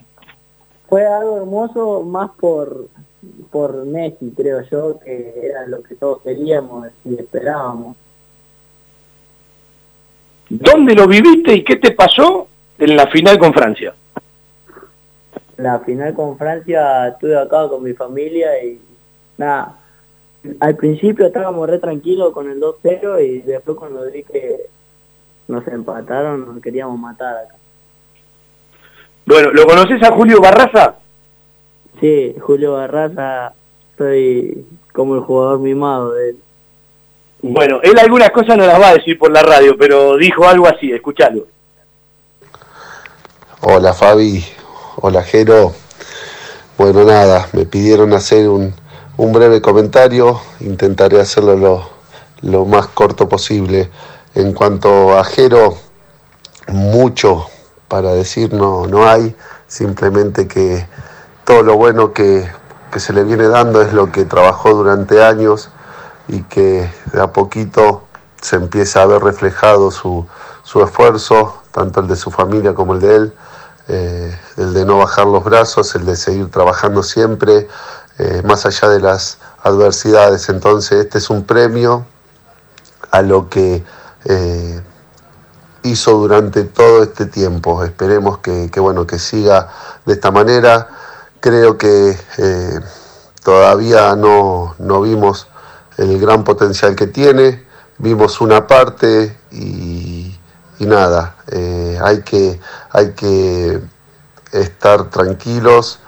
fue 0.88 1.06
algo 1.06 1.38
hermoso 1.38 2.02
más 2.02 2.30
por 2.38 2.86
por 3.50 3.84
Messi, 3.84 4.32
creo 4.36 4.62
yo, 4.62 4.98
que 4.98 5.34
era 5.42 5.66
lo 5.66 5.82
que 5.82 5.94
todos 5.94 6.22
queríamos 6.22 6.88
y 7.04 7.14
esperábamos. 7.14 7.96
¿Dónde 10.48 10.94
lo 10.94 11.06
viviste 11.06 11.54
y 11.54 11.64
qué 11.64 11.76
te 11.76 11.92
pasó 11.92 12.48
en 12.78 12.96
la 12.96 13.06
final 13.06 13.38
con 13.38 13.52
Francia? 13.52 13.94
La 15.56 15.78
final 15.80 16.14
con 16.14 16.38
Francia 16.38 17.08
estuve 17.08 17.38
acá 17.38 17.68
con 17.68 17.82
mi 17.82 17.92
familia 17.92 18.64
y 18.64 18.80
nada, 19.36 19.76
al 20.58 20.76
principio 20.76 21.26
estábamos 21.26 21.68
re 21.68 21.78
tranquilos 21.78 22.32
con 22.32 22.50
el 22.50 22.60
2-0 22.60 23.24
y 23.24 23.40
después 23.42 23.76
cuando 23.76 24.10
vi 24.10 24.22
que 24.24 24.66
nos 25.48 25.66
empataron 25.68 26.46
nos 26.46 26.62
queríamos 26.62 26.98
matar 26.98 27.36
acá. 27.36 27.54
Bueno, 29.26 29.50
¿lo 29.50 29.66
conoces 29.66 30.02
a 30.02 30.12
Julio 30.12 30.40
Barraza? 30.40 30.99
Sí, 31.98 32.36
Julio 32.40 32.74
Barraza, 32.74 33.52
soy 33.98 34.66
como 34.92 35.16
el 35.16 35.20
jugador 35.22 35.58
mimado 35.58 36.12
de 36.12 36.30
él. 36.30 36.36
Bueno, 37.42 37.80
él 37.82 37.98
algunas 37.98 38.30
cosas 38.30 38.56
no 38.56 38.66
las 38.66 38.80
va 38.80 38.88
a 38.88 38.94
decir 38.94 39.18
por 39.18 39.30
la 39.30 39.42
radio, 39.42 39.76
pero 39.78 40.16
dijo 40.16 40.46
algo 40.46 40.66
así, 40.68 40.92
escuchalo. 40.92 41.46
Hola 43.62 43.92
Fabi, 43.92 44.44
hola 44.96 45.22
Jero. 45.22 45.72
Bueno, 46.76 47.04
nada, 47.04 47.48
me 47.52 47.66
pidieron 47.66 48.12
hacer 48.12 48.48
un, 48.48 48.74
un 49.16 49.32
breve 49.32 49.60
comentario, 49.60 50.40
intentaré 50.60 51.20
hacerlo 51.20 51.56
lo, 51.56 51.90
lo 52.42 52.64
más 52.64 52.88
corto 52.88 53.28
posible. 53.28 53.90
En 54.34 54.52
cuanto 54.52 55.18
a 55.18 55.24
Jero, 55.24 55.76
mucho 56.68 57.46
para 57.88 58.12
decir 58.14 58.52
no, 58.52 58.86
no 58.86 59.08
hay, 59.08 59.34
simplemente 59.66 60.46
que 60.46 60.86
todo 61.50 61.64
lo 61.64 61.76
bueno 61.76 62.12
que, 62.12 62.48
que 62.92 63.00
se 63.00 63.12
le 63.12 63.24
viene 63.24 63.48
dando 63.48 63.82
es 63.82 63.92
lo 63.92 64.12
que 64.12 64.24
trabajó 64.24 64.72
durante 64.72 65.20
años 65.20 65.68
y 66.28 66.44
que 66.44 66.88
de 67.12 67.20
a 67.20 67.32
poquito 67.32 68.04
se 68.40 68.54
empieza 68.54 69.02
a 69.02 69.06
ver 69.06 69.20
reflejado 69.20 69.90
su, 69.90 70.24
su 70.62 70.80
esfuerzo, 70.80 71.60
tanto 71.72 71.98
el 71.98 72.06
de 72.06 72.14
su 72.14 72.30
familia 72.30 72.72
como 72.72 72.94
el 72.94 73.00
de 73.00 73.16
él, 73.16 73.34
eh, 73.88 74.38
el 74.58 74.74
de 74.74 74.84
no 74.84 74.98
bajar 74.98 75.26
los 75.26 75.42
brazos, 75.42 75.92
el 75.96 76.06
de 76.06 76.14
seguir 76.14 76.48
trabajando 76.52 77.02
siempre, 77.02 77.66
eh, 78.18 78.42
más 78.44 78.64
allá 78.64 78.88
de 78.88 79.00
las 79.00 79.38
adversidades. 79.64 80.48
Entonces 80.50 81.04
este 81.04 81.18
es 81.18 81.30
un 81.30 81.42
premio 81.42 82.06
a 83.10 83.22
lo 83.22 83.48
que 83.48 83.82
eh, 84.24 84.80
hizo 85.82 86.12
durante 86.12 86.62
todo 86.62 87.02
este 87.02 87.26
tiempo. 87.26 87.82
Esperemos 87.82 88.38
que, 88.38 88.70
que, 88.70 88.78
bueno, 88.78 89.04
que 89.04 89.18
siga 89.18 89.66
de 90.06 90.12
esta 90.12 90.30
manera. 90.30 90.99
Creo 91.40 91.78
que 91.78 92.18
eh, 92.36 92.80
todavía 93.42 94.14
no, 94.14 94.74
no 94.78 95.00
vimos 95.00 95.48
el 95.96 96.20
gran 96.20 96.44
potencial 96.44 96.94
que 96.94 97.06
tiene, 97.06 97.66
vimos 97.96 98.42
una 98.42 98.66
parte 98.66 99.38
y, 99.50 100.36
nada, 100.80 101.36
eh, 101.48 101.98
hay, 102.02 102.20
que, 102.22 102.60
hay 102.90 103.12
que 103.12 103.80
estar 104.52 105.08
tranquilos 105.08 106.00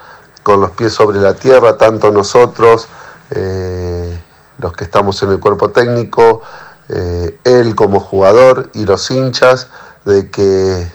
con 0.43 0.61
los 0.61 0.73
pies 0.73 0.93
sobre 0.93 1.19
la 1.19 1.33
tierra, 1.33 1.79
tanto 1.79 2.11
nosotros, 2.11 2.89
eh, 3.31 4.21
los 4.59 4.73
que 4.75 4.85
estamos 4.85 5.23
en 5.23 5.31
el 5.31 5.41
cuerpo 5.41 5.71
técnico, 5.71 6.43
él 6.89 7.75
como 7.75 8.01
jugador 8.01 8.69
y 8.75 8.85
los 8.85 9.11
hinchas, 9.11 9.69
de 10.05 10.29
que 10.31 10.87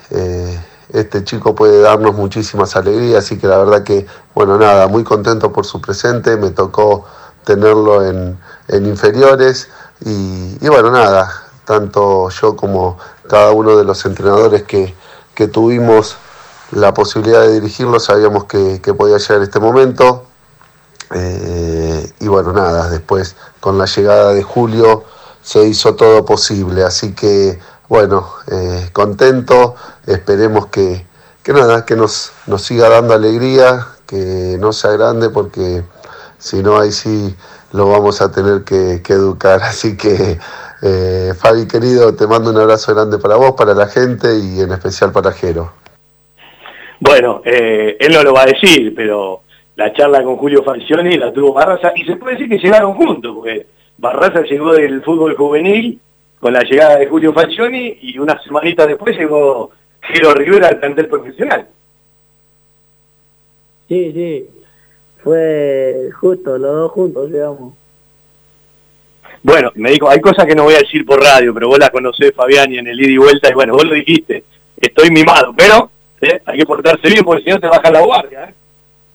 este 0.92 1.24
chico 1.24 1.54
puede 1.54 1.80
darnos 1.80 2.14
muchísimas 2.14 2.76
alegrías, 2.76 3.24
así 3.24 3.38
que 3.38 3.46
la 3.46 3.58
verdad 3.58 3.82
que, 3.82 4.06
bueno, 4.34 4.58
nada, 4.58 4.88
muy 4.88 5.04
contento 5.04 5.52
por 5.52 5.66
su 5.66 5.80
presente, 5.80 6.36
me 6.36 6.50
tocó 6.50 7.04
tenerlo 7.44 8.04
en, 8.04 8.38
en 8.68 8.86
inferiores 8.86 9.68
y, 10.04 10.68
bueno, 10.68 10.90
nada, 10.90 11.30
tanto 11.64 12.28
yo 12.30 12.56
como 12.56 12.98
cada 13.28 13.50
uno 13.52 13.76
de 13.76 13.84
los 13.84 14.04
entrenadores 14.04 14.62
que, 14.62 14.94
que 15.34 15.48
tuvimos 15.48 16.16
la 16.72 16.92
posibilidad 16.94 17.42
de 17.42 17.54
dirigirlo, 17.54 17.98
sabíamos 17.98 18.44
que, 18.44 18.80
que 18.80 18.94
podía 18.94 19.18
llegar 19.18 19.42
este 19.42 19.60
momento. 19.60 20.24
Eh, 21.14 22.12
y 22.20 22.28
bueno, 22.28 22.52
nada, 22.52 22.90
después 22.90 23.34
con 23.60 23.78
la 23.78 23.86
llegada 23.86 24.34
de 24.34 24.42
Julio 24.42 25.04
se 25.42 25.64
hizo 25.66 25.94
todo 25.94 26.24
posible. 26.24 26.84
Así 26.84 27.14
que, 27.14 27.58
bueno, 27.88 28.28
eh, 28.48 28.90
contento, 28.92 29.74
esperemos 30.08 30.66
que, 30.66 31.04
que 31.42 31.52
nada, 31.52 31.84
que 31.84 31.96
nos, 31.96 32.32
nos 32.46 32.62
siga 32.62 32.88
dando 32.88 33.14
alegría, 33.14 33.86
que 34.06 34.56
no 34.58 34.72
sea 34.72 34.92
grande, 34.92 35.30
porque 35.30 35.82
si 36.38 36.62
no, 36.62 36.78
ahí 36.78 36.92
sí 36.92 37.34
lo 37.72 37.90
vamos 37.90 38.20
a 38.20 38.32
tener 38.32 38.64
que, 38.64 39.00
educar. 39.12 39.60
Así 39.62 39.96
que, 39.96 40.38
eh, 40.82 41.32
Fabi 41.38 41.66
querido, 41.66 42.14
te 42.14 42.26
mando 42.26 42.50
un 42.50 42.58
abrazo 42.58 42.94
grande 42.94 43.18
para 43.18 43.36
vos, 43.36 43.52
para 43.52 43.74
la 43.74 43.86
gente 43.86 44.28
y 44.38 44.60
en 44.60 44.72
especial 44.72 45.12
para 45.12 45.32
Jero. 45.32 45.72
Bueno, 47.00 47.42
eh, 47.44 47.96
él 48.00 48.12
no 48.12 48.22
lo 48.22 48.32
va 48.32 48.42
a 48.42 48.46
decir, 48.46 48.92
pero 48.94 49.42
la 49.76 49.92
charla 49.92 50.22
con 50.24 50.36
Julio 50.36 50.64
Falcioni 50.64 51.16
la 51.16 51.32
tuvo 51.32 51.52
Barraza 51.52 51.92
y 51.94 52.04
se 52.04 52.16
puede 52.16 52.32
decir 52.32 52.48
que 52.48 52.58
llegaron 52.58 52.94
juntos, 52.94 53.32
porque 53.36 53.66
Barraza 53.98 54.42
llegó 54.42 54.72
del 54.72 55.02
fútbol 55.02 55.36
juvenil 55.36 56.00
con 56.40 56.52
la 56.52 56.62
llegada 56.62 56.98
de 56.98 57.06
Julio 57.06 57.32
Falcioni 57.32 57.98
y 58.00 58.18
una 58.18 58.40
semanita 58.42 58.86
después 58.86 59.16
llegó 59.16 59.70
Jero 60.02 60.34
Rivera 60.34 60.68
al 60.68 60.78
plantel 60.78 61.08
profesional. 61.08 61.68
Sí, 63.88 64.12
sí, 64.12 64.46
fue 65.22 66.10
justo, 66.20 66.58
los 66.58 66.74
dos 66.74 66.92
juntos 66.92 67.30
llegamos. 67.30 67.74
Bueno, 69.42 69.70
me 69.76 69.90
dijo, 69.90 70.08
hay 70.08 70.20
cosas 70.20 70.46
que 70.46 70.54
no 70.54 70.64
voy 70.64 70.74
a 70.74 70.80
decir 70.80 71.06
por 71.06 71.22
radio, 71.22 71.54
pero 71.54 71.68
vos 71.68 71.78
la 71.78 71.90
conocés, 71.90 72.34
Fabián, 72.34 72.72
y 72.72 72.78
en 72.78 72.88
el 72.88 73.00
ida 73.00 73.10
y 73.10 73.16
vuelta, 73.16 73.48
y 73.50 73.54
bueno, 73.54 73.74
vos 73.74 73.84
lo 73.84 73.94
dijiste, 73.94 74.44
estoy 74.76 75.10
mimado, 75.10 75.54
pero 75.56 75.90
¿eh? 76.20 76.40
hay 76.44 76.58
que 76.58 76.66
portarse 76.66 77.08
bien 77.08 77.24
porque 77.24 77.44
si 77.44 77.50
no 77.50 77.60
te 77.60 77.68
baja 77.68 77.90
la 77.90 78.00
guardia. 78.00 78.44
¿eh? 78.44 78.54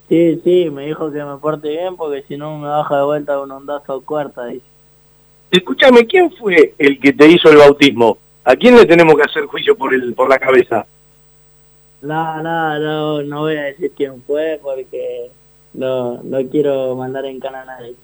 Sí, 0.09 0.41
sí, 0.43 0.69
me 0.69 0.85
dijo 0.87 1.11
que 1.11 1.23
me 1.23 1.37
porte 1.37 1.69
bien 1.69 1.95
porque 1.95 2.23
si 2.27 2.37
no 2.37 2.57
me 2.57 2.67
baja 2.67 2.97
de 2.97 3.03
vuelta 3.03 3.39
un 3.39 3.51
ondazo 3.51 4.01
cuarta. 4.01 4.45
Dice. 4.45 4.65
Escúchame, 5.51 6.05
¿quién 6.05 6.31
fue 6.31 6.73
el 6.77 6.99
que 6.99 7.13
te 7.13 7.27
hizo 7.27 7.49
el 7.49 7.57
bautismo? 7.57 8.17
¿A 8.45 8.55
quién 8.55 8.75
le 8.75 8.85
tenemos 8.85 9.15
que 9.15 9.23
hacer 9.23 9.45
juicio 9.45 9.75
por 9.75 9.93
el 9.93 10.13
por 10.13 10.29
la 10.29 10.39
cabeza? 10.39 10.85
No, 12.01 12.43
no, 12.43 12.79
no, 12.79 13.23
no 13.23 13.39
voy 13.41 13.55
a 13.55 13.63
decir 13.63 13.91
quién 13.95 14.21
fue 14.23 14.59
porque 14.61 15.29
no, 15.73 16.21
no 16.23 16.39
quiero 16.49 16.95
mandar 16.95 17.25
en 17.25 17.39
cana 17.39 17.61
a 17.61 17.65
nadie. 17.65 17.95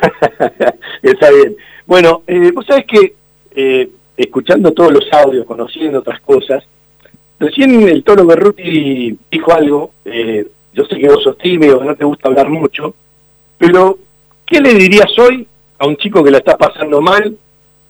Está 1.02 1.30
bien. 1.30 1.56
Bueno, 1.86 2.22
eh, 2.26 2.50
vos 2.52 2.64
sabés 2.66 2.86
que 2.86 3.14
eh, 3.54 3.90
escuchando 4.16 4.72
todos 4.72 4.92
los 4.92 5.12
audios, 5.12 5.44
conociendo 5.44 5.98
otras 5.98 6.20
cosas, 6.20 6.64
recién 7.38 7.86
el 7.86 8.02
Toro 8.02 8.24
Berruti 8.24 9.18
dijo 9.30 9.52
algo, 9.52 9.92
eh, 10.06 10.48
yo 10.72 10.84
sé 10.86 10.98
que 10.98 11.08
vos 11.08 11.22
sos 11.22 11.36
tímido, 11.38 11.84
no 11.84 11.94
te 11.94 12.04
gusta 12.04 12.28
hablar 12.28 12.48
mucho, 12.48 12.94
pero 13.58 13.98
¿qué 14.46 14.60
le 14.60 14.74
dirías 14.74 15.18
hoy 15.18 15.46
a 15.78 15.86
un 15.86 15.96
chico 15.96 16.24
que 16.24 16.30
la 16.30 16.38
está 16.38 16.56
pasando 16.56 17.00
mal, 17.00 17.36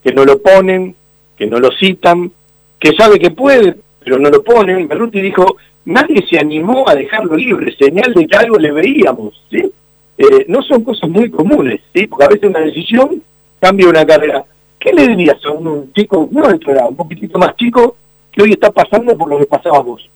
que 0.03 0.13
no 0.13 0.25
lo 0.25 0.41
ponen, 0.41 0.97
que 1.37 1.47
no 1.47 1.59
lo 1.59 1.71
citan, 1.73 2.31
que 2.79 2.93
sabe 2.93 3.19
que 3.19 3.31
puede, 3.31 3.77
pero 4.01 4.19
no 4.19 4.31
lo 4.31 4.43
ponen. 4.43 4.89
Berruti 4.89 5.21
dijo, 5.21 5.57
nadie 5.85 6.25
se 6.29 6.39
animó 6.39 6.89
a 6.89 6.95
dejarlo 6.95 7.37
libre, 7.37 7.75
señal 7.77 8.13
de 8.15 8.27
que 8.27 8.37
algo 8.37 8.57
le 8.57 8.73
veíamos, 8.73 9.43
¿sí? 9.51 9.73
Eh, 10.17 10.45
no 10.49 10.63
son 10.63 10.85
cosas 10.85 11.11
muy 11.11 11.31
comunes, 11.31 11.81
¿sí? 11.93 12.07
Porque 12.07 12.25
a 12.25 12.29
veces 12.29 12.49
una 12.49 12.61
decisión 12.61 13.23
cambia 13.59 13.89
una 13.89 14.07
carrera. 14.07 14.45
¿Qué 14.79 14.93
le 14.93 15.09
dirías 15.09 15.39
a 15.45 15.51
un 15.51 15.93
chico, 15.93 16.29
no 16.31 16.47
de 16.47 16.59
un 16.89 16.97
poquitito 16.97 17.39
más 17.39 17.57
chico, 17.57 17.97
que 18.31 18.43
hoy 18.43 18.53
está 18.53 18.71
pasando 18.71 19.17
por 19.17 19.29
lo 19.29 19.39
que 19.39 19.47
pasaba 19.47 19.81
vos? 19.81 20.09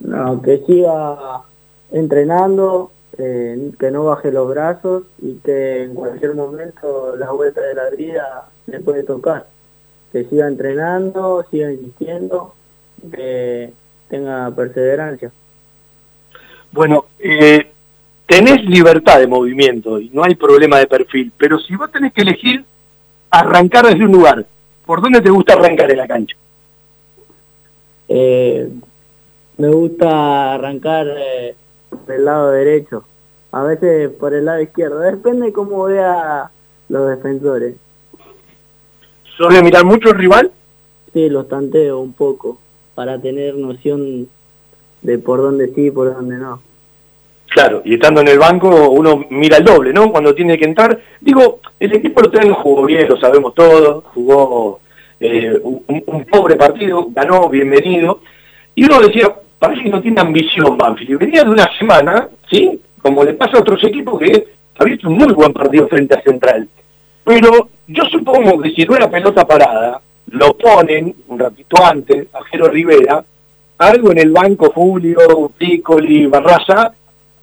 No, 0.00 0.42
que 0.42 0.58
siga 0.66 1.42
entrenando, 1.92 2.90
eh, 3.16 3.70
que 3.78 3.90
no 3.90 4.04
baje 4.04 4.30
los 4.30 4.48
brazos 4.48 5.04
y 5.22 5.34
que 5.36 5.84
en 5.84 5.94
cualquier 5.94 6.34
momento 6.34 7.16
la 7.16 7.30
vuelta 7.30 7.60
de 7.60 7.74
la 7.74 7.90
vida 7.90 8.48
le 8.66 8.80
puede 8.80 9.02
tocar. 9.02 9.46
Que 10.12 10.24
siga 10.24 10.48
entrenando, 10.48 11.44
siga 11.50 11.70
insistiendo, 11.70 12.54
que 13.10 13.72
tenga 14.08 14.50
perseverancia. 14.50 15.30
Bueno, 16.72 17.06
eh, 17.18 17.72
tenés 18.26 18.64
libertad 18.64 19.18
de 19.18 19.26
movimiento 19.26 19.98
y 20.00 20.10
no 20.10 20.24
hay 20.24 20.34
problema 20.34 20.78
de 20.78 20.86
perfil, 20.86 21.32
pero 21.36 21.58
si 21.58 21.74
vos 21.76 21.90
tenés 21.90 22.12
que 22.12 22.22
elegir 22.22 22.64
arrancar 23.30 23.86
desde 23.86 24.04
un 24.04 24.12
lugar, 24.12 24.46
¿por 24.84 25.00
dónde 25.00 25.20
te 25.20 25.30
gusta 25.30 25.54
arrancar 25.54 25.90
en 25.90 25.96
la 25.96 26.06
cancha? 26.06 26.36
Eh, 28.08 28.70
me 29.56 29.68
gusta 29.68 30.54
arrancar 30.54 31.06
eh, 31.08 31.54
por 31.90 32.14
el 32.14 32.24
lado 32.24 32.50
derecho, 32.50 33.04
a 33.52 33.62
veces 33.62 34.10
por 34.10 34.34
el 34.34 34.44
lado 34.44 34.60
izquierdo, 34.60 35.00
depende 35.00 35.52
cómo 35.52 35.84
vea 35.84 36.50
los 36.88 37.08
defensores. 37.08 37.76
¿Suele 39.38 39.62
mirar 39.62 39.84
mucho 39.84 40.08
el 40.08 40.18
rival? 40.18 40.50
Sí, 41.12 41.28
los 41.28 41.48
tanteo 41.48 42.00
un 42.00 42.12
poco, 42.12 42.58
para 42.96 43.20
tener 43.20 43.54
noción 43.54 44.28
de 45.02 45.18
por 45.18 45.40
dónde 45.40 45.72
sí 45.72 45.86
y 45.86 45.90
por 45.92 46.12
dónde 46.12 46.38
no. 46.38 46.60
Claro, 47.46 47.80
y 47.84 47.94
estando 47.94 48.20
en 48.20 48.28
el 48.28 48.38
banco 48.40 48.90
uno 48.90 49.24
mira 49.30 49.58
el 49.58 49.64
doble, 49.64 49.92
¿no? 49.92 50.10
Cuando 50.10 50.34
tiene 50.34 50.58
que 50.58 50.64
entrar. 50.64 51.00
Digo, 51.20 51.60
el 51.78 51.92
equipo 51.94 52.20
lo 52.20 52.30
no 52.32 52.54
jugó 52.56 52.84
bien, 52.84 53.08
lo 53.08 53.16
sabemos 53.16 53.54
todos, 53.54 54.02
jugó 54.12 54.80
eh, 55.20 55.56
un, 55.62 55.84
un, 55.86 56.24
pobre 56.24 56.56
partido, 56.56 57.06
ganó, 57.12 57.48
bienvenido. 57.48 58.20
Y 58.74 58.86
uno 58.86 59.00
decía, 59.00 59.32
parece 59.60 59.84
que 59.84 59.90
no 59.90 60.02
tiene 60.02 60.20
ambición 60.20 60.76
Banfield. 60.76 61.20
Venía 61.20 61.44
de 61.44 61.50
una 61.50 61.70
semana, 61.78 62.28
¿sí? 62.50 62.80
Como 63.00 63.22
le 63.22 63.34
pasa 63.34 63.56
a 63.56 63.60
otros 63.60 63.82
equipos 63.84 64.18
que 64.18 64.48
había 64.76 64.96
hecho 64.96 65.08
un 65.08 65.16
muy 65.16 65.32
buen 65.32 65.52
partido 65.52 65.86
frente 65.86 66.16
a 66.16 66.22
Central. 66.22 66.68
Pero 67.22 67.68
yo 67.88 68.04
supongo 68.04 68.60
que 68.60 68.70
si 68.70 68.84
no 68.84 68.96
era 68.96 69.10
pelota 69.10 69.46
parada, 69.46 70.00
lo 70.30 70.56
ponen 70.56 71.14
un 71.28 71.38
ratito 71.38 71.82
antes 71.82 72.28
a 72.34 72.68
Rivera, 72.68 73.24
algo 73.78 74.12
en 74.12 74.18
el 74.18 74.30
banco 74.30 74.70
Julio, 74.74 75.50
Piccoli, 75.56 76.26
Barraza, 76.26 76.92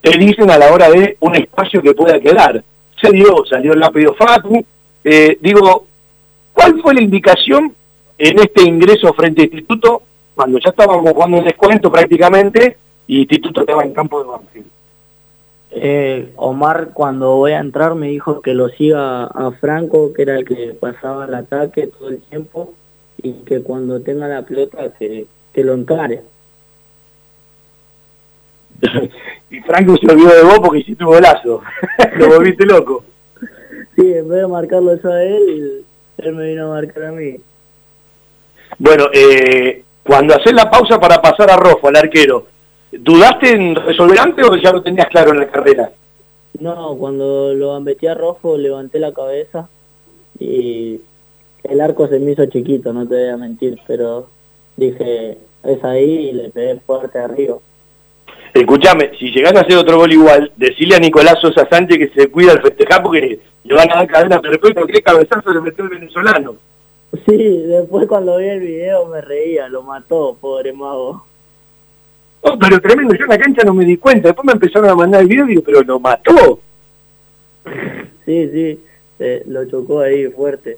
te 0.02 0.18
dicen 0.18 0.52
a 0.52 0.58
la 0.58 0.72
hora 0.72 0.90
de 0.90 1.18
un 1.22 1.36
espacio 1.36 1.82
que 1.82 1.96
pueda 1.96 2.20
quedar. 2.20 2.64
Se 3.02 3.10
dio, 3.12 3.44
salió 3.50 3.74
el 3.74 3.80
lápido 3.80 4.14
Fatu. 4.14 4.64
Eh, 5.04 5.38
digo, 5.42 5.88
¿cuál 6.54 6.80
fue 6.80 6.94
la 6.94 7.02
indicación 7.02 7.74
en 8.18 8.40
este 8.40 8.64
ingreso 8.64 9.14
frente 9.14 9.42
a 9.42 9.46
Instituto 9.46 10.04
cuando 10.36 10.60
ya 10.60 10.70
estábamos 10.70 11.12
jugando 11.12 11.38
un 11.38 11.46
descuento 11.46 11.92
prácticamente 11.92 12.78
y 13.08 13.22
Instituto 13.22 13.62
estaba 13.62 13.84
en 13.84 13.94
campo 13.94 14.22
de 14.22 14.30
Banfield? 14.30 14.75
Eh, 15.78 16.32
Omar 16.38 16.92
cuando 16.94 17.36
voy 17.36 17.52
a 17.52 17.60
entrar 17.60 17.96
me 17.96 18.08
dijo 18.08 18.42
que 18.42 18.54
lo 18.54 18.70
siga 18.70 19.26
a 19.26 19.52
Franco, 19.52 20.14
que 20.14 20.22
era 20.22 20.40
el 20.40 20.46
que 20.46 20.74
pasaba 20.80 21.26
el 21.26 21.36
ataque 21.36 21.88
todo 21.88 22.10
el 22.10 22.22
tiempo, 22.22 22.74
y 23.22 23.34
que 23.44 23.62
cuando 23.62 24.00
tenga 24.00 24.28
la 24.28 24.44
pelota 24.44 24.94
que, 24.98 25.28
que 25.54 25.64
lo 25.64 25.74
encare. 25.74 26.22
y 29.50 29.60
Franco 29.62 29.98
se 29.98 30.12
olvidó 30.12 30.30
de 30.30 30.44
vos 30.44 30.60
porque 30.60 30.80
hiciste 30.80 31.04
un 31.04 31.12
golazo. 31.12 31.62
lo 32.16 32.28
volviste 32.28 32.66
loco. 32.66 33.04
Sí, 33.96 34.14
en 34.14 34.30
vez 34.30 34.42
de 34.42 34.48
marcarlo 34.48 34.94
eso 34.94 35.10
a 35.10 35.24
él, 35.24 35.84
él 36.18 36.36
me 36.36 36.48
vino 36.48 36.68
a 36.68 36.76
marcar 36.76 37.04
a 37.06 37.12
mí. 37.12 37.36
Bueno, 38.78 39.06
eh, 39.14 39.84
cuando 40.04 40.36
haces 40.36 40.54
la 40.54 40.70
pausa 40.70 41.00
para 41.00 41.22
pasar 41.22 41.50
a 41.52 41.58
Rofo, 41.58 41.88
al 41.90 41.96
arquero, 41.98 42.48
¿dudaste 43.00 43.52
en 43.52 43.76
resolver 43.76 44.20
antes 44.20 44.46
o 44.50 44.56
ya 44.56 44.72
lo 44.72 44.82
tenías 44.82 45.08
claro 45.08 45.32
en 45.32 45.40
la 45.40 45.48
carrera? 45.48 45.92
No, 46.60 46.96
cuando 46.98 47.54
lo 47.54 47.74
gambeteé 47.74 48.10
a 48.10 48.14
Rofo 48.14 48.58
levanté 48.58 49.00
la 49.00 49.14
cabeza 49.14 49.68
y 50.40 51.00
el 51.64 51.82
arco 51.82 52.08
se 52.08 52.20
me 52.20 52.32
hizo 52.32 52.46
chiquito, 52.46 52.94
no 52.94 53.08
te 53.08 53.16
voy 53.16 53.30
a 53.30 53.38
mentir, 53.38 53.78
pero 53.88 54.28
dije, 54.78 55.38
es 55.64 55.84
ahí 55.84 56.30
y 56.30 56.32
le 56.34 56.50
pegué 56.50 56.80
fuerte 56.86 57.20
arriba. 57.20 57.58
Escuchame, 58.54 59.12
si 59.20 59.32
llegás 59.32 59.54
a 59.56 59.62
hacer 59.62 59.76
otro 59.76 59.98
gol 59.98 60.14
igual, 60.14 60.52
decile 60.56 60.96
a 60.96 61.00
Nicolás 61.00 61.40
Sosa 61.42 61.68
Sánchez 61.70 61.98
que 61.98 62.22
se 62.22 62.32
cuida 62.32 62.54
al 62.54 62.62
festejar 62.62 63.04
porque 63.04 63.40
le 63.64 63.76
van 63.76 63.92
a 63.92 63.96
dar 63.96 64.08
cadena 64.08 64.40
perfecta, 64.40 64.82
qué 64.88 65.02
cabezazo 65.02 65.54
le 65.54 65.62
metió 65.62 65.84
el 65.84 65.90
venezolano. 65.90 66.56
Sí, 67.26 67.38
después 67.38 68.08
cuando 68.08 68.38
vi 68.38 68.46
el 68.46 68.60
video 68.62 69.08
me 69.08 69.22
reía, 69.22 69.68
lo 69.68 69.82
mató, 69.82 70.38
pobre 70.40 70.72
mago. 70.72 71.26
Oh, 72.48 72.60
pero 72.60 72.80
tremendo, 72.80 73.16
yo 73.16 73.24
en 73.24 73.30
la 73.30 73.40
cancha 73.40 73.64
no 73.64 73.74
me 73.74 73.86
di 73.86 73.98
cuenta, 73.98 74.28
después 74.28 74.46
me 74.46 74.54
empezaron 74.54 74.88
a 74.88 74.96
mandar 74.96 75.22
el 75.22 75.28
video 75.28 75.46
y 75.46 75.50
digo, 75.50 75.64
pero 75.66 75.82
lo 75.82 76.00
mató. 76.00 76.60
Sí, 78.24 78.50
sí, 78.54 78.80
lo 79.48 79.66
chocó 79.66 80.02
ahí 80.02 80.28
fuerte. 80.28 80.78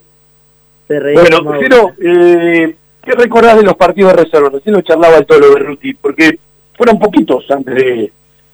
Se 0.88 0.98
reía 0.98 1.20
bueno, 1.20 1.58
pero, 1.60 1.94
eh, 2.02 2.74
¿qué 3.04 3.12
recordás 3.12 3.58
de 3.58 3.64
los 3.64 3.76
partidos 3.76 4.14
de 4.16 4.24
reserva? 4.24 4.50
Recién 4.50 4.76
lo 4.76 4.82
charlaba 4.82 5.18
el 5.18 5.26
Tolo 5.26 5.54
Berruti, 5.54 5.94
porque 5.96 6.40
fueron 6.78 7.00
poquitos 7.00 7.50
antes 7.52 7.76
de, 7.76 8.12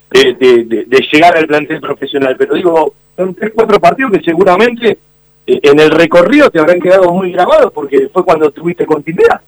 de, 0.10 1.08
llegar 1.12 1.38
al 1.38 1.46
plantel 1.46 1.82
profesional, 1.82 2.36
pero 2.36 2.56
digo, 2.56 2.96
son 3.16 3.36
tres, 3.36 3.52
cuatro 3.54 3.80
partidos 3.80 4.14
que 4.14 4.24
seguramente 4.24 4.98
eh, 5.46 5.60
en 5.62 5.80
el 5.80 5.92
recorrido 5.92 6.50
te 6.50 6.60
habrán 6.60 6.80
quedado 6.80 7.12
muy 7.12 7.32
grabados 7.32 7.72
porque 7.72 8.10
fue 8.12 8.26
cuando 8.26 8.50
tuviste 8.50 8.88
continuidad. 8.88 9.42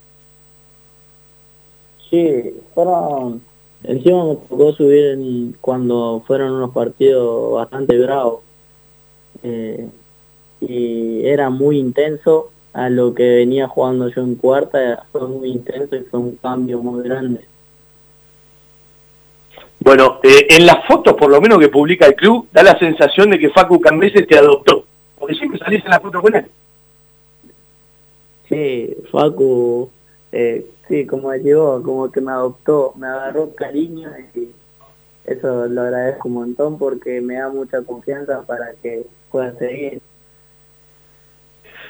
Sí, 2.12 2.54
fueron, 2.76 3.42
encima 3.88 4.26
me 4.26 4.36
tocó 4.36 4.74
subir 4.74 5.56
cuando 5.62 6.24
fueron 6.26 6.54
unos 6.54 6.72
partidos 6.72 7.54
bastante 7.54 7.98
bravos 8.00 8.42
eh, 9.44 9.88
y 10.62 11.26
era 11.26 11.50
muy 11.50 11.78
intenso 11.78 12.52
a 12.74 12.90
lo 12.90 13.14
que 13.14 13.24
venía 13.24 13.68
jugando 13.68 14.10
yo 14.10 14.22
en 14.22 14.36
cuarta, 14.36 15.06
fue 15.12 15.28
muy 15.28 15.50
intenso 15.50 15.96
y 15.96 16.02
fue 16.02 16.20
un 16.20 16.36
cambio 16.36 16.80
muy 16.80 17.04
grande. 17.04 17.46
Bueno, 19.80 20.20
eh, 20.24 20.48
en 20.50 20.66
las 20.66 20.86
fotos 20.86 21.14
por 21.14 21.30
lo 21.30 21.40
menos 21.40 21.60
que 21.60 21.70
publica 21.70 22.08
el 22.08 22.16
club, 22.16 22.48
da 22.52 22.64
la 22.64 22.78
sensación 22.80 23.30
de 23.30 23.40
que 23.40 23.50
Facu 23.50 23.80
Cambese 23.80 24.24
te 24.24 24.38
adoptó, 24.38 24.84
porque 25.18 25.36
siempre 25.36 25.60
salís 25.60 25.86
en 25.86 25.92
la 25.92 26.00
foto 26.00 26.22
con 26.22 26.36
él. 26.36 26.46
Sí, 28.50 28.96
Facu, 29.12 29.90
eh, 30.32 30.66
sí, 30.88 31.06
como 31.06 31.34
llegó, 31.34 31.82
como 31.82 32.12
que 32.12 32.22
me 32.22 32.32
adoptó, 32.32 32.94
me 32.98 33.08
agarró 33.08 33.54
cariño 33.56 34.10
y 34.36 34.50
eso 35.26 35.68
lo 35.68 35.82
agradezco 35.82 36.28
un 36.28 36.36
montón 36.36 36.78
porque 36.78 37.22
me 37.22 37.36
da 37.36 37.50
mucha 37.50 37.82
confianza 37.82 38.44
para 38.44 38.74
que 38.82 39.06
pueda 39.32 39.54
seguir. 39.58 40.00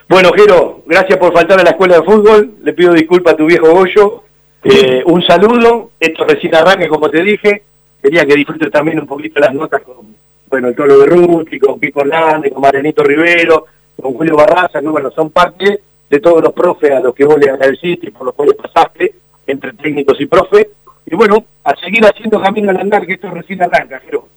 Bueno, 0.07 0.31
Jero, 0.35 0.83
gracias 0.85 1.17
por 1.17 1.33
faltar 1.33 1.59
a 1.59 1.63
la 1.63 1.71
escuela 1.71 1.97
de 1.97 2.03
fútbol, 2.03 2.55
le 2.61 2.73
pido 2.73 2.93
disculpas 2.93 3.33
a 3.33 3.37
tu 3.37 3.45
viejo 3.47 3.71
Goyo, 3.71 4.23
eh, 4.63 5.03
un 5.05 5.21
saludo, 5.23 5.91
esto 5.99 6.25
recién 6.25 6.55
arranque 6.55 6.87
como 6.87 7.09
te 7.09 7.23
dije, 7.23 7.63
quería 8.01 8.25
que 8.25 8.35
disfrutes 8.35 8.71
también 8.71 8.99
un 8.99 9.07
poquito 9.07 9.39
las 9.39 9.53
notas 9.53 9.81
con, 9.81 10.15
bueno, 10.47 10.67
el 10.67 10.75
Tolo 10.75 10.99
Berruti, 10.99 11.59
con 11.59 11.79
Pico 11.79 12.01
Hernández, 12.01 12.53
con 12.53 12.61
Marenito 12.61 13.03
Rivero, 13.03 13.65
con 13.99 14.13
Julio 14.13 14.35
Barraza, 14.35 14.79
que 14.79 14.87
bueno, 14.87 15.09
son 15.11 15.31
parte 15.31 15.81
de 16.15 16.21
todos 16.21 16.41
los 16.41 16.53
profes 16.53 16.91
a 16.91 17.01
los 17.01 17.13
que 17.13 17.25
vos 17.25 17.37
le 17.37 17.49
agradeciste 17.49 18.07
y 18.07 18.11
por 18.11 18.27
los 18.27 18.35
cuales 18.35 18.55
pasaste, 18.55 19.15
entre 19.45 19.73
técnicos 19.73 20.19
y 20.21 20.25
profes. 20.25 20.67
Y 21.05 21.15
bueno, 21.15 21.43
a 21.63 21.75
seguir 21.75 22.05
haciendo 22.05 22.41
camino 22.41 22.71
al 22.71 22.77
andar, 22.77 23.05
que 23.05 23.13
esto 23.13 23.29
recién 23.29 23.61
arranca, 23.61 23.99
Jero. 23.99 24.27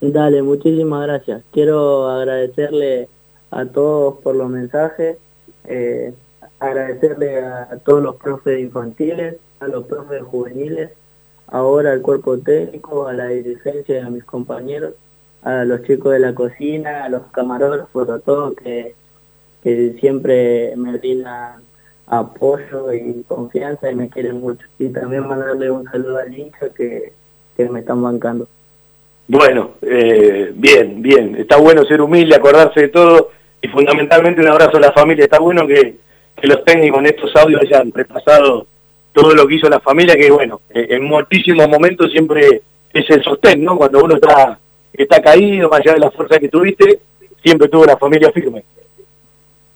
Dale, 0.00 0.42
muchísimas 0.42 1.06
gracias. 1.06 1.42
Quiero 1.52 2.08
agradecerle 2.08 3.08
a 3.52 3.64
todos 3.66 4.18
por 4.22 4.34
los 4.34 4.50
mensajes, 4.50 5.18
eh, 5.66 6.12
agradecerle 6.58 7.38
a, 7.38 7.78
todos 7.84 8.02
los 8.02 8.16
profes 8.16 8.58
infantiles, 8.60 9.36
a 9.60 9.68
los 9.68 9.84
profes 9.84 10.22
juveniles, 10.22 10.90
ahora 11.46 11.92
al 11.92 12.02
cuerpo 12.02 12.38
técnico, 12.38 13.06
a 13.06 13.12
la 13.12 13.28
dirigencia 13.28 14.00
y 14.00 14.02
a 14.02 14.10
mis 14.10 14.24
compañeros, 14.24 14.94
a 15.44 15.64
los 15.64 15.84
chicos 15.84 16.12
de 16.12 16.18
la 16.18 16.34
cocina, 16.34 17.04
a 17.04 17.08
los 17.08 17.22
camarógrafos, 17.30 18.08
a 18.08 18.18
todos 18.18 18.56
que, 18.56 18.96
que 19.62 19.94
siempre 20.00 20.74
me 20.76 20.96
brindan 20.98 21.62
apoyo 22.06 22.92
y 22.92 23.22
confianza 23.26 23.90
y 23.90 23.94
me 23.94 24.08
quieren 24.08 24.40
mucho. 24.40 24.66
Y 24.78 24.88
también 24.88 25.26
mandarle 25.26 25.70
un 25.70 25.84
saludo 25.84 26.18
al 26.18 26.36
hincha 26.36 26.68
que, 26.76 27.12
que 27.56 27.68
me 27.68 27.80
están 27.80 28.02
bancando. 28.02 28.48
Bueno, 29.28 29.72
eh, 29.82 30.52
bien, 30.54 31.00
bien. 31.00 31.36
Está 31.36 31.56
bueno 31.56 31.84
ser 31.84 32.00
humilde, 32.00 32.34
acordarse 32.34 32.80
de 32.80 32.88
todo 32.88 33.30
y 33.60 33.68
fundamentalmente 33.68 34.40
un 34.40 34.48
abrazo 34.48 34.76
a 34.76 34.80
la 34.80 34.92
familia. 34.92 35.24
Está 35.24 35.38
bueno 35.38 35.66
que, 35.66 35.96
que 36.36 36.46
los 36.46 36.64
técnicos 36.64 37.00
en 37.00 37.06
estos 37.06 37.34
audios 37.36 37.62
hayan 37.62 37.92
repasado 37.92 38.66
todo 39.12 39.34
lo 39.34 39.46
que 39.46 39.54
hizo 39.54 39.68
la 39.68 39.80
familia, 39.80 40.16
que 40.16 40.30
bueno, 40.30 40.60
eh, 40.70 40.88
en 40.90 41.04
muchísimos 41.04 41.68
momentos 41.68 42.10
siempre 42.10 42.62
es 42.92 43.10
el 43.10 43.22
sostén, 43.22 43.62
¿no? 43.62 43.76
Cuando 43.76 44.02
uno 44.02 44.14
está, 44.14 44.58
está 44.92 45.22
caído, 45.22 45.68
más 45.68 45.80
allá 45.80 45.94
de 45.94 46.00
la 46.00 46.10
fuerza 46.10 46.38
que 46.38 46.48
tuviste, 46.48 46.98
siempre 47.42 47.68
tuvo 47.68 47.84
la 47.84 47.96
familia 47.96 48.32
firme. 48.32 48.64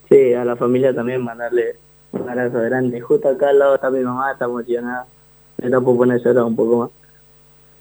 Sí, 0.09 0.35
a 0.35 0.45
la 0.45 0.57
familia 0.57 0.95
también 0.95 1.23
mandarle 1.23 1.77
un 2.13 2.29
abrazo 2.29 2.61
grande. 2.63 3.01
Justo 3.01 3.29
acá 3.29 3.51
al 3.51 3.59
lado 3.59 3.75
está 3.75 3.91
mi 3.91 4.01
mamá, 4.01 4.33
está 4.33 4.45
emocionada. 4.45 5.07
Me 5.59 5.69
da 5.69 5.81
por 5.81 5.97
poner 5.97 6.21
a 6.21 6.23
llorar 6.23 6.45
un 6.45 6.57
poco 6.57 6.77
más. 6.79 6.91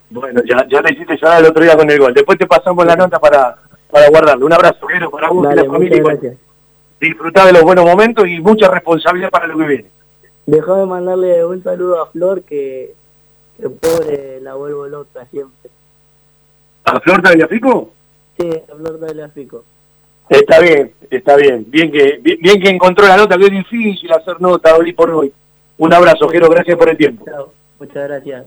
Bueno, 0.09 0.41
ya, 0.43 0.65
ya 0.67 0.81
le 0.81 0.93
hiciste 0.93 1.17
llorar 1.17 1.41
el 1.41 1.49
otro 1.49 1.63
día 1.63 1.75
con 1.75 1.89
el 1.89 1.99
gol. 1.99 2.13
Después 2.13 2.37
te 2.37 2.47
pasamos 2.47 2.85
la 2.85 2.95
nota 2.95 3.19
para, 3.19 3.57
para 3.89 4.09
guardarlo. 4.09 4.45
Un 4.45 4.53
abrazo, 4.53 4.87
Jero, 4.87 5.09
para 5.11 5.29
vos 5.29 5.47
y 5.51 5.55
la 5.55 5.65
familia. 5.65 6.03
gracias. 6.03 6.37
Disfrutá 6.99 7.45
de 7.45 7.53
los 7.53 7.63
buenos 7.63 7.85
momentos 7.85 8.27
y 8.27 8.39
mucha 8.39 8.69
responsabilidad 8.69 9.29
para 9.29 9.47
lo 9.47 9.57
que 9.57 9.65
viene. 9.65 9.85
Dejó 10.45 10.75
de 10.75 10.85
mandarle 10.85 11.45
un 11.45 11.61
saludo 11.63 12.01
a 12.01 12.07
Flor 12.07 12.43
que, 12.43 12.93
que 13.59 13.69
pobre 13.69 14.39
la 14.41 14.53
vuelvo 14.55 14.87
loca 14.87 15.25
siempre. 15.25 15.69
¿A 16.85 16.99
Flor 16.99 17.21
de? 17.21 17.47
Sí, 18.37 18.61
a 18.71 18.75
Flor 18.75 18.99
de 18.99 19.29
Fico. 19.29 19.63
Está 20.29 20.59
bien, 20.59 20.91
está 21.09 21.35
bien. 21.35 21.65
Bien 21.67 21.91
que, 21.91 22.19
bien, 22.21 22.37
bien 22.41 22.61
que 22.61 22.69
encontró 22.69 23.07
la 23.07 23.17
nota, 23.17 23.37
que 23.37 23.45
es 23.45 23.51
difícil 23.51 24.11
hacer 24.11 24.39
nota 24.41 24.75
hoy 24.75 24.93
por 24.93 25.09
hoy. 25.11 25.31
Un 25.77 25.93
abrazo, 25.93 26.27
Jero, 26.29 26.49
gracias 26.49 26.77
por 26.77 26.89
el 26.89 26.97
tiempo. 26.97 27.25
Muchas 27.79 28.07
gracias. 28.07 28.45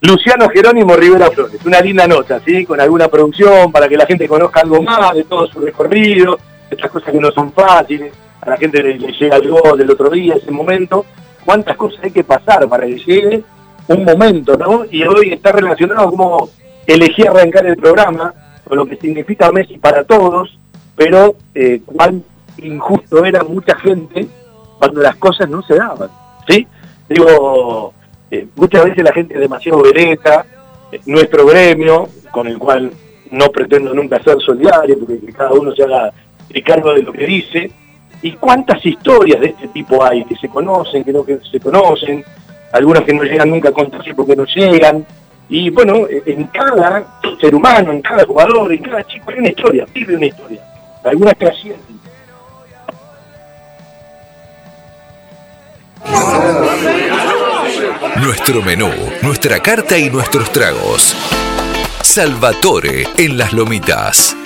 Luciano 0.00 0.48
Jerónimo 0.48 0.94
Rivera 0.94 1.30
Flores, 1.30 1.64
una 1.66 1.80
linda 1.80 2.06
nota, 2.06 2.40
¿sí? 2.44 2.64
Con 2.64 2.80
alguna 2.80 3.08
producción 3.08 3.72
para 3.72 3.88
que 3.88 3.96
la 3.96 4.06
gente 4.06 4.28
conozca 4.28 4.60
algo 4.60 4.80
más 4.80 5.14
de 5.14 5.24
todo 5.24 5.46
su 5.48 5.60
recorrido, 5.60 6.38
estas 6.70 6.90
cosas 6.90 7.12
que 7.12 7.18
no 7.18 7.32
son 7.32 7.52
fáciles, 7.52 8.12
a 8.40 8.50
la 8.50 8.56
gente 8.56 8.80
le, 8.80 8.96
le 8.96 9.12
llega 9.12 9.36
el 9.36 9.50
gol 9.50 9.76
del 9.76 9.90
otro 9.90 10.08
día, 10.08 10.36
ese 10.36 10.52
momento, 10.52 11.04
cuántas 11.44 11.76
cosas 11.76 12.04
hay 12.04 12.12
que 12.12 12.22
pasar 12.22 12.68
para 12.68 12.86
que 12.86 12.98
llegue 12.98 13.42
un 13.88 14.04
momento, 14.04 14.56
¿no? 14.56 14.84
Y 14.88 15.02
hoy 15.02 15.32
está 15.32 15.50
relacionado 15.50 16.10
como 16.10 16.48
elegí 16.86 17.26
arrancar 17.26 17.66
el 17.66 17.76
programa, 17.76 18.32
con 18.68 18.78
lo 18.78 18.86
que 18.86 18.96
significa 18.96 19.50
Messi 19.50 19.78
para 19.78 20.04
todos, 20.04 20.58
pero 20.94 21.34
eh, 21.54 21.80
cuán 21.84 22.22
injusto 22.58 23.24
era 23.24 23.42
mucha 23.42 23.76
gente 23.78 24.28
cuando 24.78 25.00
las 25.00 25.16
cosas 25.16 25.48
no 25.48 25.62
se 25.62 25.74
daban, 25.74 26.10
¿sí? 26.46 26.66
Digo, 27.08 27.92
eh, 28.30 28.46
muchas 28.56 28.84
veces 28.84 29.04
la 29.04 29.12
gente 29.12 29.34
es 29.34 29.40
demasiado 29.40 29.82
vereta, 29.82 30.44
eh, 30.92 31.00
nuestro 31.06 31.46
gremio, 31.46 32.08
con 32.30 32.46
el 32.46 32.58
cual 32.58 32.92
no 33.30 33.50
pretendo 33.50 33.94
nunca 33.94 34.22
ser 34.22 34.38
solidario, 34.40 34.98
porque 34.98 35.20
que 35.20 35.32
cada 35.32 35.52
uno 35.52 35.74
se 35.74 35.82
haga 35.82 36.12
eh, 36.50 36.62
cargo 36.62 36.94
de 36.94 37.02
lo 37.02 37.12
que 37.12 37.26
dice, 37.26 37.70
y 38.22 38.32
cuántas 38.32 38.84
historias 38.84 39.40
de 39.40 39.48
este 39.48 39.68
tipo 39.68 40.04
hay, 40.04 40.24
que 40.24 40.36
se 40.36 40.48
conocen, 40.48 41.04
que 41.04 41.12
no 41.12 41.24
que 41.24 41.38
se 41.50 41.60
conocen, 41.60 42.24
algunas 42.72 43.04
que 43.04 43.14
no 43.14 43.22
llegan 43.22 43.50
nunca 43.50 43.70
a 43.70 43.72
contarse 43.72 44.14
porque 44.14 44.36
no 44.36 44.44
llegan, 44.44 45.06
y 45.48 45.70
bueno, 45.70 46.06
en 46.08 46.44
cada 46.48 47.06
ser 47.40 47.54
humano, 47.54 47.92
en 47.92 48.02
cada 48.02 48.24
jugador, 48.24 48.72
en 48.72 48.82
cada 48.82 49.06
chico 49.06 49.30
hay 49.30 49.38
una 49.38 49.48
historia, 49.48 49.86
vive 49.94 50.16
una 50.16 50.26
historia, 50.26 50.60
algunas 51.04 51.34
que 51.34 51.46
ascienden. 51.46 51.98
Nuestro 58.22 58.62
menú, 58.62 58.90
nuestra 59.22 59.60
carta 59.60 59.96
y 59.96 60.10
nuestros 60.10 60.50
tragos. 60.52 61.14
Salvatore 62.02 63.06
en 63.16 63.38
las 63.38 63.52
lomitas. 63.52 64.36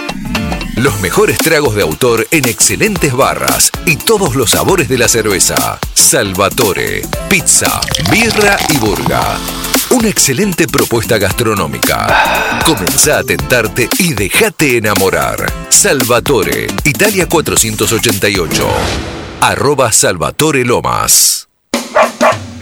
Los 0.77 1.01
mejores 1.01 1.39
tragos 1.39 1.75
de 1.75 1.83
autor 1.83 2.27
en 2.31 2.49
excelentes 2.49 3.13
barras 3.13 3.71
y 3.87 3.97
todos 3.97 4.35
los 4.37 4.51
sabores 4.51 4.89
de 4.89 4.99
la 4.99 5.09
cerveza. 5.09 5.79
Salvatore, 5.95 7.03
pizza, 7.29 7.81
birra 8.11 8.57
y 8.69 8.79
burga. 8.79 9.39
Una 9.93 10.09
excelente 10.09 10.67
propuesta 10.67 11.19
gastronómica. 11.19 12.07
Comenzá 12.65 13.19
a 13.19 13.25
tentarte 13.25 13.91
y 13.99 14.15
déjate 14.15 14.79
enamorar. 14.79 15.53
Salvatore, 15.69 16.67
Italia 16.85 17.29
488. 17.29 18.67
Arroba 19.43 19.93
Salvatore 19.93 20.65
Lomas. 20.65 21.47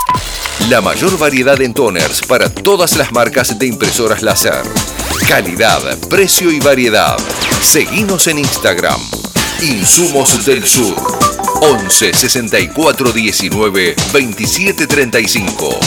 La 0.69 0.79
mayor 0.79 1.17
variedad 1.17 1.61
en 1.61 1.73
toners 1.73 2.21
para 2.25 2.53
todas 2.53 2.95
las 2.95 3.11
marcas 3.11 3.59
de 3.59 3.67
impresoras 3.67 4.23
láser. 4.23 4.63
Calidad, 5.27 5.81
precio 6.09 6.49
y 6.49 6.61
variedad. 6.61 7.17
Seguimos 7.61 8.27
en 8.27 8.39
Instagram. 8.39 9.01
Insumos 9.61 10.45
del 10.45 10.65
Sur. 10.65 10.95
11 11.61 12.13
64 12.13 13.11
19 13.11 13.95
27 14.13 14.87
35. 14.87 15.79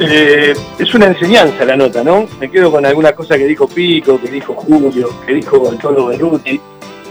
Eh, 0.00 0.54
es 0.78 0.94
una 0.94 1.06
enseñanza 1.06 1.66
la 1.66 1.76
nota, 1.76 2.02
¿no? 2.02 2.26
Me 2.40 2.50
quedo 2.50 2.70
con 2.70 2.86
alguna 2.86 3.12
cosa 3.12 3.36
que 3.36 3.44
dijo 3.44 3.68
Pico, 3.68 4.18
que 4.18 4.30
dijo 4.30 4.54
Julio, 4.54 5.10
que 5.26 5.34
dijo 5.34 5.58
Tolo 5.78 6.06
Berruti. 6.06 6.58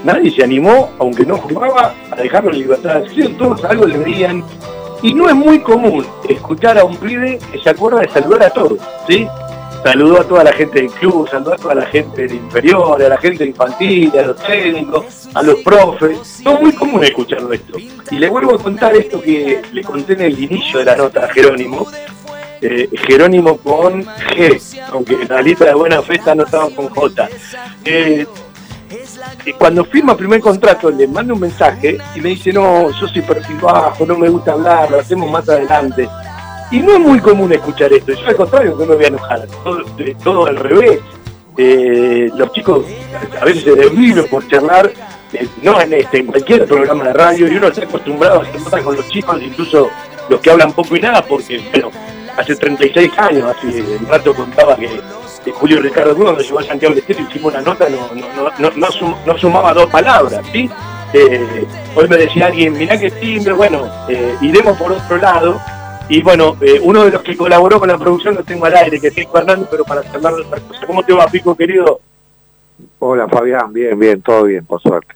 Nadie 0.04 0.30
se 0.30 0.44
animó, 0.44 0.90
aunque 0.98 1.24
no 1.24 1.36
jugaba, 1.38 1.94
a 2.10 2.16
dejarlo 2.16 2.50
en 2.50 2.58
libertad 2.58 2.94
de 2.94 3.06
acción. 3.06 3.34
Todos 3.36 3.64
algo 3.64 3.86
le 3.86 3.98
veían. 3.98 4.44
Y 5.02 5.14
no 5.14 5.28
es 5.28 5.34
muy 5.34 5.60
común 5.60 6.04
escuchar 6.28 6.78
a 6.78 6.84
un 6.84 6.96
pibe 6.96 7.38
que 7.52 7.60
se 7.60 7.70
acuerda 7.70 8.00
de 8.00 8.08
saludar 8.08 8.44
a 8.44 8.50
todos, 8.50 8.78
¿sí? 9.06 9.28
Saludó 9.84 10.20
a 10.20 10.24
toda 10.24 10.42
la 10.42 10.52
gente 10.52 10.80
del 10.80 10.90
club, 10.90 11.28
saludó 11.30 11.54
a 11.54 11.56
toda 11.56 11.74
la 11.76 11.86
gente 11.86 12.22
del 12.22 12.34
inferior, 12.34 13.00
a 13.00 13.08
la 13.08 13.16
gente 13.16 13.46
infantil, 13.46 14.12
a 14.18 14.22
los 14.22 14.36
técnicos, 14.36 15.28
a 15.32 15.42
los 15.42 15.60
profes. 15.60 16.40
No 16.44 16.54
es 16.54 16.60
muy 16.60 16.72
común 16.72 17.04
escucharlo 17.04 17.52
esto. 17.52 17.78
Y 17.78 18.18
le 18.18 18.28
vuelvo 18.28 18.56
a 18.56 18.58
contar 18.58 18.96
esto 18.96 19.20
que 19.20 19.62
le 19.72 19.82
conté 19.84 20.14
en 20.14 20.22
el 20.22 20.42
inicio 20.42 20.80
de 20.80 20.84
la 20.84 20.96
nota 20.96 21.26
a 21.26 21.28
Jerónimo, 21.28 21.86
eh, 22.60 22.88
Jerónimo 23.06 23.56
con 23.58 24.04
G, 24.04 24.80
aunque 24.90 25.14
en 25.14 25.28
la 25.28 25.40
lista 25.40 25.66
de 25.66 25.74
buena 25.74 26.02
fe 26.02 26.14
está 26.16 26.32
anotado 26.32 26.74
con 26.74 26.88
J. 26.88 27.28
Eh, 27.84 28.26
y 29.44 29.52
cuando 29.52 29.84
firma 29.84 30.12
el 30.12 30.18
primer 30.18 30.40
contrato 30.40 30.90
le 30.90 31.06
mando 31.06 31.34
un 31.34 31.40
mensaje 31.40 31.98
y 32.14 32.20
me 32.20 32.30
dice, 32.30 32.52
no, 32.52 32.90
yo 32.90 33.08
soy 33.08 33.22
perfil 33.22 33.56
bajo, 33.60 34.04
no 34.04 34.16
me 34.16 34.28
gusta 34.28 34.52
hablar, 34.52 34.90
lo 34.90 35.00
hacemos 35.00 35.30
más 35.30 35.48
adelante. 35.48 36.08
Y 36.70 36.80
no 36.80 36.92
es 36.92 37.00
muy 37.00 37.18
común 37.20 37.52
escuchar 37.52 37.92
esto, 37.92 38.12
yo 38.12 38.26
al 38.26 38.36
contrario 38.36 38.76
que 38.76 38.84
me 38.84 38.94
voy 38.94 39.04
a 39.04 39.08
enojar, 39.08 39.46
todo, 39.64 39.84
todo 40.22 40.46
al 40.46 40.56
revés. 40.56 41.00
Eh, 41.56 42.30
los 42.36 42.52
chicos 42.52 42.84
a 43.40 43.44
veces 43.44 43.64
se 43.64 43.74
desviven 43.74 44.28
por 44.28 44.46
charlar, 44.46 44.92
eh, 45.32 45.48
no 45.62 45.80
en 45.80 45.92
este, 45.92 46.18
en 46.18 46.26
cualquier 46.26 46.66
programa 46.66 47.04
de 47.04 47.12
radio, 47.14 47.48
y 47.48 47.56
uno 47.56 47.68
está 47.68 47.82
acostumbrado 47.82 48.42
a 48.42 48.44
cosas 48.44 48.82
con 48.82 48.94
los 48.94 49.08
chicos, 49.08 49.40
incluso 49.42 49.90
los 50.28 50.40
que 50.40 50.50
hablan 50.50 50.72
poco 50.72 50.94
y 50.94 51.00
nada, 51.00 51.22
porque, 51.22 51.60
bueno, 51.72 51.90
hace 52.36 52.54
36 52.54 53.10
años, 53.18 53.56
hace 53.56 53.78
el 53.78 54.06
rato 54.06 54.34
contaba 54.34 54.76
que, 54.76 55.00
que 55.44 55.52
Julio 55.52 55.80
Ricardo 55.80 56.14
Cruz 56.14 56.24
cuando 56.26 56.42
llegó 56.42 56.58
a 56.58 56.64
Santiago 56.64 56.94
del 56.94 57.02
Estero 57.02 57.20
hicimos 57.28 57.52
una 57.54 57.62
nota, 57.62 57.88
no, 57.88 58.14
no, 58.14 58.26
no, 58.34 58.50
no, 58.58 58.70
no 58.76 58.86
sum- 58.92 59.16
no 59.26 59.38
sumaba 59.38 59.72
dos 59.74 59.86
palabras, 59.86 60.44
¿sí? 60.52 60.68
Eh, 61.14 61.64
hoy 61.94 62.08
me 62.08 62.16
decía 62.16 62.46
alguien, 62.46 62.72
mirá 62.76 62.98
que 62.98 63.10
timbre, 63.10 63.52
bueno, 63.54 63.86
eh, 64.08 64.34
iremos 64.42 64.76
por 64.76 64.92
otro 64.92 65.16
lado, 65.16 65.58
y 66.08 66.22
bueno, 66.22 66.56
eh, 66.60 66.80
uno 66.82 67.04
de 67.04 67.10
los 67.12 67.22
que 67.22 67.36
colaboró 67.36 67.78
con 67.78 67.88
la 67.88 67.98
producción 67.98 68.34
lo 68.34 68.42
tengo 68.44 68.66
al 68.66 68.76
aire, 68.76 69.00
que 69.00 69.08
es 69.08 69.14
Pico 69.14 69.38
Hernández, 69.38 69.68
pero 69.70 69.84
para 69.84 70.02
charlar 70.10 70.34
de 70.34 70.42
otra 70.42 70.60
cosa. 70.60 70.86
¿Cómo 70.86 71.02
te 71.02 71.12
va, 71.12 71.26
Pico, 71.26 71.54
querido? 71.56 72.00
Hola 72.98 73.26
Fabián, 73.28 73.72
bien, 73.72 73.98
bien, 73.98 74.20
todo 74.22 74.44
bien, 74.44 74.64
por 74.64 74.80
suerte. 74.80 75.14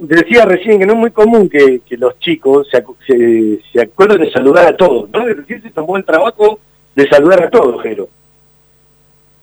Decía 0.00 0.44
recién 0.44 0.78
que 0.78 0.86
no 0.86 0.92
es 0.92 0.98
muy 0.98 1.10
común 1.10 1.48
que, 1.48 1.80
que 1.80 1.96
los 1.96 2.16
chicos 2.20 2.68
se, 2.70 2.84
se, 3.06 3.60
se 3.72 3.80
acuerden 3.80 4.20
de 4.22 4.30
saludar 4.30 4.66
a 4.66 4.76
todos, 4.76 5.10
¿no? 5.10 5.24
De 5.26 5.34
recién 5.34 5.60
se 5.62 5.70
tomó 5.70 5.96
el 5.96 6.04
trabajo 6.04 6.60
de 6.94 7.08
saludar 7.08 7.42
a 7.44 7.50
todos, 7.50 7.82
Jero. 7.82 8.08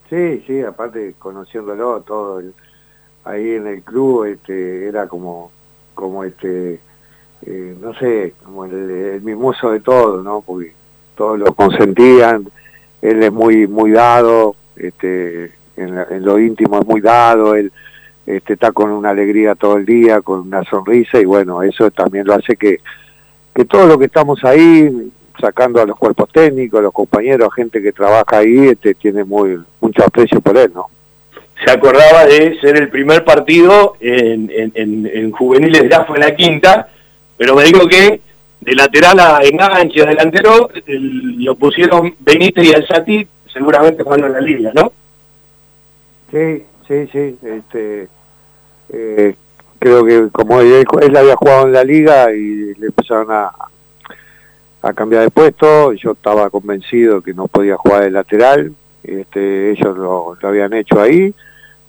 Sí, 0.09 0.43
sí, 0.47 0.61
aparte 0.61 1.13
conociéndolo 1.19 2.01
todo 2.01 2.39
el- 2.39 2.53
ahí 3.25 3.51
en 3.55 3.67
el 3.67 3.81
club, 3.83 4.25
este, 4.25 4.87
era 4.87 5.07
como, 5.07 5.51
como 5.93 6.23
este, 6.23 6.79
eh, 7.45 7.75
no 7.79 7.93
sé, 7.95 8.33
como 8.43 8.65
el, 8.65 9.21
mimoso 9.21 9.71
de 9.71 9.81
todo, 9.81 10.23
¿no? 10.23 10.41
Porque 10.41 10.73
todos 11.15 11.37
lo 11.37 11.53
consentían, 11.53 12.47
él 13.01 13.21
es 13.23 13.31
muy, 13.31 13.67
muy 13.67 13.91
dado, 13.91 14.55
este, 14.75 15.51
en, 15.77 15.95
la- 15.95 16.07
en 16.09 16.25
lo 16.25 16.39
íntimo 16.39 16.79
es 16.79 16.87
muy 16.87 17.01
dado, 17.01 17.55
él 17.55 17.71
este, 18.25 18.53
está 18.53 18.71
con 18.71 18.91
una 18.91 19.11
alegría 19.11 19.55
todo 19.55 19.77
el 19.77 19.85
día, 19.85 20.21
con 20.21 20.39
una 20.41 20.63
sonrisa 20.63 21.19
y 21.19 21.25
bueno, 21.25 21.61
eso 21.63 21.91
también 21.91 22.25
lo 22.25 22.33
hace 22.33 22.55
que, 22.57 22.79
que 23.53 23.65
todo 23.65 23.85
lo 23.87 23.97
que 23.99 24.05
estamos 24.05 24.43
ahí, 24.43 25.11
sacando 25.39 25.81
a 25.81 25.85
los 25.85 25.97
cuerpos 25.97 26.29
técnicos, 26.31 26.79
a 26.79 26.83
los 26.83 26.93
compañeros, 26.93 27.49
a 27.51 27.55
gente 27.55 27.81
que 27.81 27.91
trabaja 27.91 28.37
ahí, 28.39 28.67
este, 28.69 28.93
tiene 28.95 29.23
muy 29.23 29.57
mucho 29.81 30.03
aprecio 30.03 30.41
por 30.41 30.57
él, 30.57 30.71
¿no? 30.73 30.87
Se 31.63 31.71
acordaba 31.71 32.25
de 32.25 32.57
ser 32.61 32.77
el 32.77 32.89
primer 32.89 33.23
partido 33.25 33.95
en, 33.99 34.49
en, 34.49 34.71
en, 34.75 35.05
en 35.13 35.31
juveniles 35.31 35.89
ya 35.89 36.05
fue 36.05 36.17
en 36.17 36.23
la 36.23 36.35
quinta, 36.35 36.87
pero 37.37 37.55
me 37.55 37.63
dijo 37.63 37.87
que 37.87 38.21
de 38.61 38.75
lateral 38.75 39.19
a 39.19 39.39
enganche, 39.43 40.05
delantero, 40.05 40.69
el- 40.85 41.43
lo 41.43 41.55
pusieron 41.55 42.13
Benítez 42.19 42.65
y 42.65 42.73
Alzati, 42.73 43.27
seguramente 43.51 44.03
jugando 44.03 44.27
en 44.27 44.33
la 44.33 44.41
liga, 44.41 44.71
¿no? 44.73 44.91
Sí, 46.31 46.63
sí, 46.87 47.07
sí. 47.11 47.37
Este, 47.43 48.07
eh, 48.93 49.35
creo 49.79 50.05
que 50.05 50.29
como 50.31 50.61
él, 50.61 50.85
él 51.01 51.17
había 51.17 51.35
jugado 51.35 51.65
en 51.67 51.73
la 51.73 51.83
liga 51.83 52.31
y 52.33 52.73
le 52.75 52.85
empezaron 52.87 53.27
a, 53.31 53.51
a 54.81 54.93
cambiar 54.93 55.23
de 55.23 55.29
puesto, 55.29 55.93
yo 55.93 56.11
estaba 56.11 56.49
convencido 56.49 57.21
que 57.21 57.33
no 57.33 57.47
podía 57.47 57.77
jugar 57.77 58.03
de 58.03 58.11
lateral, 58.11 58.73
este, 59.03 59.71
ellos 59.71 59.97
lo, 59.97 60.37
habían 60.41 60.73
hecho 60.73 61.01
ahí, 61.01 61.33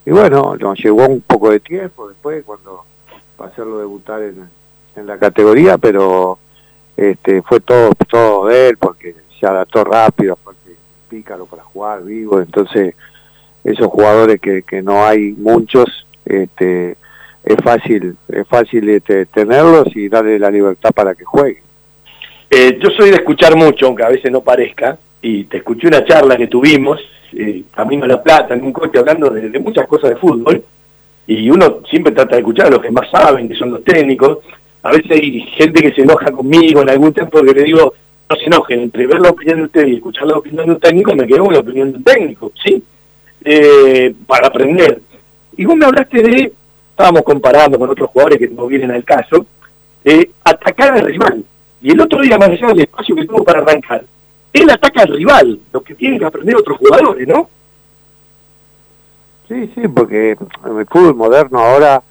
y 0.05 0.11
bueno, 0.11 0.57
nos 0.57 0.79
llevó 0.79 1.07
un 1.07 1.21
poco 1.21 1.51
de 1.51 1.61
tiempo 1.61 2.09
después 2.09 2.43
cuando 2.45 2.85
para 3.37 3.51
hacerlo 3.51 3.79
debutar 3.79 4.23
en, 4.23 4.49
la 5.07 5.17
categoría, 5.19 5.79
pero 5.79 6.39
este, 6.95 7.41
fue 7.41 7.61
todo, 7.61 7.93
todo 8.07 8.49
de 8.49 8.69
él 8.69 8.77
porque 8.77 9.15
se 9.39 9.47
adaptó 9.47 9.83
rápido, 9.83 10.35
aparte 10.35 10.77
pícaro 11.09 11.47
para 11.47 11.63
jugar, 11.63 12.03
vivo, 12.03 12.39
entonces 12.41 12.95
esos 13.65 13.87
jugadores 13.87 14.41
que, 14.41 14.63
que 14.63 14.83
no 14.83 15.05
hay 15.05 15.33
muchos, 15.33 16.07
este, 16.27 16.99
es 17.45 17.57
fácil, 17.63 18.17
es 18.29 18.47
fácil 18.47 18.89
este, 18.91 19.27
tenerlos 19.27 19.89
y 19.97 20.09
darle 20.09 20.39
la 20.39 20.51
libertad 20.51 20.91
para 20.95 21.15
que 21.15 21.25
jueguen. 21.25 21.70
Eh, 22.53 22.79
yo 22.83 22.91
soy 22.91 23.11
de 23.11 23.17
escuchar 23.17 23.55
mucho, 23.55 23.87
aunque 23.87 24.03
a 24.03 24.09
veces 24.09 24.33
no 24.33 24.41
parezca, 24.41 24.99
y 25.23 25.45
te 25.45 25.59
escuché 25.59 25.87
una 25.87 26.05
charla 26.05 26.37
que 26.37 26.49
tuvimos, 26.49 27.01
eh, 27.33 27.63
Camino 27.73 28.05
a 28.05 28.09
la 28.09 28.21
Plata, 28.21 28.55
en 28.55 28.65
un 28.65 28.73
coche, 28.73 28.99
hablando 28.99 29.31
de, 29.31 29.57
muchas 29.61 29.87
cosas 29.87 30.11
de 30.11 30.17
fútbol, 30.17 30.65
y 31.29 31.49
uno 31.49 31.79
siempre 31.89 32.13
trata 32.13 32.35
de 32.35 32.41
escuchar 32.41 32.67
a 32.67 32.71
los 32.71 32.83
que 32.83 32.91
más 32.91 33.09
saben, 33.09 33.49
que 33.49 33.55
son 33.55 33.71
los 33.71 33.85
técnicos. 33.85 34.39
A 34.83 34.91
veces 34.91 35.13
hay 35.13 35.43
gente 35.43 35.81
que 35.81 35.93
se 35.93 36.03
enoja 36.03 36.33
conmigo 36.33 36.83
en 36.83 36.91
algún 36.91 37.13
tiempo 37.13 37.41
que 37.41 37.55
le 37.55 37.63
digo, 37.63 37.95
no 38.29 38.37
se 38.37 38.47
enojen, 38.47 38.81
entre 38.81 39.07
ver 39.07 39.21
la 39.21 39.31
opinión 39.31 39.59
de 39.59 39.65
usted 39.67 39.87
y 39.87 39.95
escuchar 39.97 40.27
la 40.27 40.39
opinión 40.39 40.67
de 40.67 40.73
un 40.73 40.81
técnico, 40.81 41.15
me 41.15 41.29
quedo 41.29 41.45
con 41.45 41.55
la 41.55 41.61
opinión 41.61 41.93
de 41.93 41.99
un 41.99 42.05
técnico, 42.05 42.51
¿sí? 42.61 42.83
Eh, 43.45 44.13
para 44.27 44.49
aprender. 44.49 45.01
Y 45.57 45.65
vos 45.67 45.77
me 45.77 45.87
hablaste 45.87 46.21
de, 46.21 46.53
estábamos 46.91 47.23
comparando 47.23 47.79
con 47.79 47.91
otros 47.91 48.11
jugadores 48.11 48.39
que 48.39 48.49
no 48.49 48.67
vienen 48.67 48.91
al 48.91 49.05
caso, 49.05 49.47
eh, 50.05 50.31
atacar 50.43 50.99
al 50.99 51.07
rival. 51.07 51.45
Y 51.83 51.93
el 51.93 52.01
otro 52.01 52.21
día, 52.21 52.37
más 52.39 52.49
allá 52.51 52.69
del 52.69 52.81
espacio 52.81 53.17
que 53.17 53.27
tuvo 53.27 53.43
para 53.45 53.61
arrancar, 53.61 54.05
él 54.53 54.69
ataca 54.71 55.03
al 55.03 55.15
rival, 55.17 55.61
lo 55.73 55.81
que 55.83 55.95
tienen 55.95 56.19
que 56.19 56.25
aprender 56.27 56.57
otros 56.57 56.79
jugadores, 56.79 57.27
¿no? 57.27 57.49
Sí, 59.49 59.71
sí, 59.75 59.89
porque 59.89 60.37
en 60.65 60.79
el 60.79 60.87
fútbol 60.87 61.15
moderno 61.17 61.59
ahora, 61.59 62.03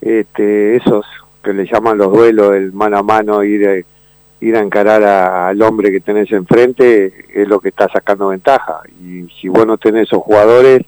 este, 0.00 0.76
esos 0.76 1.06
que 1.42 1.52
le 1.52 1.66
llaman 1.66 1.98
los 1.98 2.12
duelos, 2.12 2.54
el 2.54 2.72
mano 2.72 2.98
a 2.98 3.02
mano, 3.02 3.42
ir, 3.42 3.66
a- 3.68 4.44
ir 4.44 4.56
a 4.56 4.60
encarar 4.60 5.02
al 5.02 5.60
hombre 5.62 5.90
que 5.90 6.00
tenés 6.00 6.30
enfrente, 6.32 7.26
es 7.32 7.48
lo 7.48 7.60
que 7.60 7.68
está 7.70 7.88
sacando 7.88 8.28
ventaja. 8.28 8.80
Y 9.00 9.26
si 9.40 9.48
vos 9.48 9.66
no 9.66 9.78
tenés 9.78 10.04
esos 10.08 10.22
jugadores 10.22 10.82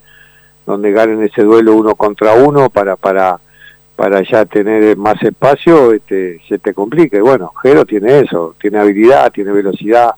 donde 0.66 0.92
ganen 0.92 1.22
ese 1.22 1.42
duelo 1.42 1.74
uno 1.74 1.94
contra 1.94 2.34
uno 2.34 2.70
para 2.70 2.96
para 2.96 3.38
para 3.96 4.22
ya 4.22 4.44
tener 4.44 4.96
más 4.96 5.22
espacio, 5.22 5.92
este, 5.92 6.40
se 6.48 6.58
te 6.58 6.74
complica. 6.74 7.16
Y 7.16 7.20
bueno, 7.20 7.52
Jero 7.62 7.84
tiene 7.84 8.20
eso, 8.20 8.54
tiene 8.60 8.78
habilidad, 8.78 9.32
tiene 9.32 9.52
velocidad, 9.52 10.10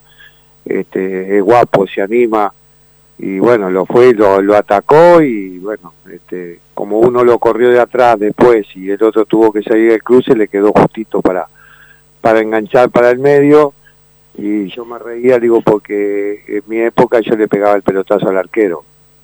este, 0.65 1.37
es 1.37 1.43
guapo, 1.43 1.87
se 1.87 2.01
anima, 2.01 2.51
y 3.19 3.39
bueno, 3.39 3.69
lo 3.69 3.85
fue, 3.85 4.13
lo, 4.13 4.41
lo 4.41 4.55
atacó 4.55 5.21
y 5.21 5.57
bueno, 5.59 5.93
este, 6.11 6.59
como 6.73 6.99
uno 6.99 7.23
lo 7.23 7.39
corrió 7.39 7.69
de 7.69 7.79
atrás 7.79 8.19
después 8.19 8.67
y 8.75 8.91
el 8.91 9.01
otro 9.01 9.25
tuvo 9.25 9.51
que 9.51 9.63
salir 9.63 9.91
del 9.91 10.03
cruce, 10.03 10.35
le 10.35 10.47
quedó 10.47 10.71
justito 10.71 11.21
para, 11.21 11.47
para 12.21 12.41
enganchar 12.41 12.89
para 12.89 13.09
el 13.09 13.19
medio. 13.19 13.73
Y 14.39 14.67
yo 14.67 14.85
me 14.85 14.99
reía, 14.99 15.39
digo, 15.39 15.61
porque 15.61 16.43
en 16.47 16.61
mi 16.67 16.79
época 16.79 17.19
yo 17.21 17.35
le 17.35 17.47
pegaba 17.47 17.75
el 17.75 17.81
pelotazo 17.81 18.29
al 18.29 18.37
arquero 18.37 18.83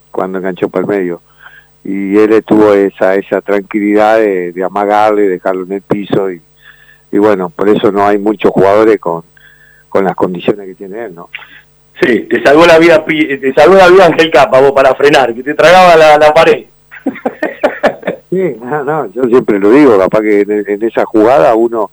cuando 0.09 0.39
enganchó 0.39 0.69
para 0.69 0.81
el 0.81 0.87
medio 0.87 1.21
y 1.83 2.17
él 2.17 2.43
tuvo 2.45 2.73
esa 2.73 3.15
esa 3.15 3.41
tranquilidad 3.41 4.17
de, 4.17 4.53
de 4.53 4.63
amagarle, 4.63 5.27
dejarlo 5.27 5.63
en 5.65 5.73
el 5.73 5.81
piso 5.81 6.31
y, 6.31 6.41
y 7.11 7.17
bueno, 7.17 7.49
por 7.49 7.67
eso 7.69 7.91
no 7.91 8.05
hay 8.07 8.17
muchos 8.17 8.51
jugadores 8.51 8.99
con, 8.99 9.23
con 9.89 10.05
las 10.05 10.15
condiciones 10.15 10.65
que 10.67 10.75
tiene 10.75 11.05
él, 11.05 11.15
¿no? 11.15 11.29
Sí, 12.01 12.21
te 12.21 12.41
salvó 12.41 12.65
la 12.65 12.79
vida, 12.79 13.03
te 13.05 13.53
salvó 13.53 13.75
la 13.75 13.87
vida 13.89 14.05
Ángel 14.07 14.31
Capa 14.31 14.59
vos 14.61 14.71
para 14.71 14.95
frenar, 14.95 15.33
que 15.33 15.43
te 15.43 15.53
tragaba 15.53 15.95
la, 15.95 16.17
la 16.17 16.33
pared. 16.33 16.65
Sí, 18.29 18.55
no, 18.63 18.83
no, 18.83 19.11
yo 19.11 19.25
siempre 19.25 19.59
lo 19.59 19.69
digo, 19.69 19.95
capaz 19.99 20.21
que 20.21 20.41
en, 20.41 20.63
en 20.67 20.83
esa 20.83 21.05
jugada 21.05 21.53
uno, 21.53 21.91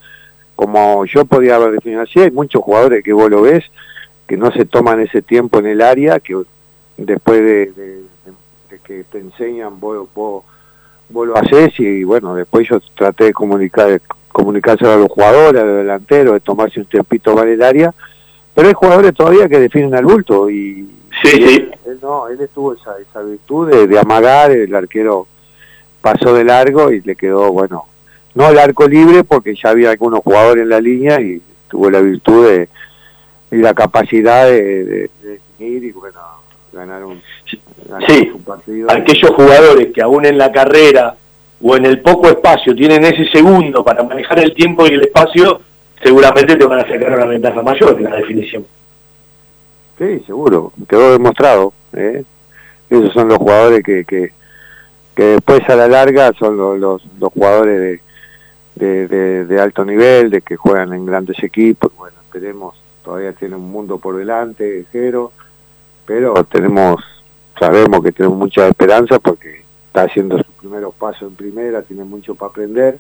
como 0.57 1.05
yo 1.05 1.27
podía 1.27 1.57
haber 1.57 1.73
definido 1.73 2.01
así, 2.01 2.19
hay 2.19 2.31
muchos 2.31 2.63
jugadores 2.63 3.05
que 3.05 3.13
vos 3.13 3.31
lo 3.31 3.43
ves 3.43 3.63
que 4.27 4.39
no 4.39 4.51
se 4.51 4.65
toman 4.65 5.01
ese 5.01 5.21
tiempo 5.21 5.59
en 5.59 5.67
el 5.67 5.83
área, 5.83 6.19
que 6.19 6.35
después 6.97 7.41
de, 7.43 7.67
de- 7.73 8.01
de 8.71 8.79
que 8.79 9.05
te 9.05 9.19
enseñan 9.19 9.79
vos, 9.81 10.09
vos, 10.15 10.45
vos 11.09 11.27
lo 11.27 11.37
haces 11.37 11.73
y 11.79 12.05
bueno, 12.05 12.35
después 12.35 12.69
yo 12.69 12.79
traté 12.97 13.25
de 13.25 13.33
comunicar 13.33 14.01
comunicárselo 14.29 14.93
a 14.93 14.97
los 14.97 15.09
jugadores, 15.11 15.61
a 15.61 15.65
los 15.65 15.77
delanteros, 15.79 16.35
de 16.35 16.41
tomarse 16.41 16.79
un 16.81 16.87
tiempito 16.87 17.35
para 17.35 17.51
el 17.51 17.61
área, 17.63 17.93
pero 18.55 18.69
hay 18.69 18.75
jugadores 18.75 19.13
todavía 19.15 19.49
que 19.49 19.59
definen 19.59 19.95
al 19.95 20.05
bulto 20.05 20.49
y, 20.49 20.89
Sí, 21.23 21.29
y 21.29 21.31
sí. 21.49 21.55
él, 21.57 21.75
él 21.87 21.99
no, 22.01 22.29
él 22.29 22.39
tuvo 22.55 22.75
esa, 22.75 22.93
esa 23.01 23.21
virtud 23.23 23.69
de, 23.71 23.89
de 23.89 23.99
amagar, 23.99 24.53
el 24.53 24.73
arquero 24.73 25.27
pasó 26.01 26.33
de 26.35 26.45
largo 26.45 26.93
y 26.93 27.01
le 27.01 27.17
quedó, 27.17 27.51
bueno, 27.53 27.87
no 28.37 28.49
el 28.49 28.59
arco 28.61 28.87
libre 28.87 29.25
porque 29.25 29.55
ya 29.61 29.71
había 29.71 29.91
algunos 29.91 30.21
jugadores 30.21 30.63
en 30.63 30.69
la 30.69 30.81
línea 30.81 31.21
y 31.21 31.43
tuvo 31.69 31.91
la 31.91 32.01
virtud 32.01 32.47
de, 32.49 32.69
y 33.51 33.57
la 33.57 33.75
capacidad 33.75 34.47
de, 34.47 34.63
de- 34.85 35.11
de 35.23 35.29
definir 35.59 35.83
y 35.85 35.91
bueno, 35.93 36.21
ganar 36.73 37.05
un, 37.05 37.21
ganar 37.51 37.70
Sí, 38.07 38.33
partido. 38.47 38.91
aquellos 38.91 39.31
jugadores 39.31 39.89
que 39.93 40.03
aún 40.03 40.25
en 40.27 40.39
la 40.39 40.51
carrera 40.53 41.17
o 41.63 41.77
en 41.77 41.85
el 41.87 42.01
poco 42.01 42.29
espacio 42.29 42.75
tienen 42.75 43.05
ese 43.05 43.27
segundo 43.31 43.85
para 43.85 44.03
manejar 44.03 44.39
el 44.39 44.55
tiempo 44.55 44.87
y 44.87 44.91
el 44.95 45.03
espacio, 45.03 45.61
seguramente 46.03 46.57
te 46.57 46.65
van 46.65 46.81
a 46.81 46.89
sacar 46.89 47.13
una 47.15 47.27
ventaja 47.27 47.63
mayor 47.63 47.97
en 47.99 48.05
la 48.05 48.17
definición. 48.17 48.65
Sí, 49.99 50.23
seguro, 50.27 50.73
quedó 50.89 51.13
demostrado. 51.13 51.73
¿eh? 51.93 52.25
Esos 52.89 53.13
son 53.13 53.29
los 53.29 53.39
jugadores 53.39 53.83
que, 53.85 54.05
que, 54.05 54.33
que 55.15 55.23
después 55.23 55.61
a 55.69 55.77
la 55.77 55.89
larga 55.89 56.33
son 56.39 56.57
los, 56.57 56.79
los, 56.79 57.03
los 57.19 57.33
jugadores 57.33 57.79
de, 57.79 58.01
de, 58.87 59.09
de- 59.09 59.45
de 59.45 59.61
alto 59.61 59.85
nivel, 59.85 60.31
de 60.31 60.41
que 60.41 60.57
juegan 60.57 60.93
en 60.95 61.05
grandes 61.05 61.43
equipos. 61.43 61.93
Bueno, 61.99 62.17
esperemos, 62.25 62.81
todavía 63.05 63.33
tiene 63.35 63.57
un 63.57 63.71
mundo 63.71 63.99
por 63.99 64.17
delante, 64.17 64.87
Jero, 64.91 65.33
pero 66.07 66.43
tenemos, 66.45 66.97
sabemos 67.61 68.03
que 68.03 68.11
tenemos 68.11 68.39
mucha 68.39 68.67
esperanza 68.67 69.19
porque 69.19 69.63
está 69.87 70.03
haciendo 70.03 70.39
sus 70.39 70.55
primeros 70.55 70.95
pasos 70.95 71.29
en 71.29 71.37
primera, 71.37 71.83
tiene 71.83 72.05
mucho 72.05 72.35
para 72.35 72.51
aprender, 72.51 72.99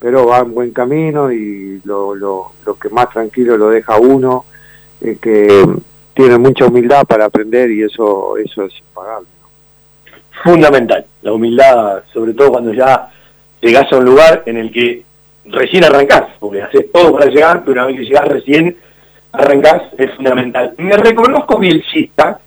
pero 0.00 0.26
va 0.26 0.38
en 0.38 0.54
buen 0.54 0.72
camino 0.72 1.30
y 1.30 1.82
lo, 1.84 2.14
lo, 2.14 2.52
que 2.80 2.88
más 2.88 3.10
tranquilo 3.10 3.58
lo 3.58 3.68
deja 3.68 3.98
uno 3.98 4.46
es 5.00 5.18
que 5.18 5.66
tiene 6.14 6.38
mucha 6.38 6.66
humildad 6.66 7.04
para 7.04 7.26
aprender 7.26 7.70
y 7.70 7.82
eso 7.82 8.38
eso 8.38 8.64
es 8.64 8.72
impagable. 8.78 9.28
Fundamental, 10.42 11.04
la 11.22 11.32
humildad, 11.32 12.04
sobre 12.12 12.32
todo 12.32 12.52
cuando 12.52 12.72
ya 12.72 13.10
llegás 13.60 13.92
a 13.92 13.98
un 13.98 14.04
lugar 14.06 14.42
en 14.46 14.56
el 14.56 14.72
que 14.72 15.04
recién 15.44 15.84
arrancás, 15.84 16.24
porque 16.40 16.62
haces 16.62 16.90
todo 16.90 17.12
para 17.12 17.30
llegar, 17.30 17.60
pero 17.60 17.72
una 17.72 17.86
vez 17.86 17.96
que 17.96 18.04
llegás 18.04 18.28
recién 18.28 18.76
arrancás, 19.32 19.82
es 19.98 20.10
fundamental. 20.14 20.74
Me 20.78 20.96
reconozco 20.96 21.58
bielcista, 21.58 22.40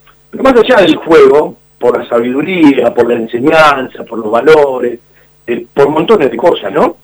más 0.44 0.54
allá 0.56 0.78
del 0.78 0.96
juego, 0.98 1.56
por 1.80 1.98
la 1.98 2.08
sabiduría, 2.10 2.94
por 2.94 3.08
la 3.08 3.16
enseñanza, 3.16 4.04
por 4.04 4.20
los 4.20 4.32
valores, 4.32 5.00
eh, 5.46 5.66
por 5.74 5.90
montones 5.90 6.32
de 6.32 6.38
cosas, 6.38 6.72
¿no? 6.72 6.98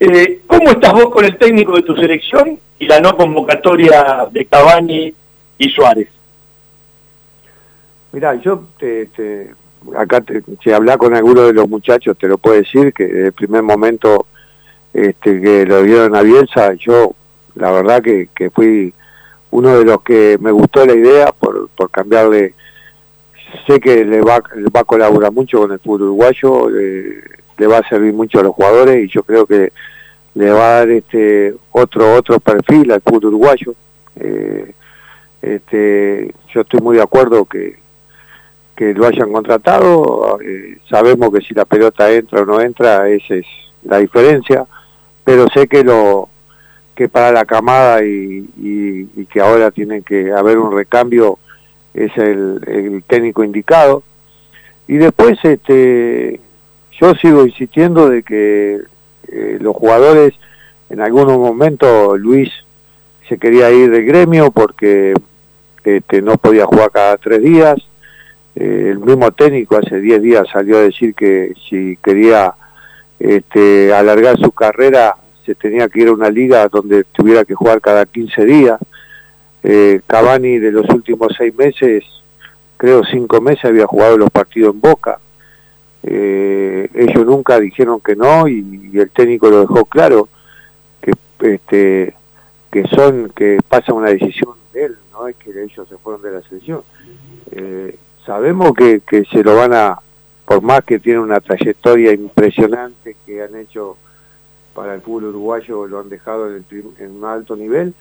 Eh, 0.00 0.40
¿Cómo 0.46 0.70
estás 0.70 0.92
vos 0.92 1.10
con 1.10 1.24
el 1.24 1.36
técnico 1.38 1.76
de 1.76 1.82
tu 1.82 1.94
selección 1.96 2.58
y 2.78 2.86
la 2.86 3.00
no 3.00 3.16
convocatoria 3.16 4.26
de 4.30 4.44
Cavani 4.46 5.14
y 5.58 5.68
Suárez? 5.70 6.08
Mirá, 8.12 8.34
yo 8.36 8.64
te, 8.78 9.06
te- 9.06 9.50
acá 9.96 10.20
te, 10.20 10.42
si 10.62 10.70
con 10.98 11.14
alguno 11.14 11.42
de 11.42 11.52
los 11.52 11.68
muchachos 11.68 12.16
te 12.18 12.28
lo 12.28 12.38
puedo 12.38 12.56
decir 12.56 12.92
que 12.92 13.04
desde 13.06 13.26
el 13.26 13.32
primer 13.32 13.62
momento 13.62 14.26
este, 14.92 15.40
que 15.40 15.64
lo 15.66 15.82
vieron 15.82 16.14
a 16.14 16.22
Bielsa, 16.22 16.74
yo 16.74 17.14
la 17.54 17.70
verdad 17.70 18.02
que, 18.02 18.28
que 18.34 18.50
fui 18.50 18.92
uno 19.50 19.78
de 19.78 19.84
los 19.84 20.02
que 20.02 20.36
me 20.40 20.50
gustó 20.50 20.84
la 20.86 20.94
idea 20.94 21.32
por, 21.32 21.68
por 21.70 21.90
cambiarle, 21.90 22.54
sé 23.66 23.80
que 23.80 24.04
le 24.04 24.20
va, 24.20 24.42
va 24.74 24.80
a 24.80 24.84
colaborar 24.84 25.32
mucho 25.32 25.58
con 25.60 25.72
el 25.72 25.78
fútbol 25.78 26.02
uruguayo, 26.02 26.68
le, 26.70 27.22
le 27.58 27.66
va 27.66 27.78
a 27.78 27.88
servir 27.88 28.12
mucho 28.12 28.40
a 28.40 28.42
los 28.42 28.54
jugadores 28.54 29.04
y 29.04 29.08
yo 29.08 29.22
creo 29.22 29.46
que 29.46 29.72
le 30.34 30.50
va 30.50 30.60
a 30.60 30.78
dar 30.78 30.90
este 30.90 31.54
otro 31.72 32.14
otro 32.14 32.40
perfil 32.40 32.90
al 32.92 33.02
fútbol 33.02 33.26
uruguayo. 33.26 33.74
Eh, 34.16 34.72
este, 35.40 36.32
yo 36.54 36.60
estoy 36.60 36.80
muy 36.80 36.96
de 36.96 37.02
acuerdo 37.02 37.44
que, 37.44 37.76
que 38.76 38.94
lo 38.94 39.06
hayan 39.06 39.32
contratado. 39.32 40.38
eh, 40.40 40.78
sabemos 40.88 41.32
que 41.32 41.40
si 41.40 41.54
la 41.54 41.64
pelota 41.64 42.10
entra 42.10 42.42
o 42.42 42.46
no 42.46 42.60
entra, 42.60 43.08
esa 43.08 43.34
es 43.34 43.46
la 43.84 43.98
diferencia. 43.98 44.66
Pero 45.24 45.46
sé 45.54 45.66
que 45.68 45.84
lo 45.84 46.28
que 46.94 47.08
para 47.08 47.32
la 47.32 47.44
camada 47.44 48.04
y, 48.04 48.48
y- 48.60 49.08
y 49.16 49.26
que 49.26 49.40
ahora 49.40 49.70
tiene 49.70 50.02
que 50.02 50.32
haber 50.32 50.58
un 50.58 50.74
recambio 50.76 51.38
es 51.94 52.16
el, 52.16 52.60
el 52.66 53.04
técnico 53.04 53.44
indicado. 53.44 54.02
Y 54.88 54.96
después, 54.96 55.38
este, 55.42 56.40
yo 57.00 57.14
sigo 57.14 57.46
insistiendo 57.46 58.08
de 58.08 58.22
que 58.22 58.80
eh, 59.28 59.58
los 59.60 59.74
jugadores, 59.74 60.34
en 60.90 61.00
algunos 61.00 61.38
momentos, 61.38 62.18
Luis 62.18 62.50
se 63.28 63.38
quería 63.38 63.70
ir 63.70 63.90
del 63.90 64.04
gremio 64.04 64.50
porque 64.50 65.14
este, 65.84 66.22
no 66.22 66.36
podía 66.36 66.66
jugar 66.66 66.90
cada 66.90 67.16
tres 67.16 67.42
días. 67.42 67.76
Eh, 68.54 68.88
el 68.90 68.98
mismo 68.98 69.32
técnico 69.32 69.76
hace 69.76 69.98
10 69.98 70.20
días 70.22 70.46
salió 70.52 70.76
a 70.78 70.82
decir 70.82 71.14
que 71.14 71.54
si 71.68 71.96
quería 72.02 72.54
este, 73.18 73.94
alargar 73.94 74.38
su 74.38 74.52
carrera 74.52 75.16
se 75.46 75.54
tenía 75.54 75.88
que 75.88 76.00
ir 76.00 76.08
a 76.08 76.12
una 76.12 76.30
liga 76.30 76.68
donde 76.68 77.04
tuviera 77.04 77.44
que 77.44 77.54
jugar 77.54 77.80
cada 77.80 78.06
15 78.06 78.44
días. 78.44 78.78
Eh, 79.62 80.00
Cavani 80.06 80.58
de 80.58 80.72
los 80.72 80.88
últimos 80.90 81.32
seis 81.36 81.54
meses, 81.54 82.04
creo 82.76 83.04
cinco 83.04 83.40
meses, 83.40 83.64
había 83.64 83.86
jugado 83.86 84.18
los 84.18 84.30
partidos 84.30 84.74
en 84.74 84.80
Boca. 84.80 85.20
Eh, 86.02 86.88
ellos 86.94 87.24
nunca 87.24 87.60
dijeron 87.60 88.00
que 88.00 88.16
no 88.16 88.48
y, 88.48 88.90
el 88.94 89.10
técnico 89.10 89.48
lo 89.48 89.60
dejó 89.60 89.84
claro 89.84 90.28
que 91.00 91.12
este 91.38 92.14
que 92.72 92.84
son 92.88 93.30
que 93.30 93.58
pasa 93.68 93.92
una 93.92 94.08
decisión 94.08 94.54
de 94.72 94.86
él 94.86 94.96
no 95.12 95.28
es 95.28 95.36
que 95.36 95.50
ellos 95.50 95.88
se 95.88 95.96
fueron 95.98 96.22
de 96.22 96.32
la 96.32 96.42
selección 96.42 96.82
Eh, 97.52 97.96
sabemos 98.26 98.72
que, 98.74 99.00
que 99.00 99.24
se 99.26 99.44
lo 99.44 99.54
van 99.54 99.74
a 99.74 100.00
por 100.44 100.60
más 100.60 100.82
que 100.84 100.98
tiene 100.98 101.20
una 101.20 101.40
trayectoria 101.40 102.12
impresionante 102.12 103.16
que 103.24 103.42
han 103.42 103.54
hecho 103.54 103.96
para 104.74 104.94
el 104.94 105.02
fútbol 105.02 105.26
uruguayo 105.26 105.86
lo 105.86 106.00
han 106.00 106.08
dejado 106.08 106.48
en, 106.48 106.64
el 106.68 106.84
en 106.98 107.10
un 107.12 107.24
alto 107.24 107.54
nivel 107.54 107.94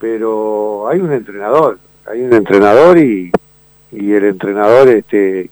pero 0.00 0.88
hay 0.88 0.98
un 0.98 1.12
entrenador 1.12 1.78
hay 2.06 2.22
un 2.22 2.32
entrenador 2.32 2.98
y, 2.98 3.30
el 3.92 4.24
entrenador 4.24 4.88
este 4.88 5.50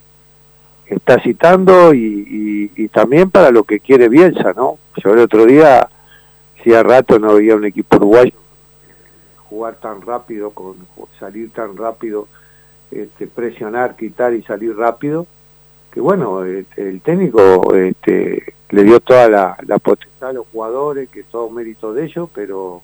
está 0.87 1.20
citando 1.20 1.93
y, 1.95 2.89
también 2.93 3.31
para 3.31 3.51
lo 3.51 3.65
que 3.65 3.81
quiere 3.81 4.09
Bielsa, 4.09 4.55
¿no? 4.55 4.79
Yo 4.97 5.12
el 5.12 5.20
otro 5.20 5.45
día, 5.47 5.89
hacía 6.59 6.83
rato 6.83 7.19
no 7.19 7.35
veía 7.35 7.55
un 7.55 7.65
equipo 7.65 7.97
uruguayo 7.97 8.33
jugar 9.49 9.77
tan 9.77 10.03
rápido, 10.03 10.51
con 10.51 10.75
salir 11.19 11.51
tan 11.53 11.77
rápido, 11.77 12.29
este, 12.91 13.27
presionar, 13.27 13.97
quitar 13.97 14.35
y 14.35 14.43
salir 14.43 14.77
rápido, 14.77 15.27
que 15.91 16.01
bueno, 16.01 16.45
este, 16.45 16.89
el 16.89 17.01
técnico 17.01 17.75
este, 17.75 18.55
le 18.70 18.85
dio 18.85 19.01
toda 19.01 19.29
la, 19.29 19.57
la 19.66 19.79
potestad 19.79 20.31
a 20.31 20.33
los 20.35 20.47
jugadores, 20.49 21.09
que 21.09 21.23
todo 21.23 21.51
mérito 21.51 21.95
de 21.95 22.05
ellos, 22.05 22.29
pero 22.35 22.83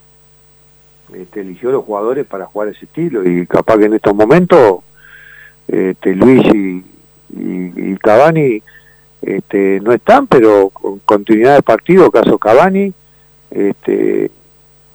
este, 1.14 1.40
eligió 1.40 1.70
los 1.70 1.84
jugadores 1.84 2.26
para 2.26 2.46
jugar 2.46 2.68
ese 2.68 2.84
estilo 2.86 3.24
y 3.28 3.46
capaz 3.46 3.78
que 3.78 3.84
en 3.86 3.94
estos 3.94 4.14
momentos 4.14 4.80
este, 5.68 6.14
Luis 6.14 6.44
y, 6.54 6.84
y, 7.30 7.96
Cavani 7.96 8.62
este, 9.22 9.80
no 9.80 9.92
están, 9.92 10.26
pero 10.26 10.70
con 10.70 10.98
continuidad 11.00 11.56
de 11.56 11.62
partido, 11.62 12.10
caso 12.10 12.38
Cavani, 12.38 12.92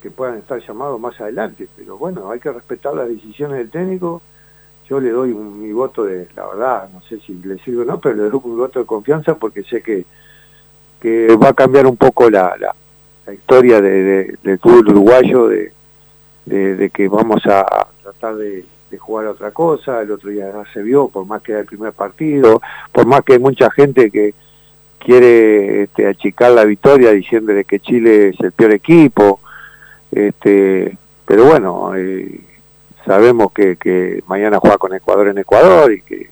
que 0.01 0.11
puedan 0.11 0.37
estar 0.37 0.59
llamados 0.65 0.99
más 0.99 1.19
adelante. 1.19 1.67
Pero 1.75 1.97
bueno, 1.97 2.29
hay 2.31 2.39
que 2.39 2.51
respetar 2.51 2.93
las 2.93 3.07
decisiones 3.09 3.57
del 3.57 3.69
técnico. 3.69 4.21
Yo 4.89 4.99
le 4.99 5.09
doy 5.09 5.33
mi 5.33 5.71
voto 5.71 6.03
de, 6.05 6.27
la 6.35 6.47
verdad, 6.47 6.89
no 6.93 7.01
sé 7.03 7.19
si 7.19 7.33
le 7.33 7.57
sirve 7.59 7.83
o 7.83 7.85
no, 7.85 7.99
pero 7.99 8.15
le 8.15 8.23
doy 8.23 8.41
un 8.43 8.57
voto 8.57 8.79
de 8.79 8.85
confianza 8.85 9.35
porque 9.35 9.63
sé 9.63 9.81
que, 9.81 10.05
que 10.99 11.35
va 11.35 11.49
a 11.49 11.53
cambiar 11.53 11.85
un 11.85 11.95
poco 11.95 12.29
la, 12.29 12.55
la, 12.57 12.75
historia 13.33 13.79
de, 13.81 13.89
de- 14.03 14.37
del 14.41 14.57
fútbol 14.57 14.89
uruguayo, 14.89 15.47
de, 15.47 15.71
de, 16.49 16.75
de 16.75 16.89
que 16.89 17.07
vamos 17.07 17.45
a 17.45 17.87
tratar 18.01 18.35
de, 18.35 18.65
jugar 18.97 19.27
a 19.27 19.31
otra 19.31 19.51
cosa, 19.51 20.01
el 20.01 20.09
otro 20.09 20.31
día 20.31 20.51
ya 20.51 20.63
se 20.73 20.81
vio, 20.81 21.09
por 21.09 21.23
más 21.27 21.43
que 21.43 21.51
era 21.51 21.61
el 21.61 21.67
primer 21.67 21.93
partido, 21.93 22.59
por 22.91 23.05
más 23.05 23.21
que 23.21 23.33
hay 23.33 23.39
mucha 23.39 23.69
gente 23.69 24.09
que 24.09 24.33
quiere 24.97 25.83
este, 25.83 26.07
achicar 26.07 26.51
la 26.53 26.65
victoria 26.65 27.11
diciéndole 27.11 27.65
que 27.65 27.79
Chile 27.79 28.29
es 28.29 28.39
el 28.39 28.51
peor 28.51 28.73
equipo, 28.73 29.41
este, 30.11 30.97
pero 31.23 31.45
bueno, 31.45 31.91
eh, 31.95 32.41
sabemos 33.05 33.51
que, 33.51 33.77
que 33.77 34.23
mañana 34.25 34.57
juega 34.57 34.79
con 34.79 34.95
Ecuador 34.95 35.27
en 35.27 35.37
Ecuador 35.37 35.93
y 35.93 36.01
que, 36.01 36.29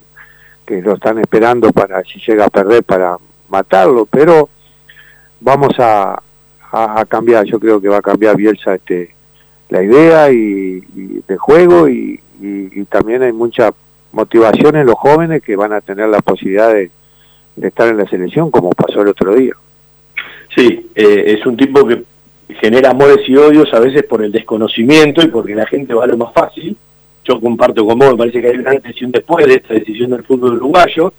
lo 0.81 0.95
están 0.95 1.19
esperando 1.19 1.71
para, 1.71 2.03
si 2.03 2.19
llega 2.19 2.45
a 2.45 2.49
perder, 2.49 2.83
para 2.83 3.17
matarlo, 3.49 4.05
pero 4.05 4.49
vamos 5.39 5.73
a 5.79 6.19
cambiar, 7.07 7.45
yo 7.45 7.57
creo 7.59 7.79
que 7.79 7.87
va 7.87 7.97
a 7.97 8.01
cambiar 8.01 8.35
Bielsa 8.35 8.75
este, 8.75 9.15
la 9.69 9.83
idea 9.83 10.31
y, 10.31 10.81
de 11.27 11.37
juego 11.37 11.89
y, 11.89 12.19
y- 12.41 12.85
también 12.85 13.21
hay 13.23 13.33
mucha 13.33 13.71
motivación 14.11 14.75
en 14.77 14.85
los 14.85 14.95
jóvenes 14.95 15.41
que 15.43 15.55
van 15.55 15.73
a 15.73 15.81
tener 15.81 16.07
la 16.07 16.19
posibilidad 16.19 16.73
de, 16.73 16.89
estar 17.61 17.87
en 17.89 17.97
la 17.97 18.07
selección 18.07 18.49
como 18.49 18.69
pasó 18.71 19.01
el 19.01 19.09
otro 19.09 19.35
día. 19.35 19.53
Sí, 20.55 20.89
eh, 20.95 21.35
es 21.37 21.45
un 21.45 21.57
tipo 21.57 21.85
que 21.85 22.03
genera 22.61 22.91
amores 22.91 23.27
y 23.27 23.35
odios 23.35 23.73
a 23.73 23.79
veces 23.79 24.03
por 24.03 24.23
el 24.23 24.31
desconocimiento 24.31 25.21
y 25.21 25.27
porque 25.27 25.53
la 25.55 25.65
gente 25.65 25.93
va 25.93 26.05
a 26.05 26.07
lo 26.07 26.17
más 26.17 26.33
fácil. 26.33 26.77
Yo 27.25 27.41
comparto 27.41 27.85
con 27.85 27.99
vos, 27.99 28.11
me 28.11 28.17
parece 28.17 28.41
que 28.41 28.47
hay 28.47 28.57
una 28.57 28.71
un 28.71 29.11
después 29.11 29.45
de 29.45 29.55
esta 29.55 29.73
decisión 29.73 30.11
del 30.11 30.23
fútbol 30.23 30.53
uruguayo. 30.55 31.11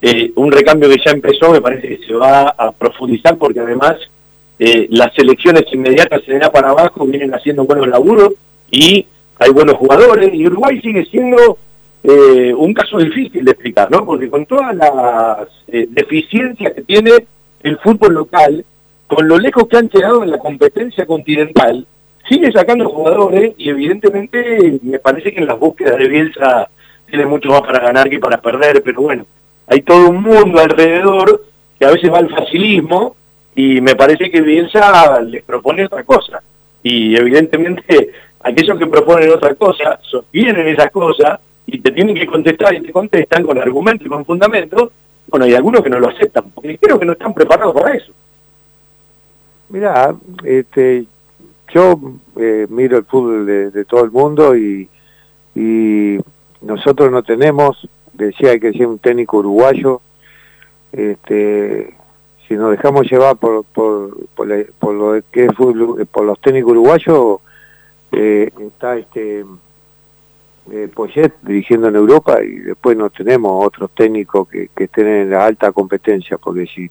Eh, 0.00 0.30
un 0.36 0.52
recambio 0.52 0.88
que 0.88 1.00
ya 1.04 1.10
empezó, 1.10 1.50
me 1.50 1.60
parece 1.60 1.88
que 1.88 2.06
se 2.06 2.14
va 2.14 2.50
a 2.50 2.70
profundizar 2.70 3.36
porque 3.36 3.58
además 3.58 3.96
eh, 4.58 4.88
las 4.90 5.14
selecciones 5.14 5.64
inmediatas 5.72 6.22
en 6.26 6.42
A 6.42 6.50
para 6.50 6.70
abajo 6.70 7.06
vienen 7.06 7.34
haciendo 7.34 7.64
buenos 7.64 7.86
laburos 7.88 8.32
y 8.70 9.06
hay 9.38 9.50
buenos 9.50 9.76
jugadores 9.76 10.34
y 10.34 10.46
Uruguay 10.46 10.80
sigue 10.80 11.04
siendo 11.06 11.58
eh, 12.02 12.52
un 12.54 12.74
caso 12.74 12.98
difícil 12.98 13.44
de 13.44 13.52
explicar, 13.52 13.90
¿no? 13.90 14.04
Porque 14.04 14.28
con 14.28 14.46
todas 14.46 14.74
las 14.74 15.48
eh, 15.68 15.86
deficiencias 15.90 16.72
que 16.72 16.82
tiene 16.82 17.12
el 17.62 17.78
fútbol 17.78 18.14
local, 18.14 18.64
con 19.06 19.28
lo 19.28 19.38
lejos 19.38 19.68
que 19.68 19.76
han 19.76 19.88
llegado 19.88 20.22
en 20.22 20.30
la 20.30 20.38
competencia 20.38 21.06
continental, 21.06 21.86
sigue 22.28 22.50
sacando 22.52 22.88
jugadores 22.88 23.54
y 23.56 23.70
evidentemente 23.70 24.80
me 24.82 24.98
parece 24.98 25.32
que 25.32 25.40
en 25.40 25.46
las 25.46 25.58
búsquedas 25.58 25.98
de 25.98 26.08
Bielsa 26.08 26.68
tiene 27.08 27.26
mucho 27.26 27.48
más 27.50 27.62
para 27.62 27.80
ganar 27.80 28.10
que 28.10 28.18
para 28.18 28.40
perder, 28.40 28.82
pero 28.82 29.02
bueno, 29.02 29.24
hay 29.66 29.82
todo 29.82 30.10
un 30.10 30.22
mundo 30.22 30.60
alrededor 30.60 31.44
que 31.78 31.86
a 31.86 31.90
veces 31.90 32.12
va 32.12 32.18
al 32.18 32.28
facilismo 32.28 33.16
y 33.58 33.80
me 33.80 33.96
parece 33.96 34.30
que 34.30 34.40
Bielsa 34.40 35.20
les 35.20 35.42
propone 35.42 35.86
otra 35.86 36.04
cosa. 36.04 36.40
Y 36.80 37.16
evidentemente 37.16 38.12
aquellos 38.38 38.78
que 38.78 38.86
proponen 38.86 39.32
otra 39.32 39.52
cosa 39.56 39.98
sostienen 40.00 40.68
esas 40.68 40.92
cosas 40.92 41.40
y 41.66 41.80
te 41.80 41.90
tienen 41.90 42.14
que 42.14 42.28
contestar 42.28 42.72
y 42.76 42.82
te 42.82 42.92
contestan 42.92 43.42
con 43.42 43.58
argumentos 43.58 44.06
y 44.06 44.10
con 44.10 44.24
fundamentos. 44.24 44.92
Bueno, 45.26 45.44
hay 45.44 45.54
algunos 45.54 45.82
que 45.82 45.90
no 45.90 45.98
lo 45.98 46.08
aceptan, 46.08 46.52
porque 46.54 46.78
creo 46.78 47.00
que 47.00 47.04
no 47.04 47.14
están 47.14 47.34
preparados 47.34 47.74
para 47.74 47.96
eso. 47.96 48.12
Mira, 49.70 50.14
este, 50.44 51.06
yo 51.74 51.98
eh, 52.36 52.68
miro 52.70 52.98
el 52.98 53.04
fútbol 53.06 53.44
de, 53.44 53.84
todo 53.86 54.04
el 54.04 54.12
mundo 54.12 54.56
y, 54.56 54.88
y 55.56 56.16
nosotros 56.60 57.10
no 57.10 57.24
tenemos, 57.24 57.88
decía 58.12 58.56
que 58.60 58.70
ser 58.70 58.86
un 58.86 59.00
técnico 59.00 59.38
uruguayo, 59.38 60.00
este, 60.92 61.98
si 62.48 62.54
nos 62.54 62.70
dejamos 62.70 63.10
llevar 63.10 63.36
por, 63.36 63.64
por, 63.64 64.16
por, 64.34 64.46
la- 64.48 64.64
por 64.78 64.94
lo 64.94 65.20
que 65.30 65.44
es 65.44 65.54
fútbol, 65.54 66.06
por 66.06 66.24
los 66.24 66.40
técnicos 66.40 66.72
uruguayos, 66.72 67.38
eh, 68.12 68.50
está 68.58 68.96
este 68.96 69.44
eh, 70.70 70.88
Poyet 70.94 71.32
dirigiendo 71.42 71.88
en 71.88 71.96
Europa 71.96 72.42
y 72.42 72.58
después 72.60 72.96
no 72.96 73.10
tenemos 73.10 73.64
otros 73.66 73.90
técnicos 73.94 74.48
que, 74.48 74.68
que 74.74 74.84
estén 74.84 75.06
en 75.06 75.30
la 75.30 75.44
alta 75.46 75.72
competencia, 75.72 76.38
porque 76.38 76.66
si 76.66 76.90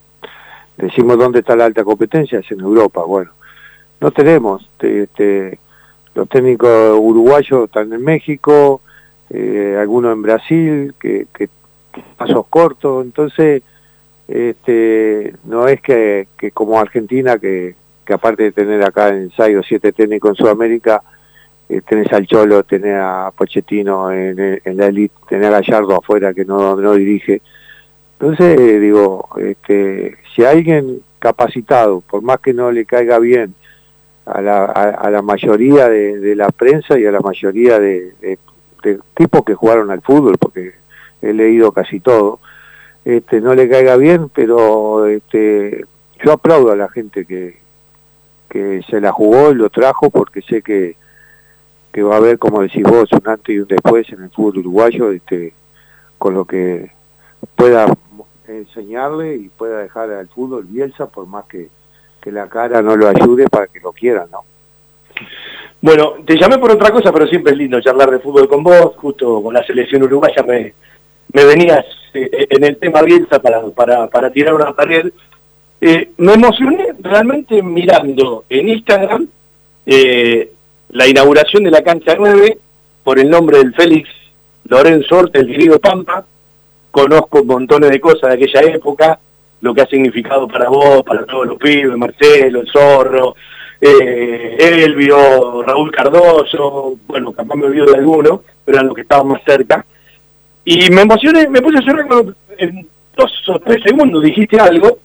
decimos 0.77 1.17
dónde 1.17 1.39
está 1.39 1.55
la 1.55 1.65
alta 1.65 1.83
competencia 1.83 2.39
es 2.39 2.51
en 2.51 2.59
Europa, 2.61 3.03
bueno, 3.03 3.31
no 3.99 4.11
tenemos, 4.11 4.69
te- 4.77 5.03
este, 5.03 5.59
los 6.15 6.29
técnicos 6.29 6.97
uruguayos 6.99 7.65
están 7.65 7.91
en 7.93 8.03
México, 8.03 8.81
eh, 9.31 9.75
algunos 9.79 10.13
en 10.13 10.21
Brasil, 10.21 10.93
que 10.99 11.25
pasos 12.15 12.45
cortos, 12.47 13.03
entonces 13.05 13.63
este, 14.27 15.33
no 15.45 15.67
es 15.67 15.81
que, 15.81 16.27
como 16.53 16.79
Argentina, 16.79 17.37
que, 17.37 17.75
aparte 18.09 18.43
de 18.43 18.51
tener 18.51 18.83
acá 18.83 19.09
en 19.09 19.23
ensayo 19.23 19.61
siete 19.63 19.91
técnicos 19.91 20.31
en 20.31 20.35
Sudamérica, 20.35 21.01
eh, 21.69 21.81
tenés 21.81 22.11
al 22.13 22.25
Cholo, 22.25 22.63
tenés 22.63 22.95
a 22.97 23.31
Pochettino 23.35 24.11
en, 24.11 24.61
en 24.63 24.77
la 24.77 24.87
elite, 24.87 25.15
tenés 25.27 25.47
a 25.47 25.59
Gallardo 25.59 25.95
afuera 25.95 26.33
que 26.33 26.45
no, 26.45 26.75
no 26.75 26.93
dirige. 26.93 27.41
Entonces, 28.19 28.81
digo, 28.81 29.29
este, 29.37 30.17
si 30.33 30.43
alguien 30.43 31.01
capacitado, 31.19 32.01
por 32.01 32.21
más 32.21 32.39
que 32.39 32.53
no 32.53 32.71
le 32.71 32.85
caiga 32.85 33.19
bien 33.19 33.53
a 34.25 34.41
la, 34.41 34.65
a, 34.65 34.89
a 34.89 35.09
la 35.09 35.21
mayoría 35.21 35.87
de, 35.89 36.35
la 36.35 36.49
prensa 36.49 36.99
y 36.99 37.05
a 37.05 37.11
la 37.11 37.19
mayoría 37.19 37.79
de, 37.79 38.37
tipos 39.15 39.43
que 39.43 39.55
jugaron 39.55 39.91
al 39.91 40.01
fútbol, 40.01 40.37
porque 40.37 40.73
he 41.21 41.33
leído 41.33 41.71
casi 41.71 41.99
todo, 41.99 42.39
este, 43.07 43.39
no 43.39 43.55
le 43.55 43.69
caiga 43.69 43.95
bien, 43.95 44.27
pero 44.27 45.05
este, 45.05 45.85
yo 46.21 46.33
aplaudo 46.33 46.73
a 46.73 46.75
la 46.75 46.89
gente 46.89 47.25
que, 47.25 47.57
que 48.49 48.81
se 48.89 48.99
la 48.99 49.13
jugó 49.13 49.51
y 49.51 49.55
lo 49.55 49.69
trajo 49.69 50.09
porque 50.09 50.41
sé 50.41 50.61
que, 50.61 50.97
va 52.03 52.15
a 52.15 52.17
haber, 52.17 52.37
como 52.37 52.61
decís 52.61 52.83
vos, 52.83 53.09
un 53.13 53.21
antes 53.25 53.55
y 53.55 53.59
un 53.59 53.67
después 53.67 54.07
en 54.11 54.23
el 54.23 54.29
fútbol 54.29 54.59
uruguayo, 54.59 55.09
este, 55.11 55.53
con 56.17 56.33
lo 56.33 56.43
que 56.43 56.91
pueda 57.55 57.87
enseñarle 58.45 59.35
y 59.35 59.49
pueda 59.49 59.79
dejar 59.79 60.11
al 60.11 60.27
fútbol 60.27 60.65
Bielsa, 60.65 61.07
por 61.07 61.27
más 61.27 61.45
que, 61.45 61.69
la 62.25 62.49
cara 62.49 62.81
no 62.81 62.97
lo 62.97 63.07
ayude 63.07 63.47
para 63.47 63.67
que 63.67 63.79
lo 63.79 63.93
quieran, 63.93 64.29
¿no? 64.29 64.43
Bueno, 65.81 66.15
te 66.25 66.37
llamé 66.37 66.57
por 66.57 66.71
otra 66.71 66.91
cosa, 66.91 67.13
pero 67.13 67.25
siempre 67.25 67.53
es 67.53 67.57
lindo 67.57 67.79
charlar 67.79 68.11
de 68.11 68.19
fútbol 68.19 68.49
con 68.49 68.61
vos, 68.63 68.97
justo 68.97 69.41
con 69.41 69.53
la 69.53 69.63
selección 69.63 70.03
uruguaya 70.03 70.43
me, 70.43 70.73
venías 71.31 71.85
en 72.13 72.63
el 72.63 72.77
tema 72.77 73.01
Bielsa 73.01 73.41
para, 73.41 73.61
para, 73.69 74.07
para 74.07 74.31
tirar 74.31 74.53
una 74.53 74.73
pared. 74.73 75.11
Eh, 75.79 76.11
me 76.17 76.33
emocioné 76.33 76.87
realmente 76.99 77.61
mirando 77.61 78.45
en 78.49 78.69
Instagram 78.69 79.27
eh, 79.85 80.51
la 80.89 81.07
inauguración 81.07 81.63
de 81.63 81.71
la 81.71 81.83
cancha 81.83 82.15
9 82.17 82.57
por 83.03 83.19
el 83.19 83.29
nombre 83.29 83.59
del 83.59 83.73
Félix 83.75 84.09
Lorenzo 84.65 85.17
Orte, 85.17 85.39
el 85.39 85.47
querido 85.47 85.79
Pampa. 85.79 86.25
Conozco 86.91 87.43
montones 87.43 87.91
de 87.91 87.99
cosas 87.99 88.29
de 88.29 88.35
aquella 88.35 88.61
época, 88.61 89.19
lo 89.61 89.73
que 89.73 89.81
ha 89.81 89.87
significado 89.87 90.47
para 90.47 90.69
vos, 90.69 91.03
para 91.03 91.25
todos 91.25 91.45
los 91.45 91.57
pibes, 91.57 91.95
Marcelo, 91.95 92.61
el 92.61 92.67
Zorro, 92.71 93.35
eh, 93.79 94.57
Elvio, 94.59 95.61
Raúl 95.61 95.91
Cardoso, 95.91 96.95
bueno, 97.05 97.31
capaz 97.33 97.55
me 97.55 97.65
olvido 97.65 97.85
de 97.85 97.97
alguno, 97.97 98.41
pero 98.65 98.77
eran 98.77 98.87
los 98.87 98.95
que 98.95 99.01
estaban 99.01 99.27
más 99.27 99.41
cerca. 99.45 99.85
Y 100.69 100.89
me 100.89 101.03
emocioné, 101.03 101.47
me 101.47 101.61
puse 101.61 101.77
a 101.77 101.81
llorar 101.81 102.07
cuando 102.07 102.33
en 102.57 102.85
dos 103.15 103.31
o 103.47 103.57
tres 103.57 103.81
segundos 103.83 104.21
dijiste 104.21 104.59
algo, 104.59 104.99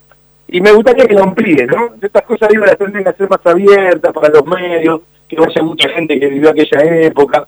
y 0.49 0.61
me 0.61 0.73
gustaría 0.73 1.07
que 1.07 1.15
lo 1.15 1.23
amplíe, 1.23 1.67
¿no? 1.67 1.95
Estas 2.03 2.23
cosas 2.25 2.49
digo, 2.49 2.67
las 2.67 2.77
tendrían 2.77 3.05
que 3.05 3.13
ser 3.13 3.31
más 3.31 3.47
abiertas 3.47 4.13
para 4.13 4.29
los 4.31 4.45
medios, 4.45 5.03
que 5.29 5.37
vaya 5.37 5.63
mucha 5.63 5.89
gente 5.91 6.19
que 6.19 6.27
vivió 6.27 6.51
aquella 6.51 6.81
época. 7.07 7.47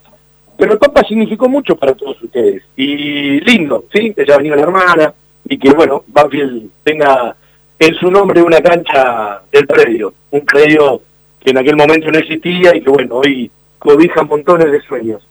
Pero 0.57 0.71
el 0.71 0.79
Papa 0.79 1.03
significó 1.05 1.49
mucho 1.49 1.75
para 1.75 1.93
todos 1.93 2.23
ustedes. 2.23 2.63
Y 2.77 3.41
lindo, 3.41 3.83
¿sí? 3.93 4.13
Que 4.13 4.21
haya 4.21 4.37
venido 4.37 4.55
la 4.55 4.61
hermana 4.61 5.13
y 5.49 5.57
que, 5.57 5.71
bueno, 5.71 6.05
Banfield 6.07 6.69
tenga 6.85 7.35
en 7.77 7.95
su 7.95 8.09
nombre 8.09 8.41
una 8.41 8.61
cancha 8.61 9.41
del 9.51 9.67
predio. 9.67 10.13
Un 10.31 10.45
predio 10.45 11.01
que 11.41 11.49
en 11.51 11.57
aquel 11.57 11.75
momento 11.75 12.09
no 12.09 12.19
existía 12.19 12.73
y 12.77 12.81
que, 12.81 12.89
bueno, 12.89 13.15
hoy 13.15 13.51
cobija 13.77 14.23
montones 14.23 14.71
de 14.71 14.81
sueños. 14.83 15.27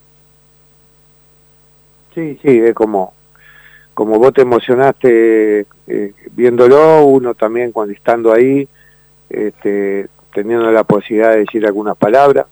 Sí, 2.14 2.38
sí, 2.42 2.58
es 2.58 2.74
como, 2.74 3.12
como 3.92 4.18
vos 4.18 4.32
te 4.32 4.42
emocionaste 4.42 5.66
eh, 5.88 6.12
viéndolo, 6.30 7.04
uno 7.06 7.34
también 7.34 7.72
cuando 7.72 7.92
estando 7.92 8.32
ahí, 8.32 8.68
este, 9.28 10.08
teniendo 10.32 10.70
la 10.70 10.84
posibilidad 10.84 11.32
de 11.32 11.40
decir 11.40 11.66
algunas 11.66 11.96
palabras, 11.96 12.46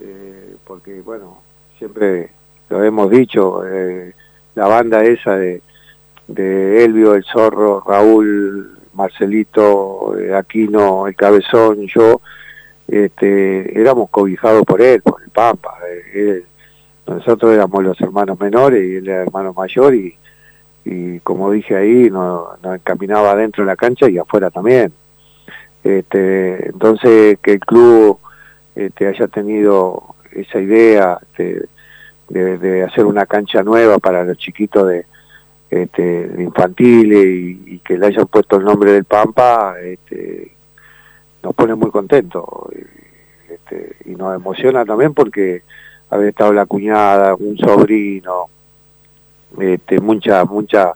eh, 0.00 0.56
porque 0.64 1.00
bueno, 1.00 1.42
siempre 1.78 2.30
lo 2.70 2.82
hemos 2.82 3.08
dicho, 3.10 3.62
eh, 3.66 4.14
la 4.56 4.66
banda 4.66 5.04
esa 5.04 5.36
de, 5.36 5.62
de 6.26 6.84
Elvio, 6.84 7.14
el 7.14 7.24
Zorro, 7.24 7.84
Raúl, 7.86 8.78
Marcelito, 8.94 10.14
Aquino, 10.36 11.06
el 11.06 11.14
Cabezón, 11.14 11.86
yo, 11.86 12.20
este, 12.88 13.80
éramos 13.80 14.10
cobijados 14.10 14.64
por 14.64 14.82
él, 14.82 15.00
por 15.02 15.22
el 15.22 15.30
Pampa. 15.30 15.78
Él, 16.12 16.44
nosotros 17.14 17.52
éramos 17.52 17.82
los 17.84 18.00
hermanos 18.00 18.38
menores 18.40 18.82
y 18.84 18.96
él 18.96 19.08
era 19.08 19.22
hermano 19.22 19.52
mayor 19.52 19.94
y, 19.94 20.16
y 20.84 21.20
como 21.20 21.50
dije 21.50 21.76
ahí, 21.76 22.10
nos, 22.10 22.60
nos 22.62 22.76
encaminaba 22.76 23.32
adentro 23.32 23.64
de 23.64 23.68
la 23.68 23.76
cancha 23.76 24.08
y 24.08 24.18
afuera 24.18 24.50
también. 24.50 24.92
Este, 25.84 26.68
entonces, 26.68 27.38
que 27.40 27.54
el 27.54 27.60
club 27.60 28.18
este, 28.74 29.06
haya 29.06 29.26
tenido 29.28 30.14
esa 30.32 30.60
idea 30.60 31.18
de, 31.36 31.68
hacer 32.84 33.04
una 33.04 33.26
cancha 33.26 33.62
nueva 33.62 33.98
para 33.98 34.24
los 34.24 34.38
chiquitos 34.38 34.88
de, 34.88 35.04
este, 35.70 36.28
de 36.28 36.42
infantiles 36.42 37.24
y, 37.26 37.62
y, 37.66 37.78
que 37.80 37.98
le 37.98 38.06
hayan 38.06 38.26
puesto 38.26 38.56
el 38.56 38.64
nombre 38.64 38.92
del 38.92 39.04
Pampa, 39.04 39.74
este, 39.80 40.52
nos 41.42 41.54
pone 41.54 41.74
muy 41.74 41.90
contentos 41.90 42.44
este, 43.50 43.96
y 44.06 44.14
nos 44.14 44.34
emociona 44.34 44.84
también 44.84 45.12
porque 45.12 45.62
haber 46.12 46.28
estado 46.28 46.52
la 46.52 46.66
cuñada, 46.66 47.34
un 47.34 47.56
sobrino, 47.56 48.48
este, 49.58 49.98
mucha 49.98 50.44
mucha 50.44 50.92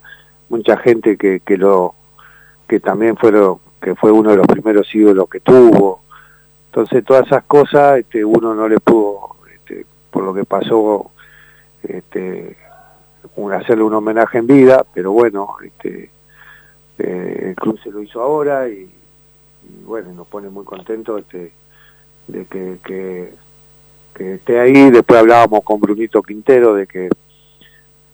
mucha 0.51 0.77
gente 0.77 1.17
que, 1.17 1.41
que 1.41 1.57
lo 1.57 1.95
que 2.69 2.81
también 2.81 3.17
fueron 3.17 3.59
que 3.81 3.95
fue 3.95 4.13
uno 4.13 4.31
de 4.31 4.37
los 4.37 4.47
primeros 4.47 4.95
ídolos 4.95 5.29
que 5.29 5.41
tuvo. 5.41 6.01
Entonces 6.67 7.03
todas 7.05 7.27
esas 7.27 7.45
cosas 7.45 7.99
este, 7.99 8.25
uno 8.25 8.55
no 8.55 8.69
le 8.69 8.79
pudo 8.79 9.37
este, 9.55 9.87
por 10.11 10.23
lo 10.23 10.35
que 10.35 10.45
pasó 10.45 11.11
este, 11.83 12.59
hacerle 13.55 13.85
un 13.85 13.95
homenaje 13.95 14.39
en 14.39 14.47
vida 14.47 14.85
pero 14.93 15.13
bueno 15.13 15.57
este, 15.65 16.11
eh, 16.99 17.45
el 17.49 17.55
club 17.55 17.79
se 17.83 17.91
lo 17.91 18.03
hizo 18.03 18.21
ahora 18.21 18.69
y, 18.69 18.91
bueno 19.85 20.13
nos 20.13 20.27
pone 20.27 20.51
muy 20.51 20.65
contentos 20.65 21.25
de 21.31 22.45
que, 22.47 23.33
que 24.17 24.35
esté 24.35 24.59
ahí 24.59 24.91
después 24.91 25.21
hablábamos 25.21 25.63
con 25.63 25.79
Brunito 25.79 26.23
Quintero 26.23 26.75
de 26.75 26.87
que 26.87 27.11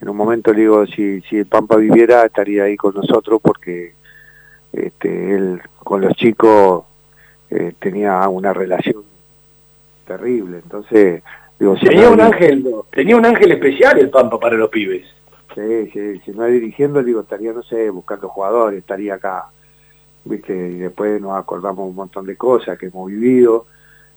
en 0.00 0.08
un 0.08 0.16
momento 0.16 0.52
le 0.52 0.62
digo, 0.62 0.84
si, 0.86 1.20
si 1.22 1.36
el 1.36 1.46
Pampa 1.46 1.76
viviera, 1.76 2.24
estaría 2.24 2.64
ahí 2.64 2.76
con 2.76 2.92
nosotros 2.94 3.40
porque 3.40 3.94
este, 4.72 5.34
él 5.34 5.62
con 5.78 6.00
los 6.00 6.14
chicos 6.16 6.84
eh, 7.50 7.72
tenía 7.78 8.28
una 8.28 8.52
relación 8.52 9.04
terrible. 10.04 10.58
Entonces, 10.62 11.22
digo, 11.56 11.76
si 11.76 11.86
tenía 11.86 12.06
no 12.06 12.14
un 12.14 12.20
ángel, 12.20 12.74
tenía 12.90 13.16
un 13.16 13.24
ángel 13.24 13.52
especial 13.52 13.98
el 14.00 14.10
Pampa 14.10 14.40
para 14.40 14.56
los 14.56 14.70
pibes. 14.70 15.06
Sí, 15.54 15.90
sí, 15.92 16.20
si 16.24 16.32
no 16.32 16.46
dirigiendo, 16.46 17.02
digo, 17.04 17.20
estaría, 17.20 17.52
no 17.52 17.62
sé, 17.62 17.90
buscando 17.90 18.28
jugadores, 18.28 18.80
estaría 18.80 19.14
acá, 19.14 19.50
viste, 20.24 20.52
y 20.52 20.78
después 20.78 21.20
nos 21.20 21.38
acordamos 21.38 21.88
un 21.88 21.94
montón 21.94 22.26
de 22.26 22.36
cosas 22.36 22.76
que 22.76 22.86
hemos 22.86 23.08
vivido, 23.08 23.66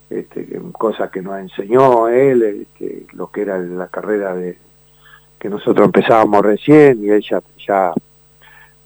este, 0.09 0.59
cosas 0.71 1.09
que 1.09 1.21
nos 1.21 1.39
enseñó 1.39 2.07
él, 2.07 2.43
este, 2.43 3.05
lo 3.13 3.31
que 3.31 3.41
era 3.41 3.57
la 3.57 3.87
carrera 3.87 4.35
de, 4.35 4.57
que 5.39 5.49
nosotros 5.49 5.85
empezábamos 5.85 6.43
recién 6.43 7.03
y 7.03 7.09
él 7.09 7.23
ya, 7.27 7.41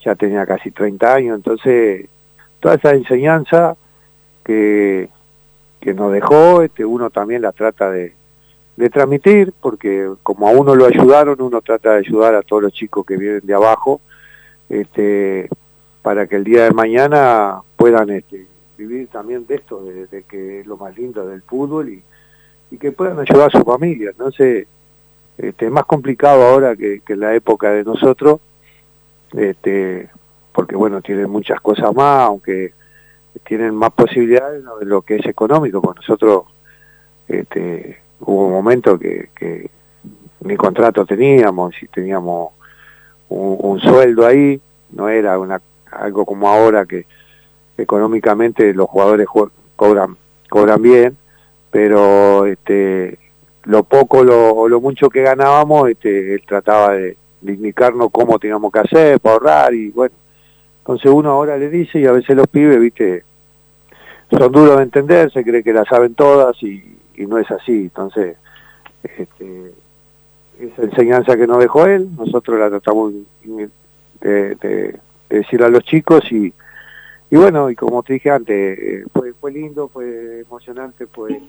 ya, 0.03 0.15
tenía 0.15 0.45
casi 0.45 0.71
30 0.71 1.13
años, 1.13 1.35
entonces 1.35 2.07
toda 2.59 2.75
esa 2.75 2.91
enseñanza 2.91 3.75
que, 4.43 5.09
que 5.79 5.93
nos 5.93 6.11
dejó, 6.11 6.61
este, 6.61 6.83
uno 6.83 7.09
también 7.09 7.41
la 7.41 7.51
trata 7.51 7.91
de, 7.91 8.13
de 8.79 8.89
transmitir, 8.89 9.53
porque 9.61 10.09
como 10.23 10.47
a 10.47 10.51
uno 10.51 10.73
lo 10.73 10.85
ayudaron, 10.85 11.41
uno 11.41 11.61
trata 11.61 11.91
de 11.91 11.97
ayudar 11.97 12.33
a 12.33 12.41
todos 12.41 12.63
los 12.63 12.73
chicos 12.73 13.05
que 13.05 13.17
vienen 13.17 13.41
de 13.43 13.53
abajo, 13.53 13.99
este, 14.69 15.49
para 16.01 16.27
que 16.27 16.37
el 16.37 16.45
día 16.45 16.63
de 16.63 16.71
mañana 16.71 17.61
puedan 17.75 18.09
este, 18.09 18.47
vivir 18.79 19.09
también 19.09 19.45
de 19.45 19.55
esto, 19.55 19.83
de, 19.83 20.23
que 20.23 20.61
es 20.61 20.65
lo 20.65 20.77
más 20.77 20.97
lindo 20.97 21.27
del 21.27 21.41
fútbol 21.41 21.89
y, 21.89 22.03
que 22.77 22.91
puedan 22.91 23.19
ayudar 23.19 23.47
a 23.47 23.57
su 23.57 23.65
familia, 23.65 24.11
sé 24.37 24.67
este, 25.37 25.65
es 25.65 25.71
más 25.71 25.85
complicado 25.85 26.43
ahora 26.43 26.75
que, 26.75 27.01
la 27.15 27.33
época 27.33 27.71
de 27.71 27.83
nosotros, 27.83 28.39
este, 29.33 30.09
porque 30.53 30.75
bueno, 30.75 31.01
tienen 31.01 31.29
muchas 31.29 31.59
cosas 31.61 31.93
más, 31.95 32.27
aunque 32.27 32.73
tienen 33.43 33.73
más 33.73 33.91
posibilidades 33.91 34.63
de 34.63 34.85
lo 34.85 35.01
que 35.01 35.15
es 35.15 35.25
económico, 35.25 35.81
con 35.81 35.95
nosotros 35.95 36.43
este, 37.27 37.99
hubo 38.19 38.47
un 38.47 38.51
momento 38.51 38.99
que, 38.99 39.29
que 39.35 39.69
ni 40.41 40.55
contrato 40.55 41.05
teníamos, 41.05 41.73
si 41.75 41.87
teníamos 41.87 42.53
un, 43.29 43.57
un, 43.61 43.79
sueldo 43.79 44.27
ahí, 44.27 44.61
no 44.91 45.09
era 45.09 45.39
una 45.39 45.59
algo 45.91 46.25
como 46.25 46.47
ahora 46.47 46.85
que 46.85 47.05
económicamente 47.81 48.73
los 48.73 48.89
jugadores 48.89 49.27
cobran 49.75 50.15
cobran 50.49 50.81
bien, 50.81 51.17
pero 51.71 52.45
este 52.45 53.17
lo 53.65 53.83
poco 53.83 54.23
lo, 54.23 54.51
o 54.55 54.67
lo 54.67 54.81
mucho 54.81 55.09
que 55.09 55.21
ganábamos, 55.21 55.89
este, 55.89 56.33
él 56.33 56.41
trataba 56.47 56.93
de, 56.93 57.17
de 57.41 57.53
indicarnos 57.53 58.09
cómo 58.11 58.39
teníamos 58.39 58.71
que 58.71 58.79
hacer 58.79 59.19
para 59.19 59.33
ahorrar 59.33 59.73
y 59.73 59.89
bueno, 59.89 60.15
entonces 60.79 61.11
uno 61.11 61.29
ahora 61.31 61.57
le 61.57 61.69
dice 61.69 61.99
y 61.99 62.05
a 62.07 62.11
veces 62.11 62.35
los 62.35 62.47
pibes, 62.47 62.79
viste, 62.79 63.23
son 64.31 64.51
duros 64.51 64.77
de 64.77 64.83
entender, 64.83 65.31
se 65.31 65.43
cree 65.43 65.63
que 65.63 65.73
la 65.73 65.85
saben 65.85 66.15
todas 66.15 66.61
y, 66.63 66.97
no 67.27 67.37
es 67.37 67.51
así, 67.51 67.73
entonces 67.83 68.37
este, 69.03 69.71
esa 70.59 70.81
enseñanza 70.83 71.35
que 71.37 71.45
nos 71.45 71.59
dejó 71.59 71.85
él, 71.85 72.07
nosotros 72.17 72.57
la 72.59 72.69
tratamos 72.69 73.13
de, 73.43 73.69
de- 74.21 74.55
de 74.55 74.99
decir 75.29 75.61
a 75.63 75.69
los 75.69 75.83
chicos 75.83 76.23
y, 76.31 76.51
y 77.31 77.35
bueno, 77.35 77.69
y 77.69 77.75
como 77.75 78.01
te 78.03 78.13
dije 78.13 78.31
antes, 78.31 78.79
eh, 78.79 79.03
fue, 79.13 79.33
fue 79.33 79.51
lindo, 79.51 79.87
fue 79.87 80.41
emocionante, 80.41 81.05
fue 81.07 81.39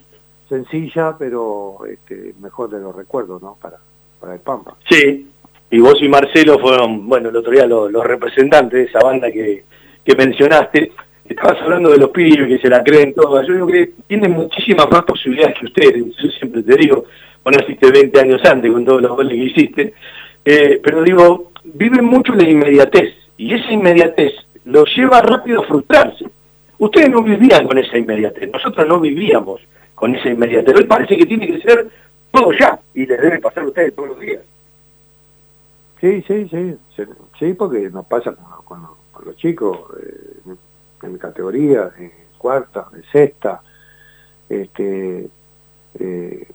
sencilla, 0.49 1.17
pero 1.19 1.79
este, 1.89 2.35
mejor 2.41 2.69
de 2.71 2.81
los 2.81 2.95
recuerdos, 2.95 3.41
¿no? 3.41 3.57
Para, 3.61 3.79
para 4.21 4.35
el 4.35 4.41
Pampa. 4.41 4.75
Sí, 4.89 5.29
y 5.71 5.79
vos 5.79 5.95
y 6.03 6.09
Marcelo 6.09 6.59
fueron, 6.59 7.09
bueno, 7.09 7.29
el 7.29 7.37
otro 7.37 7.53
día 7.53 7.65
los, 7.67 7.93
representantes 8.05 8.73
de 8.73 8.85
esa 8.85 8.99
banda 8.99 9.31
que, 9.31 9.65
que 10.05 10.17
mencionaste. 10.17 10.93
Estabas 11.25 11.63
hablando 11.63 11.91
de 11.91 11.99
los 11.99 12.11
pibes 12.11 12.49
que 12.49 12.59
se 12.59 12.69
la 12.69 12.83
creen 12.83 13.15
todas. 13.15 13.47
Yo 13.47 13.55
digo 13.55 13.67
que 13.69 13.93
tienen 14.09 14.33
muchísimas 14.33 14.91
más 14.91 15.05
posibilidades 15.05 15.57
que 15.61 15.67
ustedes. 15.67 16.05
Yo 16.17 16.29
siempre 16.31 16.65
te 16.65 16.77
digo, 16.77 17.05
vos 17.45 17.57
naciste 17.57 17.89
20 17.89 18.21
años 18.21 18.45
antes 18.45 18.73
con 18.73 18.85
todos 18.85 19.01
los 19.01 19.13
goles 19.13 19.33
que 19.33 19.45
hiciste. 19.45 19.95
Eh, 20.45 20.81
pero 20.83 21.03
digo, 21.05 21.53
viven 21.63 22.05
mucho 22.05 22.35
la 22.35 22.43
inmediatez. 22.43 23.15
Y 23.37 23.55
esa 23.55 23.73
inmediatez 23.73 24.35
los 24.65 24.95
lleva 24.97 25.21
rápido 25.21 25.63
a 25.63 25.67
frustrarse. 25.67 26.27
Ustedes 26.79 27.11
no 27.11 27.23
vivían 27.23 27.67
con 27.67 27.79
esa 27.79 27.99
inmediatez. 27.99 28.51
Nosotros 28.51 28.87
no 28.87 29.01
vivíamos 29.01 29.61
con 29.95 30.15
esa 30.15 30.29
inmediatez. 30.29 30.75
Hoy 30.75 30.85
parece 30.85 31.17
que 31.17 31.27
tiene 31.27 31.47
que 31.47 31.61
ser 31.61 31.89
todo 32.31 32.53
ya. 32.53 32.79
Y 32.95 33.07
les 33.07 33.21
debe 33.21 33.39
pasar 33.39 33.65
a 33.65 33.67
ustedes 33.67 33.95
todos 33.95 34.11
los 34.11 34.21
días. 34.21 34.43
Sí, 36.01 36.25
sí, 36.27 36.49
sí, 36.49 36.75
sí, 37.39 37.53
porque 37.53 37.91
nos 37.91 38.07
pasa 38.07 38.33
con, 38.33 38.65
con 38.65 39.01
con 39.21 39.27
los 39.27 39.37
chicos 39.37 39.79
eh, 40.03 40.55
en 41.03 41.19
categorías, 41.19 41.93
en 41.99 42.11
cuarta, 42.39 42.87
en 42.95 43.03
sexta, 43.13 43.61
este, 44.49 45.29
eh, 45.99 46.49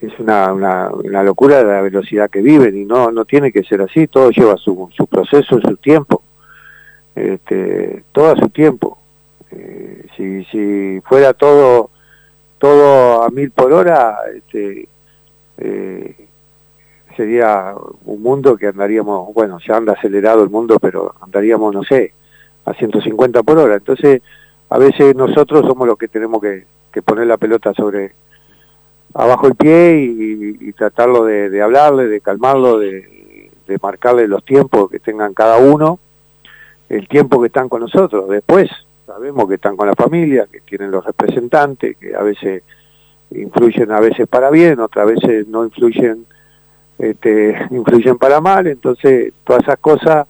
es 0.00 0.18
una, 0.18 0.52
una, 0.52 0.90
una 0.90 1.22
locura 1.22 1.62
la 1.62 1.82
velocidad 1.82 2.30
que 2.30 2.40
viven 2.40 2.76
y 2.76 2.84
no, 2.84 3.10
no 3.10 3.24
tiene 3.24 3.52
que 3.52 3.62
ser 3.62 3.82
así, 3.82 4.06
todo 4.06 4.30
lleva 4.30 4.56
su, 4.56 4.88
su 4.94 5.06
proceso, 5.06 5.60
su 5.60 5.76
tiempo, 5.76 6.22
este, 7.14 8.04
todo 8.12 8.32
a 8.32 8.36
su 8.36 8.48
tiempo. 8.50 8.98
Eh, 9.50 10.06
si, 10.16 10.44
si 10.44 11.00
fuera 11.00 11.32
todo, 11.34 11.90
todo 12.58 13.22
a 13.22 13.30
mil 13.30 13.50
por 13.50 13.72
hora, 13.72 14.18
este, 14.34 14.88
eh, 15.58 16.26
sería 17.16 17.74
un 18.04 18.22
mundo 18.22 18.56
que 18.56 18.68
andaríamos, 18.68 19.34
bueno, 19.34 19.58
ya 19.66 19.76
anda 19.76 19.94
acelerado 19.94 20.42
el 20.42 20.50
mundo, 20.50 20.78
pero 20.78 21.14
andaríamos, 21.20 21.74
no 21.74 21.82
sé, 21.82 22.14
a 22.64 22.74
150 22.74 23.42
por 23.42 23.58
hora. 23.58 23.76
Entonces, 23.76 24.22
a 24.68 24.78
veces 24.78 25.16
nosotros 25.16 25.66
somos 25.66 25.86
los 25.86 25.98
que 25.98 26.08
tenemos 26.08 26.40
que, 26.40 26.64
poner 27.02 27.26
la 27.26 27.36
pelota 27.36 27.72
sobre 27.72 28.12
abajo 29.14 29.46
el 29.46 29.54
pie 29.54 30.02
y, 30.02 30.72
tratarlo 30.72 31.24
de, 31.24 31.62
hablarle, 31.62 32.06
de 32.06 32.20
calmarlo, 32.20 32.78
de 32.78 33.78
marcarle 33.82 34.26
los 34.26 34.44
tiempos 34.44 34.90
que 34.90 34.98
tengan 34.98 35.34
cada 35.34 35.58
uno, 35.58 35.98
el 36.90 37.08
tiempo 37.08 37.40
que 37.40 37.46
están 37.46 37.68
con 37.68 37.80
nosotros. 37.80 38.28
Después 38.28 38.68
sabemos 39.06 39.48
que 39.48 39.54
están 39.54 39.76
con 39.76 39.86
la 39.86 39.94
familia, 39.94 40.46
que 40.50 40.60
tienen 40.60 40.90
los 40.90 41.04
representantes, 41.04 41.96
que 41.96 42.14
a 42.14 42.22
veces 42.22 42.62
influyen 43.30 43.92
a 43.92 44.00
veces 44.00 44.28
para 44.28 44.50
bien, 44.50 44.80
otras 44.80 45.06
veces 45.06 45.46
no 45.46 45.64
influyen 45.64 46.26
este, 46.98 47.56
influyen 47.70 48.18
para 48.18 48.40
mal, 48.40 48.66
entonces 48.66 49.32
todas 49.44 49.62
esas 49.62 49.78
cosas 49.78 50.26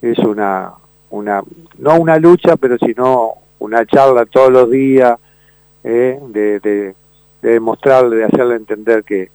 es 0.00 0.18
una, 0.18 0.72
una, 1.10 1.42
no 1.78 1.96
una 1.96 2.18
lucha, 2.18 2.56
pero 2.56 2.78
sino 2.78 3.34
una 3.58 3.84
charla 3.84 4.24
todos 4.24 4.50
los 4.50 4.70
días, 4.70 5.18
eh, 5.84 6.18
de, 6.28 6.60
de, 6.60 6.94
de 7.42 7.50
demostrarle, 7.50 8.16
de 8.16 8.24
hacerle 8.24 8.56
entender 8.56 9.04
que, 9.04 9.30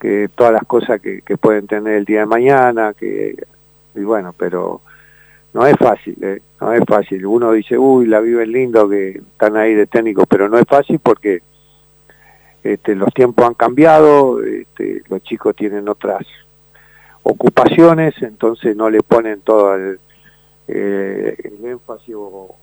que 0.00 0.28
todas 0.34 0.52
las 0.52 0.64
cosas 0.64 1.00
que, 1.00 1.22
que 1.22 1.38
pueden 1.38 1.66
tener 1.68 1.94
el 1.94 2.04
día 2.04 2.20
de 2.20 2.26
mañana, 2.26 2.92
que, 2.92 3.36
y 3.94 4.00
bueno, 4.00 4.34
pero 4.36 4.80
no 5.54 5.66
es 5.66 5.76
fácil, 5.76 6.16
eh, 6.22 6.40
no 6.60 6.72
es 6.72 6.82
fácil. 6.86 7.26
Uno 7.26 7.52
dice, 7.52 7.76
uy, 7.76 8.06
la 8.06 8.20
viven 8.20 8.52
lindo, 8.52 8.88
que 8.88 9.10
están 9.10 9.56
ahí 9.56 9.74
de 9.74 9.86
técnico, 9.86 10.24
pero 10.26 10.48
no 10.48 10.58
es 10.58 10.64
fácil 10.66 10.98
porque 10.98 11.42
este, 12.62 12.94
los 12.94 13.12
tiempos 13.12 13.44
han 13.46 13.54
cambiado, 13.54 14.42
este, 14.42 15.02
los 15.08 15.22
chicos 15.22 15.54
tienen 15.54 15.88
otras 15.88 16.22
ocupaciones, 17.22 18.14
entonces 18.22 18.74
no 18.76 18.88
le 18.88 19.02
ponen 19.02 19.40
todo 19.40 19.74
el, 19.74 20.00
eh, 20.68 21.36
el 21.44 21.64
énfasis 21.64 22.14
o, 22.16 22.56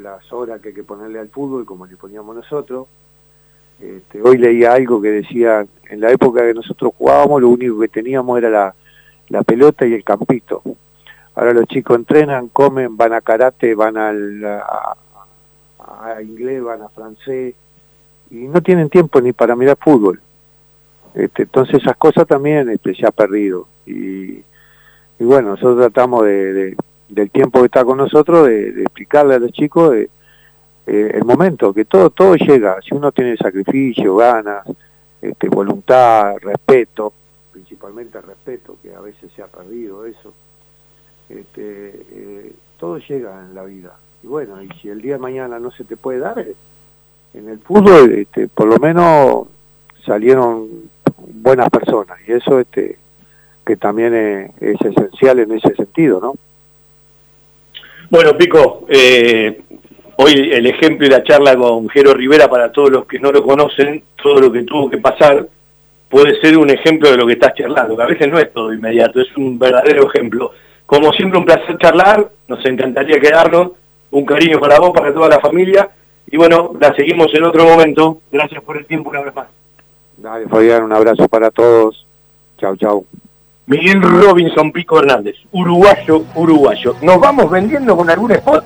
las 0.00 0.32
horas 0.32 0.60
que 0.62 0.68
hay 0.68 0.74
que 0.74 0.82
ponerle 0.82 1.18
al 1.18 1.28
fútbol 1.28 1.66
como 1.66 1.86
le 1.86 1.96
poníamos 1.96 2.34
nosotros. 2.34 2.86
Este, 3.78 4.22
hoy 4.22 4.38
leía 4.38 4.72
algo 4.72 5.02
que 5.02 5.10
decía, 5.10 5.66
en 5.90 6.00
la 6.00 6.10
época 6.10 6.40
que 6.40 6.54
nosotros 6.54 6.92
jugábamos, 6.96 7.42
lo 7.42 7.50
único 7.50 7.78
que 7.78 7.88
teníamos 7.88 8.38
era 8.38 8.74
la 9.28 9.42
pelota 9.42 9.86
y 9.86 9.92
el 9.92 10.02
campito. 10.02 10.62
Ahora 11.34 11.52
los 11.54 11.66
chicos 11.66 11.96
entrenan, 11.96 12.48
comen, 12.48 12.96
van 12.96 13.12
a 13.14 13.20
karate, 13.20 13.74
van 13.74 13.96
al, 13.96 14.44
a, 14.44 14.96
a 15.78 16.22
inglés, 16.22 16.62
van 16.62 16.82
a 16.82 16.88
francés, 16.88 17.54
y 18.30 18.36
no 18.48 18.60
tienen 18.62 18.88
tiempo 18.90 19.20
ni 19.20 19.32
para 19.32 19.56
mirar 19.56 19.76
fútbol. 19.80 20.20
Este, 21.14 21.42
entonces 21.42 21.76
esas 21.82 21.96
cosas 21.96 22.26
también 22.26 22.68
este, 22.70 22.94
se 22.94 23.06
ha 23.06 23.10
perdido. 23.10 23.66
Y, 23.86 24.42
bueno, 25.18 25.50
nosotros 25.50 25.78
tratamos 25.78 26.24
de, 26.24 26.52
de- 26.52 26.76
del 27.08 27.30
tiempo 27.30 27.60
que 27.60 27.66
está 27.66 27.84
con 27.84 27.98
nosotros 27.98 28.46
de, 28.46 28.82
explicarle 28.82 29.34
a 29.34 29.38
los 29.38 29.52
chicos 29.52 29.94
eh, 29.94 30.08
el 30.86 31.24
momento, 31.24 31.72
que 31.74 31.84
todo 31.84 32.08
todo 32.10 32.34
llega. 32.36 32.78
Si 32.82 32.94
uno 32.94 33.12
tiene 33.12 33.36
sacrificio, 33.36 34.16
ganas, 34.16 34.66
este, 35.20 35.48
voluntad, 35.48 36.36
respeto, 36.40 37.12
principalmente 37.52 38.20
respeto, 38.20 38.76
que 38.82 38.94
a 38.94 39.00
veces 39.00 39.30
se 39.36 39.42
ha 39.42 39.46
perdido 39.46 40.06
eso, 40.06 40.32
este, 41.40 42.06
eh, 42.10 42.52
todo 42.78 42.98
llega 42.98 43.40
en 43.40 43.54
la 43.54 43.64
vida. 43.64 43.96
Y 44.22 44.26
bueno, 44.26 44.62
y 44.62 44.68
si 44.80 44.88
el 44.88 45.00
día 45.00 45.14
de 45.14 45.20
mañana 45.20 45.58
no 45.58 45.70
se 45.70 45.84
te 45.84 45.96
puede 45.96 46.18
dar, 46.18 46.44
en 47.34 47.48
el 47.48 47.58
fútbol 47.58 48.12
este, 48.12 48.48
por 48.48 48.66
lo 48.66 48.78
menos 48.78 49.46
salieron 50.04 50.68
buenas 51.16 51.70
personas 51.70 52.18
y 52.26 52.32
eso 52.32 52.60
este 52.60 52.98
que 53.64 53.76
también 53.76 54.14
es, 54.14 54.50
es 54.60 54.80
esencial 54.80 55.38
en 55.38 55.52
ese 55.52 55.74
sentido, 55.74 56.20
¿no? 56.20 56.34
Bueno, 58.10 58.36
Pico, 58.36 58.84
eh, 58.88 59.62
hoy 60.16 60.50
el 60.52 60.66
ejemplo 60.66 61.06
y 61.06 61.10
la 61.10 61.22
charla 61.22 61.56
con 61.56 61.88
Jero 61.88 62.12
Rivera, 62.12 62.48
para 62.48 62.70
todos 62.70 62.90
los 62.90 63.06
que 63.06 63.18
no 63.18 63.32
lo 63.32 63.42
conocen, 63.42 64.02
todo 64.22 64.40
lo 64.40 64.52
que 64.52 64.64
tuvo 64.64 64.90
que 64.90 64.98
pasar, 64.98 65.46
puede 66.08 66.38
ser 66.40 66.58
un 66.58 66.68
ejemplo 66.68 67.10
de 67.10 67.16
lo 67.16 67.26
que 67.26 67.34
estás 67.34 67.54
charlando, 67.54 67.96
que 67.96 68.02
a 68.02 68.06
veces 68.06 68.28
no 68.28 68.38
es 68.38 68.52
todo 68.52 68.74
inmediato, 68.74 69.20
es 69.20 69.34
un 69.36 69.58
verdadero 69.58 70.10
ejemplo. 70.12 70.52
Como 70.92 71.10
siempre, 71.14 71.38
un 71.38 71.46
placer 71.46 71.78
charlar, 71.78 72.28
nos 72.48 72.62
encantaría 72.66 73.18
quedarnos, 73.18 73.70
un 74.10 74.26
cariño 74.26 74.60
para 74.60 74.78
vos, 74.78 74.90
para 74.90 75.10
toda 75.10 75.26
la 75.26 75.40
familia, 75.40 75.88
y 76.30 76.36
bueno, 76.36 76.72
la 76.78 76.94
seguimos 76.94 77.32
en 77.32 77.44
otro 77.44 77.64
momento. 77.64 78.18
Gracias 78.30 78.62
por 78.62 78.76
el 78.76 78.84
tiempo 78.84 79.08
una 79.08 79.22
vez 79.22 79.34
más. 79.34 79.46
Dale, 80.18 80.46
Fabián, 80.48 80.82
un 80.82 80.92
abrazo 80.92 81.26
para 81.28 81.50
todos. 81.50 82.06
Chau, 82.58 82.76
chau. 82.76 83.06
Miguel 83.64 84.02
Robinson 84.02 84.70
Pico 84.70 84.98
Hernández, 84.98 85.36
uruguayo, 85.52 86.24
uruguayo. 86.34 86.94
Nos 87.00 87.18
vamos 87.18 87.50
vendiendo 87.50 87.96
con 87.96 88.10
algún 88.10 88.32
spot 88.32 88.62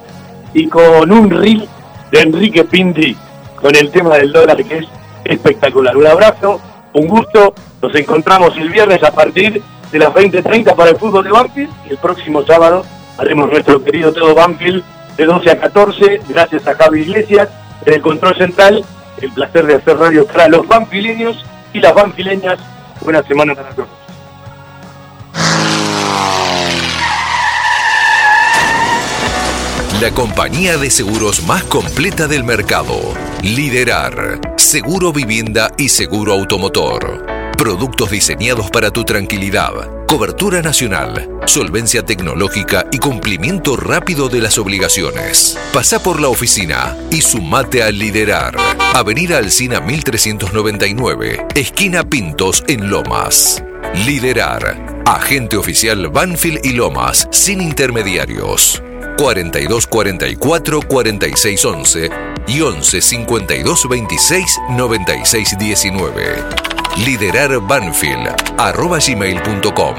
y 0.52 0.66
con 0.66 1.12
un 1.12 1.30
reel 1.30 1.68
de 2.10 2.22
Enrique 2.22 2.64
Pinti 2.64 3.16
con 3.54 3.72
el 3.76 3.88
tema 3.92 4.16
del 4.16 4.32
dólar 4.32 4.64
que 4.64 4.78
es 4.78 4.86
espectacular. 5.22 5.96
Un 5.96 6.08
abrazo, 6.08 6.60
un 6.92 7.06
gusto. 7.06 7.54
Nos 7.80 7.94
encontramos 7.94 8.56
el 8.56 8.70
viernes 8.70 9.00
a 9.04 9.12
partir 9.12 9.62
de 9.90 9.98
las 9.98 10.10
20.30 10.10 10.74
para 10.74 10.90
el 10.90 10.96
fútbol 10.96 11.24
de 11.24 11.30
Banfield 11.30 11.70
y 11.86 11.90
el 11.90 11.98
próximo 11.98 12.44
sábado 12.44 12.84
haremos 13.18 13.50
nuestro 13.50 13.82
querido 13.82 14.12
todo 14.12 14.34
Banfield 14.34 14.82
de 15.16 15.24
12 15.24 15.50
a 15.50 15.58
14. 15.58 16.20
Gracias 16.28 16.66
a 16.66 16.74
Javi 16.74 17.02
Iglesias 17.02 17.48
en 17.84 17.94
el 17.94 18.02
control 18.02 18.36
central. 18.36 18.84
El 19.20 19.32
placer 19.32 19.66
de 19.66 19.76
hacer 19.76 19.96
radio 19.96 20.26
para 20.26 20.48
los 20.48 20.66
banfileños 20.66 21.44
y 21.72 21.80
las 21.80 21.94
banfileñas. 21.94 22.58
Buena 23.00 23.22
semana 23.22 23.54
para 23.54 23.70
todos. 23.70 23.88
La 30.00 30.10
compañía 30.10 30.76
de 30.76 30.90
seguros 30.90 31.42
más 31.46 31.64
completa 31.64 32.26
del 32.26 32.44
mercado. 32.44 33.14
Liderar. 33.42 34.40
Seguro 34.56 35.10
vivienda 35.10 35.70
y 35.78 35.88
seguro 35.88 36.34
automotor. 36.34 37.35
Productos 37.56 38.10
diseñados 38.10 38.70
para 38.70 38.90
tu 38.90 39.04
tranquilidad. 39.04 39.72
Cobertura 40.06 40.60
nacional, 40.60 41.40
solvencia 41.46 42.04
tecnológica 42.04 42.86
y 42.92 42.98
cumplimiento 42.98 43.76
rápido 43.76 44.28
de 44.28 44.40
las 44.40 44.58
obligaciones. 44.58 45.58
Pasa 45.72 46.02
por 46.02 46.20
la 46.20 46.28
oficina 46.28 46.94
y 47.10 47.22
sumate 47.22 47.82
a 47.82 47.90
liderar. 47.90 48.56
Avenida 48.94 49.38
Alcina 49.38 49.80
1399, 49.80 51.46
esquina 51.54 52.04
Pintos 52.04 52.62
en 52.68 52.90
Lomas. 52.90 53.64
Liderar. 54.04 55.02
Agente 55.06 55.56
oficial 55.56 56.08
Banfield 56.08 56.60
y 56.62 56.72
Lomas, 56.72 57.26
sin 57.32 57.62
intermediarios. 57.62 58.82
42 59.16 59.86
44 59.86 60.80
46 60.82 61.64
11 61.64 62.10
y 62.48 62.60
11 62.60 63.00
52 63.00 63.88
26 63.88 64.58
96 64.70 65.58
19. 65.58 66.65
Liderar 67.04 67.60
Banfield 67.60 68.34
arroba 68.56 68.98
gmail.com. 68.98 69.96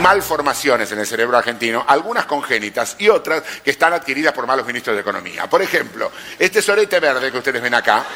malformaciones 0.00 0.90
en 0.92 1.00
el 1.00 1.06
cerebro 1.06 1.36
argentino, 1.36 1.84
algunas 1.86 2.24
congénitas 2.24 2.96
y 2.98 3.10
otras 3.10 3.42
que 3.62 3.70
están 3.70 3.92
adquiridas 3.92 4.32
por 4.32 4.46
malos 4.46 4.66
ministros 4.66 4.96
de 4.96 5.02
Economía. 5.02 5.50
Por 5.50 5.60
ejemplo, 5.60 6.10
este 6.38 6.62
sorete 6.62 6.98
verde 6.98 7.30
que 7.30 7.36
ustedes 7.36 7.60
ven 7.60 7.74
acá, 7.74 8.06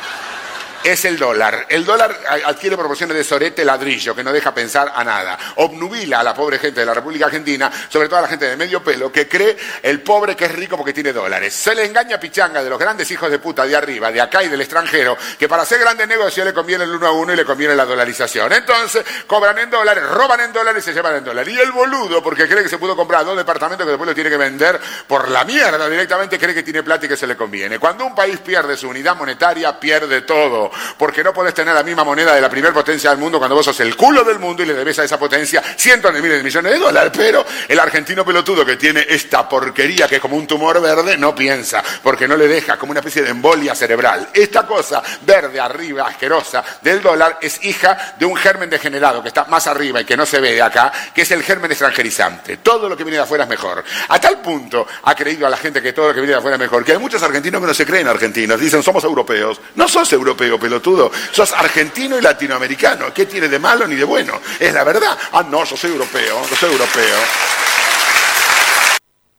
es 0.85 1.05
el 1.05 1.19
dólar. 1.19 1.67
El 1.69 1.85
dólar 1.85 2.19
adquiere 2.45 2.77
proporciones 2.77 3.17
de 3.17 3.25
sorete 3.25 3.65
ladrillo, 3.65 4.15
que 4.15 4.25
no 4.25 4.33
deja 4.33 4.55
pensar 4.55 4.93
a 4.95 5.05
nada. 5.05 5.39
Obnubila 5.57 6.21
a 6.21 6.23
la 6.23 6.35
pobre 6.35 6.59
gente 6.59 6.81
de 6.81 6.87
la 6.87 6.95
República 6.95 7.27
Argentina, 7.27 7.71
sobre 7.89 8.09
todo 8.09 8.19
a 8.19 8.23
la 8.23 8.29
gente 8.29 8.47
de 8.47 8.57
medio 8.57 8.83
pelo, 8.83 9.13
que 9.13 9.29
cree 9.29 9.57
el 9.83 10.01
pobre 10.03 10.37
que 10.37 10.47
es 10.47 10.53
rico 10.53 10.77
porque 10.77 10.93
tiene 10.93 11.13
dólares. 11.13 11.55
Se 11.55 11.75
le 11.75 11.85
engaña 11.85 12.19
pichanga 12.19 12.63
de 12.63 12.71
los 12.71 12.79
grandes 12.79 13.11
hijos 13.11 13.31
de 13.31 13.39
puta 13.39 13.65
de 13.65 13.77
arriba, 13.77 14.11
de 14.11 14.21
acá 14.21 14.43
y 14.43 14.49
del 14.49 14.61
extranjero, 14.61 15.17
que 15.39 15.49
para 15.49 15.63
hacer 15.63 15.79
grandes 15.79 16.09
negocios 16.09 16.47
le 16.47 16.53
conviene 16.53 16.85
el 16.85 16.91
uno 16.91 17.07
a 17.07 17.13
uno 17.13 17.33
y 17.33 17.37
le 17.37 17.45
conviene 17.45 17.75
la 17.75 17.85
dolarización. 17.85 18.53
Entonces, 18.53 19.05
cobran 19.27 19.59
en 19.59 19.71
dólares, 19.71 20.05
roban 20.05 20.41
en 20.41 20.53
dólares 20.53 20.83
y 20.83 20.87
se 20.87 20.95
llevan 20.95 21.17
en 21.17 21.25
dólares. 21.25 21.55
Y 21.55 21.59
el 21.59 21.71
boludo, 21.73 22.23
porque 22.23 22.49
cree 22.49 22.63
que 22.63 22.69
se 22.69 22.79
pudo 22.79 22.97
comprar 22.97 23.25
dos 23.25 23.37
departamentos 23.37 23.87
que 23.87 23.91
después 23.91 24.09
lo 24.09 24.15
tiene 24.15 24.31
que 24.31 24.37
vender 24.37 24.81
por 25.07 25.31
la 25.31 25.45
mierda 25.45 25.89
directamente, 25.89 26.39
cree 26.39 26.55
que 26.55 26.63
tiene 26.63 26.83
plata 26.83 27.07
y 27.07 27.09
que 27.09 27.17
se 27.17 27.27
le 27.27 27.37
conviene. 27.37 27.79
Cuando 27.79 28.05
un 28.05 28.15
país 28.15 28.39
pierde 28.41 28.77
su 28.77 28.89
unidad 28.89 29.17
monetaria, 29.17 29.79
pierde 29.79 30.23
todo 30.23 30.72
porque 30.97 31.23
no 31.23 31.33
podés 31.33 31.55
tener 31.55 31.75
la 31.75 31.83
misma 31.83 32.05
moneda 32.05 32.35
de 32.35 32.41
la 32.41 32.49
primera 32.49 32.73
potencia 32.73 33.11
del 33.11 33.19
mundo 33.19 33.39
cuando 33.39 33.55
vos 33.55 33.65
sos 33.65 33.81
el 33.81 33.97
culo 33.97 34.25
del 34.25 34.39
mundo 34.39 34.63
y 34.63 34.67
le 34.67 34.75
debes 34.75 34.99
a 34.99 35.05
esa 35.05 35.19
potencia 35.19 35.63
cientos 35.77 36.13
de 36.13 36.21
miles 36.21 36.39
de 36.39 36.45
millones 36.45 36.73
de 36.73 36.79
dólares. 36.79 37.13
Pero 37.15 37.45
el 37.69 37.79
argentino 37.79 38.25
pelotudo 38.25 38.65
que 38.65 38.77
tiene 38.77 39.07
esta 39.09 39.49
porquería 39.49 40.09
que 40.09 40.17
es 40.17 40.21
como 40.21 40.37
un 40.37 40.47
tumor 40.47 40.81
verde 40.81 41.17
no 41.17 41.35
piensa, 41.35 41.83
porque 42.03 42.27
no 42.27 42.37
le 42.37 42.49
deja 42.49 42.77
como 42.77 42.91
una 42.91 43.01
especie 43.01 43.23
de 43.23 43.31
embolia 43.31 43.75
cerebral. 43.75 44.29
Esta 44.33 44.67
cosa 44.67 45.03
verde 45.23 45.61
arriba, 45.61 46.09
asquerosa, 46.09 46.65
del 46.81 47.03
dólar 47.03 47.39
es 47.41 47.65
hija 47.65 48.15
de 48.19 48.25
un 48.25 48.37
germen 48.37 48.71
degenerado 48.71 49.23
que 49.23 49.29
está 49.29 49.45
más 49.45 49.67
arriba 49.67 50.01
y 50.01 50.05
que 50.05 50.17
no 50.17 50.27
se 50.27 50.41
ve 50.41 50.53
de 50.53 50.63
acá, 50.63 50.93
que 51.15 51.23
es 51.23 51.31
el 51.31 51.43
germen 51.43 51.71
extranjerizante. 51.71 52.59
Todo 52.59 52.89
lo 52.89 52.97
que 52.97 53.05
viene 53.05 53.17
de 53.17 53.23
afuera 53.23 53.45
es 53.45 53.51
mejor. 53.51 53.85
A 54.09 54.21
tal 54.21 54.41
punto 54.41 54.87
ha 55.03 55.15
creído 55.15 55.47
a 55.47 55.51
la 55.51 55.57
gente 55.57 55.83
que 55.83 55.93
todo 55.93 56.09
lo 56.09 56.15
que 56.15 56.21
viene 56.21 56.33
de 56.33 56.39
afuera 56.39 56.57
es 56.57 56.61
mejor, 56.61 56.85
que 56.85 56.93
hay 56.93 56.99
muchos 56.99 57.23
argentinos 57.23 57.61
que 57.61 57.67
no 57.67 57.75
se 57.75 57.87
creen 57.87 58.09
argentinos, 58.09 58.61
dicen 58.61 58.83
somos 58.83 59.05
europeos. 59.05 59.61
No 59.75 59.89
sos 59.89 60.13
europeo, 60.13 60.59
pelotudo, 60.63 61.11
sos 61.31 61.53
argentino 61.53 62.19
y 62.19 62.23
latinoamericano. 62.23 63.13
¿Qué 63.13 63.27
tiene 63.27 63.49
de 63.49 63.59
malo 63.59 63.87
ni 63.87 63.97
de 63.97 64.05
bueno? 64.05 64.41
Es 64.59 64.73
la 64.73 64.85
verdad. 64.85 65.19
Ah, 65.33 65.45
no, 65.51 65.65
yo 65.65 65.77
soy 65.77 65.91
europeo, 65.91 66.41
yo 66.49 66.57
soy 66.57 66.73
europeo. 66.73 67.17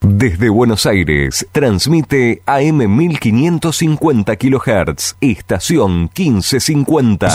Desde 0.05 0.49
Buenos 0.49 0.85
Aires, 0.85 1.47
transmite 1.53 2.41
AM 2.45 2.93
1550 2.93 4.35
kHz, 4.35 5.15
estación 5.21 6.09
1550. 6.15 7.29